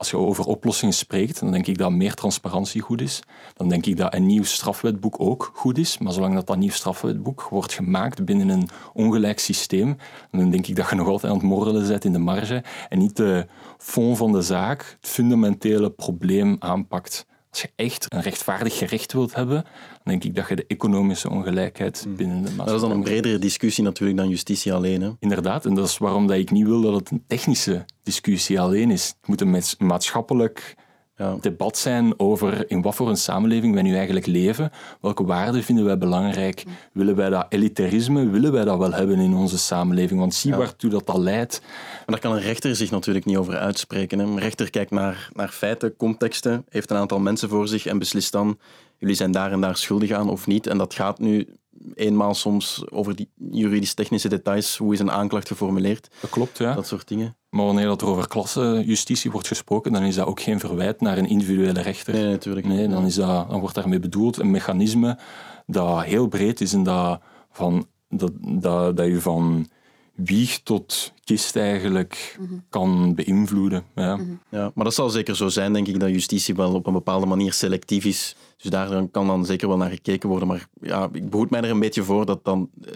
als 0.03 0.11
je 0.11 0.17
over 0.17 0.45
oplossingen 0.45 0.95
spreekt, 0.95 1.41
dan 1.41 1.51
denk 1.51 1.67
ik 1.67 1.79
dat 1.79 1.91
meer 1.91 2.15
transparantie 2.15 2.81
goed 2.81 3.01
is. 3.01 3.23
Dan 3.55 3.69
denk 3.69 3.87
ik 3.87 3.97
dat 3.97 4.15
een 4.15 4.27
nieuw 4.27 4.43
strafwetboek 4.43 5.21
ook 5.21 5.51
goed 5.55 5.79
is. 5.79 5.99
Maar 5.99 6.13
zolang 6.13 6.35
dat, 6.35 6.47
dat 6.47 6.57
nieuw 6.57 6.71
strafwetboek 6.71 7.47
wordt 7.51 7.73
gemaakt 7.73 8.25
binnen 8.25 8.49
een 8.49 8.69
ongelijk 8.93 9.39
systeem, 9.39 9.97
dan 10.31 10.51
denk 10.51 10.67
ik 10.67 10.77
dat 10.77 10.91
je 10.91 10.95
nog 10.97 11.07
altijd 11.07 11.33
aan 11.33 11.39
het 11.39 11.49
morrelen 11.49 11.89
bent 11.89 12.05
in 12.05 12.13
de 12.13 12.19
marge 12.19 12.63
en 12.89 12.99
niet 12.99 13.17
de 13.17 13.47
fond 13.79 14.17
van 14.17 14.33
de 14.33 14.43
zaak, 14.43 14.97
het 15.01 15.11
fundamentele 15.11 15.91
probleem 15.91 16.57
aanpakt. 16.59 17.27
Als 17.53 17.61
je 17.61 17.71
echt 17.77 18.07
een 18.09 18.21
rechtvaardig 18.21 18.79
gerecht 18.79 19.13
wilt 19.13 19.35
hebben, 19.35 19.63
dan 19.63 20.03
denk 20.05 20.25
ik 20.25 20.35
dat 20.35 20.49
je 20.49 20.57
de 20.57 20.65
economische 20.67 21.31
ongelijkheid 21.31 22.03
hmm. 22.03 22.17
binnen 22.17 22.37
de 22.37 22.43
maatschappij... 22.43 22.67
Dat 22.67 22.75
is 22.75 22.89
dan 22.89 22.91
een 22.91 23.03
bredere 23.03 23.39
discussie 23.39 23.85
natuurlijk 23.85 24.19
dan 24.19 24.29
justitie 24.29 24.73
alleen. 24.73 25.03
Hè? 25.03 25.11
Inderdaad, 25.19 25.67
en 25.67 25.75
dat 25.75 25.89
is 25.89 25.99
waarom 25.99 26.27
dat 26.27 26.37
ik 26.37 26.51
niet 26.51 26.67
wil 26.67 26.81
dat 26.81 26.95
het 26.95 27.11
een 27.11 27.25
technische 27.27 27.85
discussie 28.03 28.61
alleen 28.61 28.91
is. 28.91 29.07
Het 29.07 29.27
moet 29.27 29.41
een 29.41 29.63
maatschappelijk 29.79 30.77
ja. 31.17 31.37
debat 31.41 31.79
zijn 31.79 32.19
over 32.19 32.71
in 32.71 32.83
wat 32.83 32.95
voor 32.95 33.09
een 33.09 33.17
samenleving 33.17 33.75
wij 33.75 33.83
nu 33.83 33.95
eigenlijk 33.95 34.27
leven. 34.27 34.71
Welke 35.01 35.25
waarden 35.25 35.63
vinden 35.63 35.85
wij 35.85 35.99
belangrijk? 35.99 36.65
Willen 36.93 37.17
wij 37.17 37.31
dat 37.31 37.47
elitarisme, 37.49 38.29
willen 38.29 38.53
wij 38.53 38.65
dat 38.65 38.79
wel 38.79 38.93
hebben 38.93 39.19
in 39.19 39.35
onze 39.35 39.59
samenleving? 39.59 40.21
Want 40.21 40.35
zie 40.35 40.51
ja. 40.51 40.57
waartoe 40.57 40.91
dat 40.91 41.11
al 41.11 41.21
leidt. 41.21 41.61
Maar 41.61 42.03
daar 42.07 42.19
kan 42.19 42.33
een 42.33 42.41
rechter 42.41 42.77
zich 42.77 42.91
natuurlijk 42.91 43.25
niet 43.25 43.37
over 43.37 43.57
uitspreken. 43.57 44.19
Een 44.19 44.39
rechter 44.39 44.71
kijkt 44.71 44.91
naar, 44.91 45.31
naar 45.33 45.49
feiten, 45.49 45.97
contexten, 45.97 46.65
heeft 46.69 46.91
een 46.91 46.97
aantal 46.97 47.21
mensen 47.21 47.49
voor 47.49 47.69
zich 47.69 47.87
en 47.87 47.99
beslist 47.99 48.33
dan 48.33 48.59
jullie 48.99 49.17
zijn 49.17 49.33
daar 49.33 49.53
en 49.53 49.61
daar 49.61 49.77
schuldig 49.77 50.11
aan 50.11 50.31
of 50.31 50.47
niet. 50.47 50.67
En 50.67 50.79
dat 50.79 50.95
gaat 50.95 51.19
nu 51.19 51.49
eenmaal 51.95 52.35
soms 52.35 52.83
over 52.91 53.17
die 53.17 53.31
juridisch-technische 53.51 54.29
details. 54.29 54.77
Hoe 54.77 54.93
is 54.93 55.01
een 55.01 55.11
aanklacht 55.11 55.49
geformuleerd? 55.49 56.09
Dat 56.21 56.31
klopt, 56.31 56.59
ja. 56.59 56.75
Dat 56.75 56.87
soort 56.87 57.09
dingen. 57.09 57.37
Maar 57.53 57.65
wanneer 57.65 57.85
er 57.85 58.07
over 58.07 58.29
klassenjustitie 58.29 59.31
wordt 59.31 59.47
gesproken, 59.47 59.93
dan 59.93 60.03
is 60.03 60.15
dat 60.15 60.27
ook 60.27 60.41
geen 60.41 60.61
verwijt 60.61 61.01
naar 61.01 61.19
een 61.19 61.29
individuele 61.29 61.81
rechter. 61.81 62.15
Nee, 62.15 62.25
natuurlijk 62.25 62.67
Nee, 62.67 62.89
dan, 62.89 63.05
is 63.05 63.15
dat, 63.15 63.51
dan 63.51 63.61
wordt 63.61 63.75
daarmee 63.75 63.99
bedoeld 63.99 64.39
een 64.39 64.51
mechanisme 64.51 65.19
dat 65.67 66.03
heel 66.03 66.27
breed 66.27 66.61
is 66.61 66.73
en 66.73 66.83
dat, 66.83 67.21
van, 67.51 67.87
dat, 68.09 68.33
dat, 68.41 68.97
dat 68.97 69.07
je 69.07 69.21
van 69.21 69.69
wieg 70.15 70.61
tot 70.63 71.13
kist 71.25 71.57
eigenlijk 71.57 72.39
kan 72.69 73.15
beïnvloeden. 73.15 73.85
Ja. 73.95 74.17
Mhm. 74.17 74.33
ja, 74.49 74.71
maar 74.75 74.85
dat 74.85 74.95
zal 74.95 75.11
zeker 75.11 75.37
zo 75.37 75.49
zijn, 75.49 75.73
denk 75.73 75.87
ik, 75.87 76.01
dat 76.01 76.11
justitie 76.11 76.55
wel 76.55 76.75
op 76.75 76.87
een 76.87 76.93
bepaalde 76.93 77.27
manier 77.27 77.53
selectief 77.53 78.05
is. 78.05 78.37
Dus 78.57 78.71
daar 78.71 79.07
kan 79.09 79.27
dan 79.27 79.47
zeker 79.47 79.69
wel 79.69 79.77
naar 79.77 79.91
gekeken 79.91 80.29
worden. 80.29 80.49
Maar 80.49 80.67
ja, 80.81 81.09
ik 81.13 81.31
behoed 81.31 81.51
mij 81.51 81.61
er 81.61 81.71
een 81.71 81.81
beetje 81.81 82.03
voor 82.03 82.27
dat 82.27 82.45
dan 82.45 82.71
eh, 82.85 82.93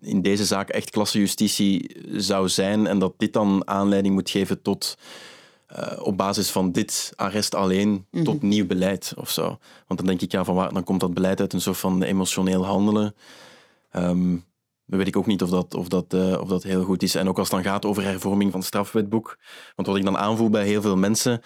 in 0.00 0.22
deze 0.22 0.44
zaak 0.44 0.68
echt 0.68 0.90
klassejustitie 0.90 1.96
zou 2.12 2.48
zijn 2.48 2.86
en 2.86 2.98
dat 2.98 3.14
dit 3.16 3.32
dan 3.32 3.62
aanleiding 3.68 4.14
moet 4.14 4.30
geven 4.30 4.62
tot... 4.62 4.98
Uh, 5.78 5.92
op 6.02 6.16
basis 6.16 6.50
van 6.50 6.72
dit 6.72 7.12
arrest 7.16 7.54
alleen 7.54 8.06
mhm. 8.10 8.24
tot 8.24 8.42
nieuw 8.42 8.66
beleid 8.66 9.12
of 9.16 9.30
zo. 9.30 9.42
Want 9.86 10.00
dan 10.00 10.06
denk 10.06 10.20
ik, 10.20 10.32
ja, 10.32 10.44
van 10.44 10.54
waar, 10.54 10.72
dan 10.72 10.84
komt 10.84 11.00
dat 11.00 11.14
beleid 11.14 11.40
uit 11.40 11.52
een 11.52 11.60
soort 11.60 11.76
van 11.76 12.02
emotioneel 12.02 12.64
handelen. 12.64 13.14
Um, 13.92 14.30
dan 14.30 14.47
weet 14.96 15.06
ik 15.06 15.16
ook 15.16 15.26
niet 15.26 15.42
of 15.42 15.50
dat, 15.50 15.74
of, 15.74 15.88
dat, 15.88 16.14
uh, 16.14 16.40
of 16.40 16.48
dat 16.48 16.62
heel 16.62 16.84
goed 16.84 17.02
is. 17.02 17.14
En 17.14 17.28
ook 17.28 17.38
als 17.38 17.50
het 17.50 17.62
dan 17.62 17.72
gaat 17.72 17.84
over 17.84 18.02
hervorming 18.02 18.50
van 18.50 18.60
het 18.60 18.68
strafwetboek. 18.68 19.38
Want 19.74 19.88
wat 19.88 19.96
ik 19.96 20.04
dan 20.04 20.18
aanvoel 20.18 20.50
bij 20.50 20.66
heel 20.66 20.82
veel 20.82 20.96
mensen. 20.96 21.40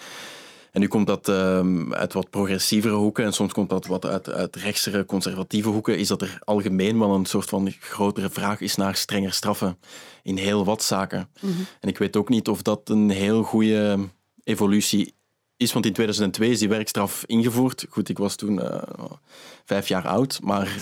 En 0.73 0.81
nu 0.81 0.89
komt 0.89 1.07
dat 1.07 1.29
um, 1.29 1.95
uit 1.95 2.13
wat 2.13 2.31
progressievere 2.31 2.95
hoeken 2.95 3.25
en 3.25 3.33
soms 3.33 3.53
komt 3.53 3.71
dat 3.71 3.87
wat 3.87 4.07
uit, 4.07 4.31
uit 4.31 4.57
rechtsere, 4.57 5.05
conservatieve 5.05 5.69
hoeken, 5.69 5.99
is 5.99 6.09
dat 6.09 6.23
er 6.23 6.39
algemeen 6.45 6.99
wel 6.99 7.15
een 7.15 7.27
soort 7.27 7.49
van 7.49 7.73
grotere 7.81 8.31
vraag 8.31 8.61
is 8.61 8.77
naar 8.77 8.97
strenger 8.97 9.33
straffen 9.33 9.79
in 10.23 10.37
heel 10.37 10.65
wat 10.65 10.83
zaken. 10.83 11.29
Mm 11.41 11.53
-hmm. 11.53 11.67
En 11.81 11.89
ik 11.89 11.99
weet 11.99 12.17
ook 12.17 12.29
niet 12.29 12.49
of 12.49 12.63
dat 12.63 12.89
een 12.89 13.11
heel 13.11 13.43
goede 13.43 13.99
evolutie 14.45 15.15
is, 15.57 15.73
want 15.73 15.87
in 15.87 15.93
2002 15.93 16.51
is 16.51 16.59
die 16.59 16.69
werkstraf 16.69 17.25
ingevoerd. 17.27 17.87
Goed, 17.89 18.09
ik 18.09 18.19
was 18.19 18.37
toen 18.37 18.59
uh, 18.59 18.83
vijf 19.65 19.89
jaar 19.89 20.07
oud, 20.07 20.39
maar 20.43 20.77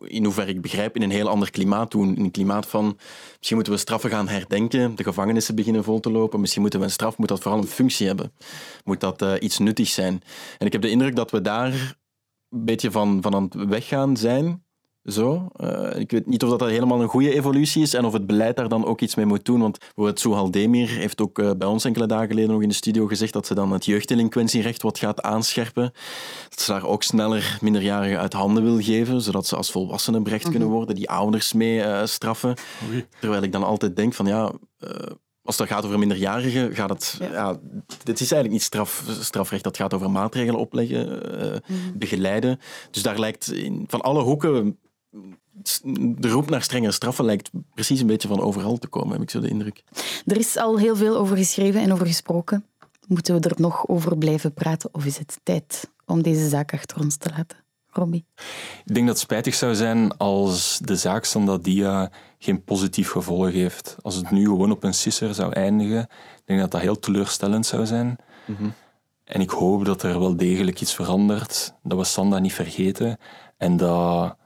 in 0.00 0.24
hoeverre 0.24 0.50
ik 0.50 0.60
begrijp, 0.60 0.96
in 0.96 1.02
een 1.02 1.10
heel 1.10 1.28
ander 1.28 1.50
klimaat 1.50 1.90
doen. 1.90 2.16
In 2.16 2.24
een 2.24 2.30
klimaat 2.30 2.66
van, 2.66 2.98
misschien 3.36 3.56
moeten 3.56 3.72
we 3.72 3.78
straffen 3.78 4.10
gaan 4.10 4.28
herdenken, 4.28 4.94
de 4.94 5.02
gevangenissen 5.02 5.54
beginnen 5.54 5.84
vol 5.84 6.00
te 6.00 6.10
lopen, 6.10 6.40
misschien 6.40 6.62
moeten 6.62 6.80
we 6.80 6.86
een 6.86 6.92
straf, 6.92 7.18
moet 7.18 7.28
dat 7.28 7.40
vooral 7.40 7.60
een 7.60 7.66
functie 7.66 8.06
hebben. 8.06 8.32
Moet 8.84 9.00
dat 9.00 9.22
uh, 9.22 9.32
iets 9.40 9.58
nuttigs 9.58 9.94
zijn. 9.94 10.22
En 10.58 10.66
ik 10.66 10.72
heb 10.72 10.82
de 10.82 10.90
indruk 10.90 11.16
dat 11.16 11.30
we 11.30 11.40
daar 11.40 11.96
een 12.48 12.64
beetje 12.64 12.90
van, 12.90 13.22
van 13.22 13.34
aan 13.34 13.42
het 13.42 13.54
weggaan 13.54 14.16
zijn. 14.16 14.64
Zo. 15.04 15.48
Uh, 15.56 15.98
ik 15.98 16.10
weet 16.10 16.26
niet 16.26 16.42
of 16.42 16.58
dat 16.58 16.70
helemaal 16.70 17.02
een 17.02 17.08
goede 17.08 17.34
evolutie 17.34 17.82
is 17.82 17.94
en 17.94 18.04
of 18.04 18.12
het 18.12 18.26
beleid 18.26 18.56
daar 18.56 18.68
dan 18.68 18.84
ook 18.84 19.00
iets 19.00 19.14
mee 19.14 19.26
moet 19.26 19.44
doen. 19.44 19.60
Want 19.60 19.78
bijvoorbeeld 19.78 20.20
Souhal 20.20 20.50
Demir 20.50 20.88
heeft 20.88 21.20
ook 21.20 21.38
uh, 21.38 21.50
bij 21.58 21.68
ons 21.68 21.84
enkele 21.84 22.06
dagen 22.06 22.28
geleden 22.28 22.50
nog 22.50 22.62
in 22.62 22.68
de 22.68 22.74
studio 22.74 23.06
gezegd 23.06 23.32
dat 23.32 23.46
ze 23.46 23.54
dan 23.54 23.72
het 23.72 23.84
jeugddelinquentierecht 23.84 24.82
wat 24.82 24.98
gaat 24.98 25.22
aanscherpen. 25.22 25.92
Dat 26.48 26.60
ze 26.60 26.72
daar 26.72 26.86
ook 26.86 27.02
sneller 27.02 27.58
minderjarigen 27.60 28.18
uit 28.18 28.32
handen 28.32 28.62
wil 28.62 28.80
geven, 28.80 29.20
zodat 29.20 29.46
ze 29.46 29.56
als 29.56 29.70
volwassenen 29.70 30.22
berecht 30.22 30.48
kunnen 30.48 30.68
mhm. 30.68 30.76
worden, 30.76 30.94
die 30.94 31.10
ouders 31.10 31.52
mee 31.52 31.78
uh, 31.78 32.04
straffen. 32.04 32.54
Oei. 32.90 33.06
Terwijl 33.20 33.42
ik 33.42 33.52
dan 33.52 33.64
altijd 33.64 33.96
denk 33.96 34.14
van 34.14 34.26
ja 34.26 34.52
als 35.42 35.58
het 35.58 35.68
gaat 35.68 35.84
over 35.84 35.98
minderjarigen, 35.98 36.74
gaat 36.74 36.88
het. 36.88 37.18
Ja. 37.20 37.58
dit 38.02 38.20
is 38.20 38.32
eigenlijk 38.32 38.52
niet 38.52 38.62
straf, 38.62 39.04
strafrecht, 39.20 39.64
dat 39.64 39.76
gaat 39.76 39.94
over 39.94 40.10
maatregelen 40.10 40.60
opleggen, 40.60 41.22
uh, 41.44 41.56
begeleiden. 41.94 42.60
Dus 42.90 43.02
daar 43.02 43.18
lijkt 43.18 43.52
in, 43.52 43.84
van 43.86 44.00
alle 44.00 44.22
hoeken 44.22 44.78
de 46.18 46.28
roep 46.28 46.50
naar 46.50 46.62
strenge 46.62 46.90
straffen 46.90 47.24
lijkt 47.24 47.50
precies 47.74 48.00
een 48.00 48.06
beetje 48.06 48.28
van 48.28 48.40
overal 48.40 48.78
te 48.78 48.88
komen, 48.88 49.12
heb 49.12 49.22
ik 49.22 49.30
zo 49.30 49.40
de 49.40 49.48
indruk. 49.48 49.84
Er 50.26 50.36
is 50.36 50.56
al 50.56 50.78
heel 50.78 50.96
veel 50.96 51.16
over 51.16 51.36
geschreven 51.36 51.80
en 51.80 51.92
over 51.92 52.06
gesproken. 52.06 52.66
Moeten 53.08 53.40
we 53.40 53.48
er 53.48 53.60
nog 53.60 53.88
over 53.88 54.18
blijven 54.18 54.54
praten 54.54 54.88
of 54.92 55.04
is 55.04 55.18
het 55.18 55.40
tijd 55.42 55.90
om 56.06 56.22
deze 56.22 56.48
zaak 56.48 56.72
achter 56.72 57.00
ons 57.00 57.16
te 57.16 57.30
laten? 57.36 57.58
Robbie? 57.86 58.24
Ik 58.84 58.94
denk 58.94 59.06
dat 59.06 59.14
het 59.14 59.24
spijtig 59.24 59.54
zou 59.54 59.74
zijn 59.74 60.16
als 60.16 60.78
de 60.84 60.96
zaak 60.96 61.24
Sandadia 61.24 62.10
geen 62.38 62.64
positief 62.64 63.10
gevolg 63.10 63.50
heeft. 63.50 63.96
Als 64.02 64.14
het 64.14 64.30
nu 64.30 64.44
gewoon 64.44 64.70
op 64.70 64.84
een 64.84 64.94
sisser 64.94 65.34
zou 65.34 65.52
eindigen, 65.52 66.02
ik 66.36 66.42
denk 66.44 66.60
dat 66.60 66.70
dat 66.70 66.80
heel 66.80 66.98
teleurstellend 66.98 67.66
zou 67.66 67.86
zijn. 67.86 68.16
Mhm. 68.44 68.68
En 69.24 69.40
ik 69.40 69.50
hoop 69.50 69.84
dat 69.84 70.02
er 70.02 70.18
wel 70.18 70.36
degelijk 70.36 70.80
iets 70.80 70.94
verandert, 70.94 71.74
dat 71.82 71.98
we 71.98 72.04
Sanda 72.04 72.38
niet 72.38 72.52
vergeten 72.52 73.18
en 73.56 73.76
dat 73.76 74.36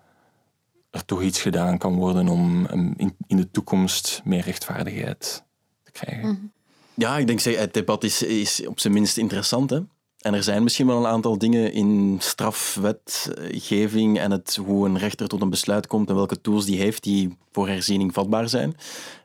er 0.96 1.04
toch 1.04 1.22
iets 1.22 1.40
gedaan 1.40 1.78
kan 1.78 1.94
worden 1.94 2.28
om 2.28 2.66
in, 2.96 3.16
in 3.26 3.36
de 3.36 3.50
toekomst 3.50 4.20
meer 4.24 4.42
rechtvaardigheid 4.42 5.44
te 5.82 5.92
krijgen. 5.92 6.28
Mhm. 6.28 6.46
Ja, 6.94 7.18
ik 7.18 7.26
denk 7.26 7.40
het 7.40 7.74
debat 7.74 8.04
is, 8.04 8.22
is 8.22 8.66
op 8.66 8.80
zijn 8.80 8.92
minst 8.92 9.16
interessant. 9.16 9.70
Hè? 9.70 9.80
En 10.18 10.34
er 10.34 10.42
zijn 10.42 10.62
misschien 10.62 10.86
wel 10.86 10.98
een 10.98 11.06
aantal 11.06 11.38
dingen 11.38 11.72
in 11.72 12.16
strafwetgeving 12.20 14.18
en 14.18 14.30
het, 14.30 14.56
hoe 14.56 14.86
een 14.86 14.98
rechter 14.98 15.28
tot 15.28 15.42
een 15.42 15.50
besluit 15.50 15.86
komt 15.86 16.08
en 16.08 16.14
welke 16.14 16.40
tools 16.40 16.64
die 16.64 16.78
heeft 16.78 17.02
die 17.02 17.36
voor 17.52 17.68
herziening 17.68 18.12
vatbaar 18.12 18.48
zijn. 18.48 18.76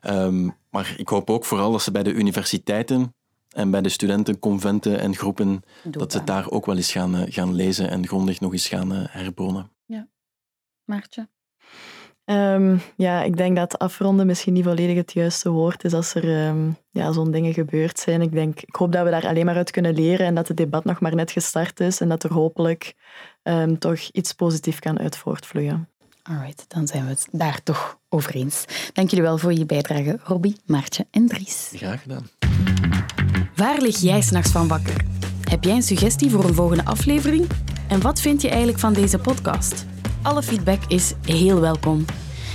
Um, 0.06 0.54
maar 0.70 0.94
ik 0.96 1.08
hoop 1.08 1.30
ook 1.30 1.44
vooral 1.44 1.72
dat 1.72 1.82
ze 1.82 1.90
bij 1.90 2.02
de 2.02 2.12
universiteiten 2.12 3.14
en 3.48 3.70
bij 3.70 3.80
de 3.80 3.88
studenten, 3.88 4.38
conventen 4.38 5.00
en 5.00 5.16
groepen, 5.16 5.62
dat 5.84 6.12
ze 6.12 6.24
daar 6.24 6.50
ook 6.50 6.66
wel 6.66 6.76
eens 6.76 6.92
gaan, 6.92 7.14
eh, 7.14 7.32
gaan 7.32 7.54
lezen 7.54 7.90
en 7.90 8.06
grondig 8.06 8.40
nog 8.40 8.52
eens 8.52 8.68
gaan 8.68 8.92
uh, 8.92 9.04
herbronnen. 9.08 9.70
Ja. 9.86 10.08
Maartje? 10.84 11.28
Um, 12.24 12.80
ja, 12.96 13.22
ik 13.22 13.36
denk 13.36 13.56
dat 13.56 13.78
afronden 13.78 14.26
misschien 14.26 14.52
niet 14.52 14.64
volledig 14.64 14.96
het 14.96 15.12
juiste 15.12 15.50
woord 15.50 15.84
is 15.84 15.92
als 15.92 16.14
er 16.14 16.46
um, 16.46 16.76
ja, 16.90 17.12
zo'n 17.12 17.30
dingen 17.30 17.52
gebeurd 17.52 17.98
zijn. 17.98 18.22
Ik, 18.22 18.32
denk, 18.32 18.60
ik 18.60 18.74
hoop 18.74 18.92
dat 18.92 19.04
we 19.04 19.10
daar 19.10 19.26
alleen 19.26 19.44
maar 19.44 19.56
uit 19.56 19.70
kunnen 19.70 19.94
leren 19.94 20.26
en 20.26 20.34
dat 20.34 20.48
het 20.48 20.56
debat 20.56 20.84
nog 20.84 21.00
maar 21.00 21.14
net 21.14 21.30
gestart 21.30 21.80
is 21.80 22.00
en 22.00 22.08
dat 22.08 22.22
er 22.22 22.32
hopelijk 22.32 22.94
um, 23.42 23.78
toch 23.78 23.98
iets 23.98 24.32
positiefs 24.32 24.78
kan 24.78 24.98
uit 24.98 25.16
voortvloeien. 25.16 25.88
Alright, 26.22 26.64
dan 26.68 26.86
zijn 26.86 27.04
we 27.04 27.10
het 27.10 27.28
daar 27.30 27.62
toch 27.62 27.98
over 28.08 28.34
eens. 28.34 28.64
Dank 28.92 29.10
jullie 29.10 29.24
wel 29.24 29.38
voor 29.38 29.52
je 29.52 29.66
bijdrage, 29.66 30.18
Robbie, 30.22 30.56
Maartje 30.66 31.06
en 31.10 31.26
Dries. 31.26 31.70
Graag 31.74 32.02
gedaan. 32.02 32.28
Waar 33.56 33.80
lig 33.80 33.98
jij 33.98 34.20
s'nachts 34.20 34.50
van 34.50 34.68
wakker? 34.68 35.04
Heb 35.50 35.64
jij 35.64 35.74
een 35.74 35.82
suggestie 35.82 36.30
voor 36.30 36.44
een 36.44 36.54
volgende 36.54 36.84
aflevering? 36.84 37.46
En 37.88 38.00
wat 38.00 38.20
vind 38.20 38.42
je 38.42 38.48
eigenlijk 38.48 38.78
van 38.78 38.92
deze 38.92 39.18
podcast? 39.18 39.86
Alle 40.22 40.42
feedback 40.42 40.82
is 40.88 41.14
heel 41.24 41.60
welkom. 41.60 42.04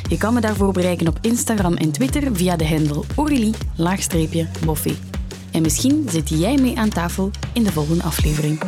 Je 0.10 0.18
kan 0.18 0.34
me 0.34 0.42
daarvoor 0.42 0.74
bereiken 0.74 1.08
op 1.08 1.18
Instagram 1.22 1.74
en 1.74 1.92
Twitter 1.92 2.36
via 2.36 2.56
de 2.56 2.68
handle 2.68 3.04
Aurélie-Boffé. 3.16 4.96
En 5.52 5.62
misschien 5.62 6.08
zit 6.10 6.30
jij 6.30 6.58
mee 6.58 6.78
aan 6.78 6.90
tafel 6.90 7.32
in 7.54 7.64
de 7.64 7.72
volgende 7.72 8.04
aflevering. 8.04 8.60